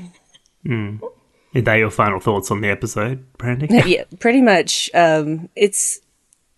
[1.55, 3.69] Are they your final thoughts on the episode, Brandi?
[3.87, 4.91] yeah, pretty much.
[4.95, 6.01] Um, it's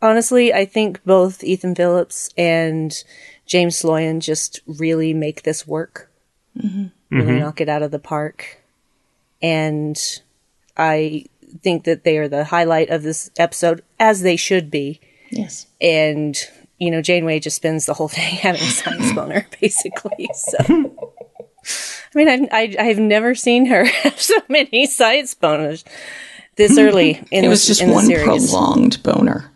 [0.00, 3.04] honestly, I think both Ethan Phillips and
[3.44, 6.10] James Sloyan just really make this work.
[7.14, 7.40] Really mm-hmm.
[7.40, 8.60] knock it out of the park.
[9.40, 9.96] And
[10.76, 11.26] I
[11.62, 15.00] think that they are the highlight of this episode, as they should be.
[15.30, 15.66] Yes.
[15.80, 16.36] And,
[16.78, 20.28] you know, Janeway just spends the whole thing having a science boner, basically.
[20.34, 20.58] So,
[22.14, 25.84] I mean, I, I, I've never seen her have so many science boners
[26.56, 29.50] this early in It the, was just in one prolonged boner.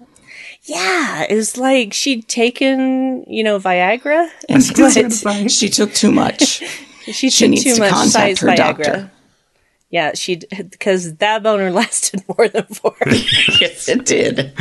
[0.62, 4.62] Yeah, it was like she'd taken, you know, Viagra, And
[5.24, 6.62] but she took too much.
[7.12, 8.56] She, she took needs too to much contact science her Viagra.
[8.56, 9.10] doctor.
[9.90, 12.94] Yeah, she because that boner lasted more than four.
[13.06, 14.52] yes, it did.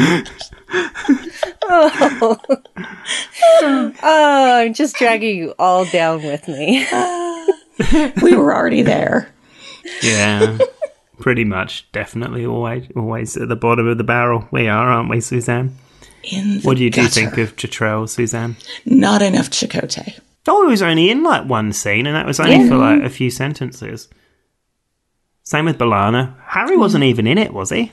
[1.69, 2.37] Oh.
[4.03, 6.85] oh, I'm just dragging you all down with me.
[8.23, 9.29] We were already there.
[10.01, 10.57] Yeah.
[11.19, 14.47] Pretty much, definitely, always, always at the bottom of the barrel.
[14.51, 15.75] We are, aren't we, Suzanne?
[16.23, 17.13] In the What do you do gutter.
[17.13, 18.55] think of Jetrel, Suzanne?
[18.85, 20.19] Not enough Chakotay.
[20.47, 23.09] Oh, he was only in like one scene, and that was only for like a
[23.09, 24.07] few sentences.
[25.43, 26.35] Same with B'Elanna.
[26.45, 27.91] Harry wasn't even in it, was he?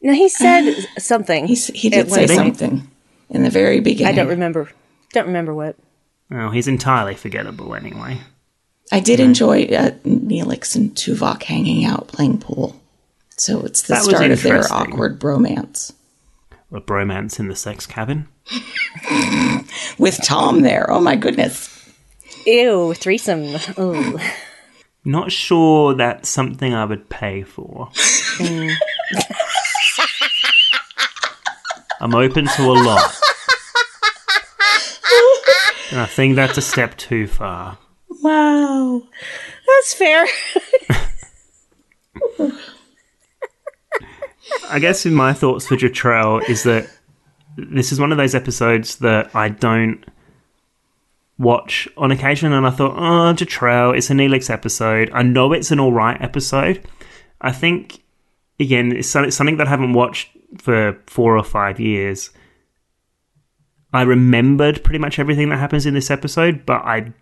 [0.00, 1.46] No, he said something.
[1.46, 2.56] He, he did one say point.
[2.56, 2.90] something
[3.30, 4.12] in the very beginning.
[4.12, 4.70] I don't remember.
[5.12, 5.76] Don't remember what.
[6.30, 8.20] Oh, he's entirely forgettable anyway.
[8.92, 12.80] I did enjoy uh, Neelix and Tuvok hanging out playing pool.
[13.36, 15.92] So it's the That start of their awkward bromance.
[16.70, 18.28] A bromance in the sex cabin.
[19.98, 20.90] With Tom there.
[20.90, 21.74] Oh my goodness.
[22.46, 23.56] Ew, threesome.
[23.78, 24.18] Ooh.
[25.04, 27.88] Not sure that's something I would pay for.
[28.38, 28.74] Mm.
[32.00, 33.14] I'm open to a lot.
[35.90, 37.78] And I think that's a step too far.
[38.22, 39.02] Wow.
[39.66, 40.26] That's fair.
[44.68, 46.88] I guess in my thoughts for Jetrel is that
[47.56, 50.04] this is one of those episodes that I don't
[51.38, 55.10] watch on occasion, and I thought, oh, Jetrel, it's a Neelix episode.
[55.12, 56.86] I know it's an alright episode.
[57.40, 58.02] I think,
[58.58, 62.30] again, it's something that I haven't watched for four or five years.
[63.92, 67.12] I remembered pretty much everything that happens in this episode, but I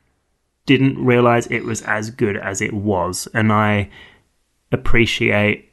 [0.65, 3.90] didn't realize it was as good as it was, and I
[4.73, 5.65] appreciate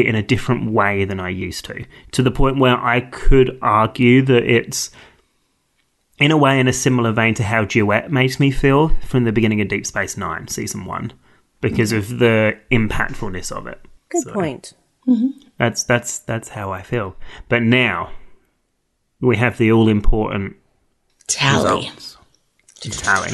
[0.00, 3.58] it in a different way than I used to, to the point where I could
[3.62, 4.90] argue that it's
[6.18, 9.32] in a way in a similar vein to how Duet makes me feel from the
[9.32, 11.12] beginning of Deep Space Nine, season one,
[11.60, 13.80] because of the impactfulness of it.
[14.08, 14.72] Good So point.
[15.06, 15.38] Mm-hmm.
[15.58, 17.16] That's that's that's how I feel.
[17.48, 18.10] But now
[19.20, 20.56] we have the all important
[21.26, 21.86] Tally.
[21.86, 22.16] results
[22.90, 23.32] tally.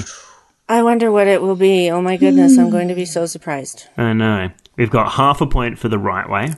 [0.68, 1.90] I wonder what it will be.
[1.90, 3.88] Oh my goodness, I'm going to be so surprised.
[3.96, 4.50] I know.
[4.76, 6.54] We've got half a point for the right way,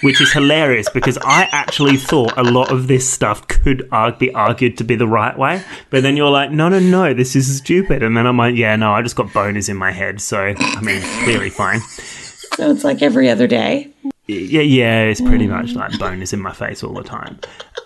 [0.00, 4.32] which is hilarious because I actually thought a lot of this stuff could arg- be
[4.32, 5.62] argued to be the right way.
[5.90, 8.02] But then you're like, no, no, no, this is stupid.
[8.02, 10.22] And then I'm like, yeah, no, I just got boners in my head.
[10.22, 11.80] So, I mean, clearly fine.
[11.80, 13.92] So it's like every other day.
[14.26, 17.38] Yeah, yeah, it's pretty much like boners in my face all the time.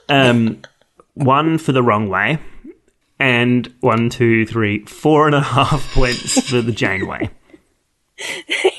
[0.08, 0.62] Um,
[1.14, 2.38] one for the wrong way,
[3.18, 7.30] and one, two, three, four and a half points for the Janeway.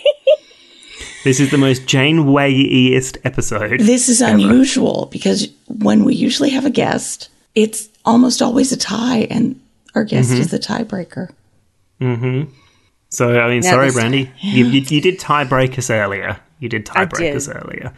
[1.23, 3.79] this is the most Janeway-iest episode.
[3.79, 9.21] This is unusual because when we usually have a guest, it's almost always a tie,
[9.29, 9.59] and
[9.95, 10.41] our guest Mm-hmm.
[10.41, 11.29] is the tiebreaker.
[13.09, 16.39] So, I mean, Now sorry, this- Brandi, you, you, you did tie break us earlier.
[16.59, 17.55] You did tie break us did.
[17.57, 17.93] earlier.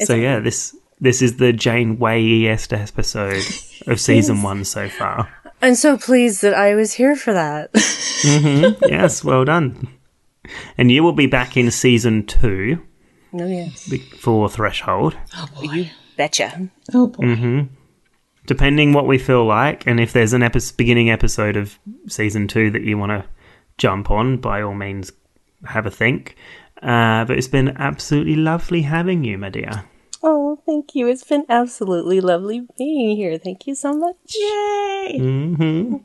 [0.00, 3.42] so yeah, this this is the Janeway-iest episode
[3.86, 5.28] of season one so far.
[5.60, 7.70] I'm so pleased that I was here for that.
[8.88, 9.88] yes, well done.
[10.78, 12.82] And you will be back in season two
[13.32, 15.16] Oh yes, for Threshold.
[15.36, 16.68] Oh you betcha.
[16.92, 17.24] Oh boy.
[17.24, 17.60] Mm-hmm.
[18.46, 22.70] depending what we feel like, and if there's an epi- beginning episode of season two
[22.70, 23.24] that you want to
[23.78, 25.10] jump on, by all means,
[25.64, 26.36] have a think.
[26.82, 29.84] Uh, but it's been absolutely lovely having you, my dear.
[30.22, 31.08] Oh, thank you.
[31.08, 33.36] It's been absolutely lovely being here.
[33.38, 34.16] Thank you so much.
[34.38, 35.18] Yay!
[35.18, 35.96] hmm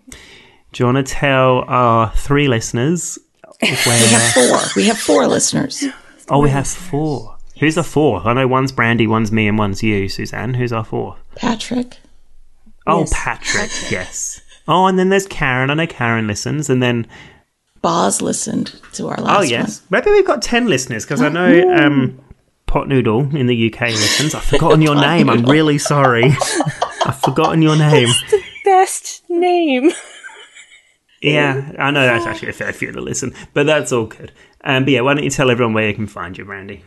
[0.72, 3.20] Do you want to tell our three listeners
[3.62, 4.58] We have four.
[4.76, 5.84] We have four listeners.
[6.30, 7.38] oh, we have four.
[7.60, 8.26] Who's the fourth?
[8.26, 10.54] I know one's Brandi, one's me, and one's you, Suzanne.
[10.54, 11.18] Who's our fourth?
[11.36, 11.98] Patrick.
[12.88, 13.72] Oh, Yes, Patrick.
[13.92, 14.42] Yes.
[14.68, 15.70] Oh, and then there's Karen.
[15.70, 17.06] I know Karen listens, and then
[17.82, 21.74] Boz listened to our last oh yes, maybe we've got ten listeners because I know
[21.76, 22.20] um,
[22.68, 24.36] Pot Noodle in the UK listens.
[24.36, 25.30] I've forgotten your name.
[25.30, 26.26] I'm really sorry.
[27.06, 28.10] I've forgotten your name.
[28.30, 29.92] The Best name.
[31.22, 34.32] Yeah, I know that's actually a fair few to listen, but that's all good.
[34.64, 36.82] Um, but yeah, why don't you tell everyone where you can find you, Brandi?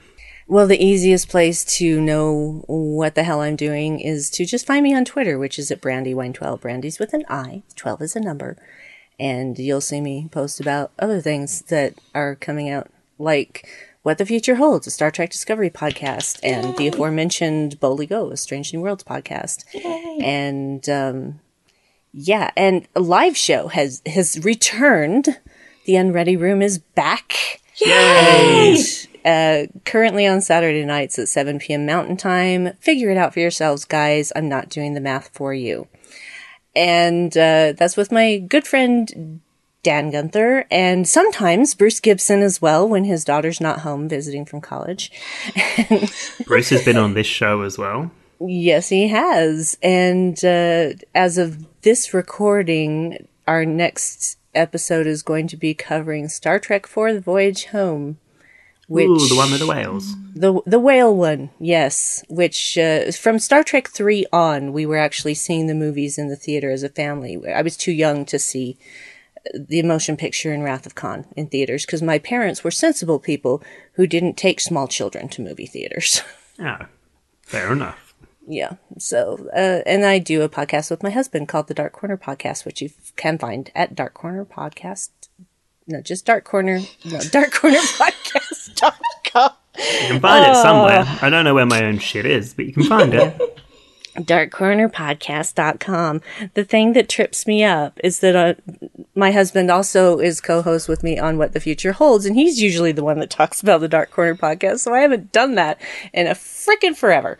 [0.48, 4.82] Well, the easiest place to know what the hell I'm doing is to just find
[4.82, 6.60] me on Twitter, which is at Brandiwine12.
[6.60, 8.56] Brandi's with an I, 12 is a number.
[9.20, 12.88] And you'll see me post about other things that are coming out,
[13.18, 13.66] like
[14.02, 18.36] What the Future Holds, a Star Trek Discovery podcast, and the aforementioned Boldly Go, a
[18.36, 19.64] Strange New Worlds podcast.
[20.22, 21.40] And, um,
[22.12, 25.40] yeah, and a live show has, has returned.
[25.86, 27.60] The Unready Room is back.
[27.76, 28.76] Yay!
[29.24, 31.86] uh, currently on Saturday nights at 7 p.m.
[31.86, 32.72] Mountain Time.
[32.80, 34.32] Figure it out for yourselves, guys.
[34.34, 35.89] I'm not doing the math for you.
[36.74, 39.40] And uh, that's with my good friend
[39.82, 44.60] Dan Gunther, and sometimes Bruce Gibson as well when his daughter's not home visiting from
[44.60, 45.10] college.
[46.47, 48.12] Bruce has been on this show as well.
[48.47, 49.77] Yes, he has.
[49.82, 56.59] And uh, as of this recording, our next episode is going to be covering Star
[56.59, 58.19] Trek IV: The Voyage Home.
[58.89, 60.14] Which Ooh, the one with the whales.
[60.35, 62.23] the the whale one, yes.
[62.28, 66.36] Which uh, from Star Trek three on, we were actually seeing the movies in the
[66.36, 67.40] theater as a family.
[67.51, 68.77] I was too young to see
[69.55, 73.62] the motion picture in Wrath of Khan in theaters because my parents were sensible people
[73.94, 76.23] who didn't take small children to movie theaters.
[76.60, 76.78] Oh,
[77.43, 78.11] fair enough.
[78.47, 78.73] Yeah.
[78.98, 82.64] So, uh, and I do a podcast with my husband called the Dark Corner Podcast,
[82.64, 85.10] which you can find at Dark Corner Podcast.
[85.86, 86.81] No, just Dark Corner.
[87.05, 89.52] No, Dark Corner Podcast.com.
[89.77, 91.05] You can find it somewhere.
[91.23, 93.59] I don't know where my own shit is, but you can find it.
[94.16, 96.20] darkcornerpodcast.com.
[96.55, 98.55] The thing that trips me up is that uh,
[99.14, 102.93] my husband also is co-host with me on What the Future Holds, and he's usually
[102.93, 105.81] the one that talks about the Dark Corner podcast, so I haven't done that
[106.12, 107.39] in a freaking forever.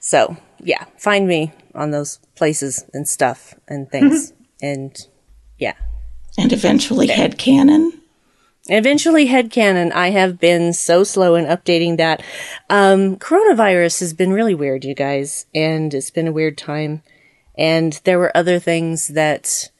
[0.00, 4.32] So, yeah, find me on those places and stuff and things.
[4.62, 4.96] and
[5.58, 5.74] yeah.
[6.38, 7.92] And eventually head headcanon.
[8.68, 9.92] Eventually, headcanon.
[9.92, 12.22] I have been so slow in updating that.
[12.68, 17.02] Um, coronavirus has been really weird, you guys, and it's been a weird time.
[17.56, 19.70] And there were other things that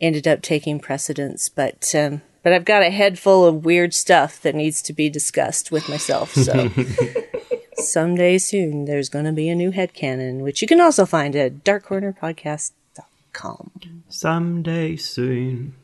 [0.00, 4.40] ended up taking precedence, but um, but I've got a head full of weird stuff
[4.42, 6.32] that needs to be discussed with myself.
[6.32, 6.52] So
[7.78, 11.36] someday soon, there's going to be a new head headcanon, which you can also find
[11.36, 13.70] at darkcornerpodcast.com.
[14.08, 15.74] Someday soon.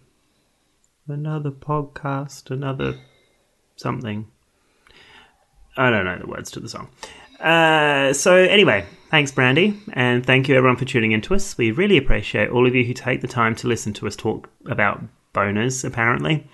[1.09, 2.99] Another podcast, another
[3.77, 4.27] something.
[5.77, 6.89] I don't know the words to the song.
[7.41, 11.59] Uh, so, anyway, thanks, Brandi, and thank you everyone for tuning in to us.
[11.59, 14.49] We really appreciate all of you who take the time to listen to us talk
[14.67, 15.03] about
[15.35, 16.47] boners, apparently.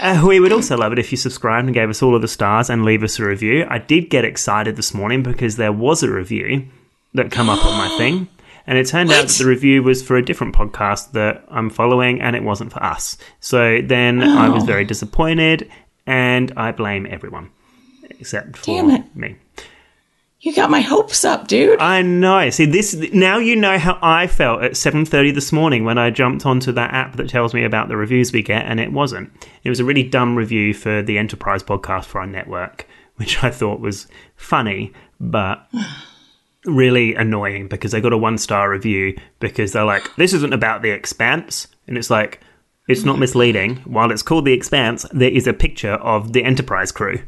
[0.00, 2.28] Uh, we would also love it if you subscribed and gave us all of the
[2.28, 3.66] stars and leave us a review.
[3.68, 6.68] I did get excited this morning because there was a review
[7.14, 8.28] that come up on my thing.
[8.66, 12.20] And it turned out that the review was for a different podcast that I'm following,
[12.22, 13.18] and it wasn't for us.
[13.38, 15.70] So then I was very disappointed,
[16.06, 17.50] and I blame everyone
[18.18, 19.36] except for me.
[20.44, 21.80] You got my hopes up, dude.
[21.80, 22.50] I know.
[22.50, 23.38] See this now.
[23.38, 26.92] You know how I felt at seven thirty this morning when I jumped onto that
[26.92, 29.32] app that tells me about the reviews we get, and it wasn't.
[29.62, 33.48] It was a really dumb review for the Enterprise podcast for our network, which I
[33.48, 34.06] thought was
[34.36, 35.66] funny, but
[36.66, 40.82] really annoying because they got a one star review because they're like, "This isn't about
[40.82, 42.42] the Expanse," and it's like.
[42.86, 43.76] It's not misleading.
[43.86, 47.22] While it's called The Expanse, there is a picture of the Enterprise crew.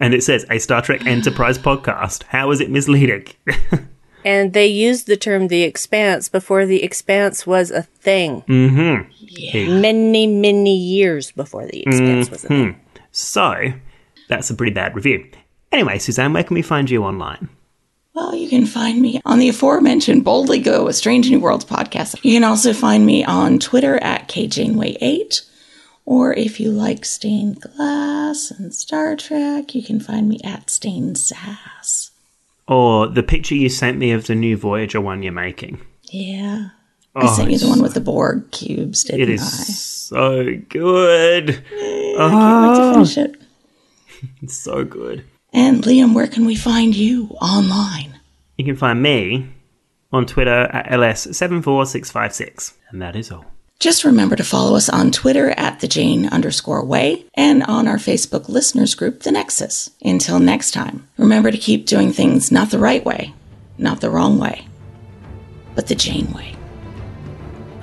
[0.00, 2.22] And it says a Star Trek Enterprise podcast.
[2.24, 3.26] How is it misleading?
[4.24, 8.42] And they used the term the expanse before the expanse was a thing.
[8.42, 9.80] mm-hmm.
[9.80, 12.80] Many, many years before the expanse was a thing.
[13.12, 13.72] So,
[14.28, 15.30] that's a pretty bad review.
[15.72, 17.48] Anyway, Suzanne, where can we find you online?
[18.14, 22.18] Well, you can find me on the aforementioned Boldly Go, a Strange New Worlds podcast.
[22.24, 25.48] You can also find me on Twitter at KJaneway8.
[26.08, 31.18] Or if you like stained glass and Star Trek, you can find me at Stained
[31.18, 32.12] Sass.
[32.66, 35.82] Or the picture you sent me of the new Voyager one you're making.
[36.04, 36.70] Yeah.
[37.14, 39.44] Oh, I sent you the one with the Borg cubes, didn't It I?
[39.44, 41.50] so good.
[41.50, 42.92] I can't wait to ah.
[42.94, 43.36] finish it.
[44.42, 45.26] It's so good.
[45.52, 48.18] And Liam, where can we find you online?
[48.56, 49.50] You can find me
[50.10, 52.72] on Twitter at ls74656.
[52.88, 53.44] And that is all.
[53.80, 57.96] Just remember to follow us on Twitter at the Jane underscore way and on our
[57.96, 59.90] Facebook listeners group, The Nexus.
[60.02, 63.34] Until next time, remember to keep doing things not the right way,
[63.78, 64.66] not the wrong way,
[65.76, 66.56] but the Jane way.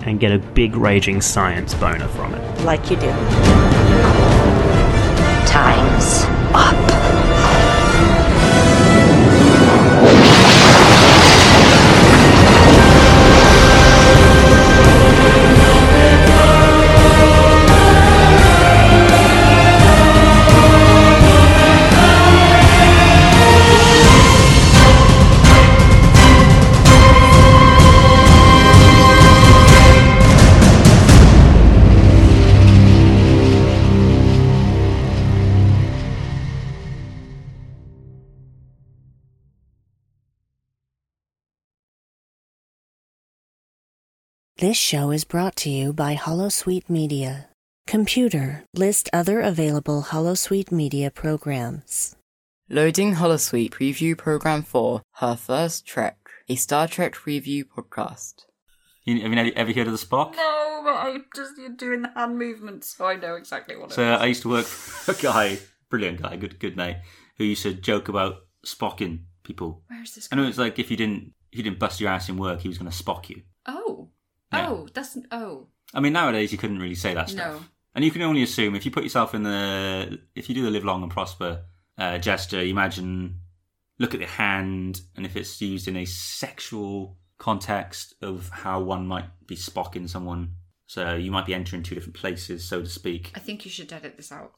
[0.01, 2.65] And get a big raging science boner from it.
[2.65, 3.11] Like you do.
[5.47, 7.24] Time's up.
[44.65, 47.49] This show is brought to you by Holosuite Media.
[47.85, 52.15] Computer, list other available Holosuite Media programs.
[52.67, 56.17] Loading Holosuite Preview Program 4, Her First Trek,
[56.49, 58.45] a Star Trek review podcast.
[59.03, 60.35] You, have you ever- ever heard of the Spock?
[60.35, 63.93] No, but I just you're doing the hand movements, so I know exactly what it
[63.93, 64.19] So is.
[64.19, 65.59] I used to work for a guy,
[65.91, 66.97] brilliant guy, good good mate,
[67.37, 69.83] who used to joke about spocking people.
[69.89, 70.27] Where's this?
[70.31, 70.47] And it going?
[70.47, 72.79] was like if you didn't if you didn't bust your ass in work, he was
[72.79, 73.43] going to spock you.
[73.67, 74.04] Oh,
[74.57, 74.69] Yeah.
[74.69, 77.53] oh, that's oh I mean, nowadays you couldn't really say that stuff.
[77.53, 77.65] no.
[77.93, 80.71] And you can only assume if you put yourself in the if you do the
[80.71, 81.63] live long and prosper
[81.97, 83.39] uh, gesture, you imagine
[83.99, 89.07] look at the hand, and if it's used in a sexual context of how one
[89.07, 90.55] might be spocking someone.
[90.87, 93.31] So you might be entering two different places, so to speak.
[93.33, 94.51] I think you should edit this out.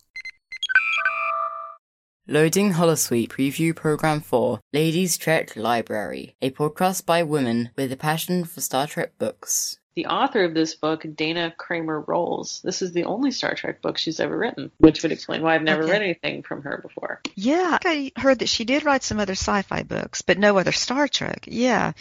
[2.28, 8.44] Loading Holosuite Preview Program 4, Ladies Trek Library, a podcast by women with a passion
[8.44, 9.80] for Star Trek books.
[9.98, 13.98] The author of this book, Dana Kramer Rolls, this is the only Star Trek book
[13.98, 15.92] she's ever written, which would explain why I've never Okay.
[15.94, 17.20] read anything from her before.
[17.34, 21.08] Yeah, I heard that she did write some other sci-fi books, but no other Star
[21.08, 21.46] Trek.
[21.48, 21.94] Yeah,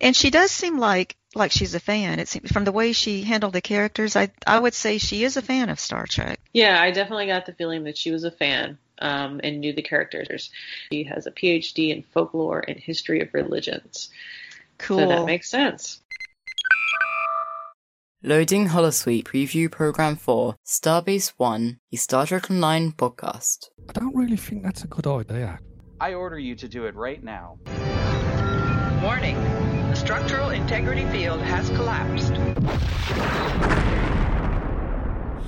[0.00, 2.18] and she does seem like like she's a fan.
[2.18, 5.36] It seems from the way she handled the characters, I I would say she is
[5.36, 6.40] a fan of Star Trek.
[6.52, 9.82] Yeah, I definitely got the feeling that she was a fan um, and knew the
[9.82, 10.50] characters.
[10.90, 14.10] She has a PhD in folklore and history of religions,
[14.78, 14.98] Cool.
[14.98, 16.00] so that makes sense.
[18.24, 23.68] Loading Holosuite Preview Program 4, Starbase 1, a Star Trek Online podcast.
[23.88, 25.60] I don't really think that's a good idea.
[26.00, 27.60] I order you to do it right now.
[29.04, 29.36] Warning.
[29.90, 32.34] The structural integrity field has collapsed.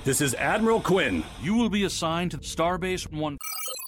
[0.04, 1.24] This is Admiral Quinn.
[1.42, 3.36] You will be assigned to Starbase 1.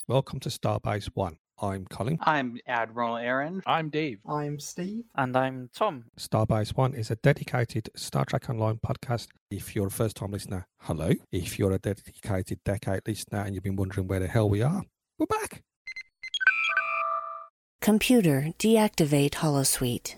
[0.08, 1.36] Welcome to Starbase One.
[1.62, 2.18] I'm Colin.
[2.22, 3.62] I'm Admiral Aaron.
[3.66, 4.18] I'm Dave.
[4.28, 5.04] I'm Steve.
[5.14, 6.06] And I'm Tom.
[6.18, 9.28] Starbase One is a dedicated Star Trek Online podcast.
[9.48, 11.12] If you're a first time listener, hello.
[11.30, 14.82] If you're a dedicated decade listener and you've been wondering where the hell we are,
[15.20, 15.62] we're back.
[17.80, 20.16] Computer, deactivate Holosuite.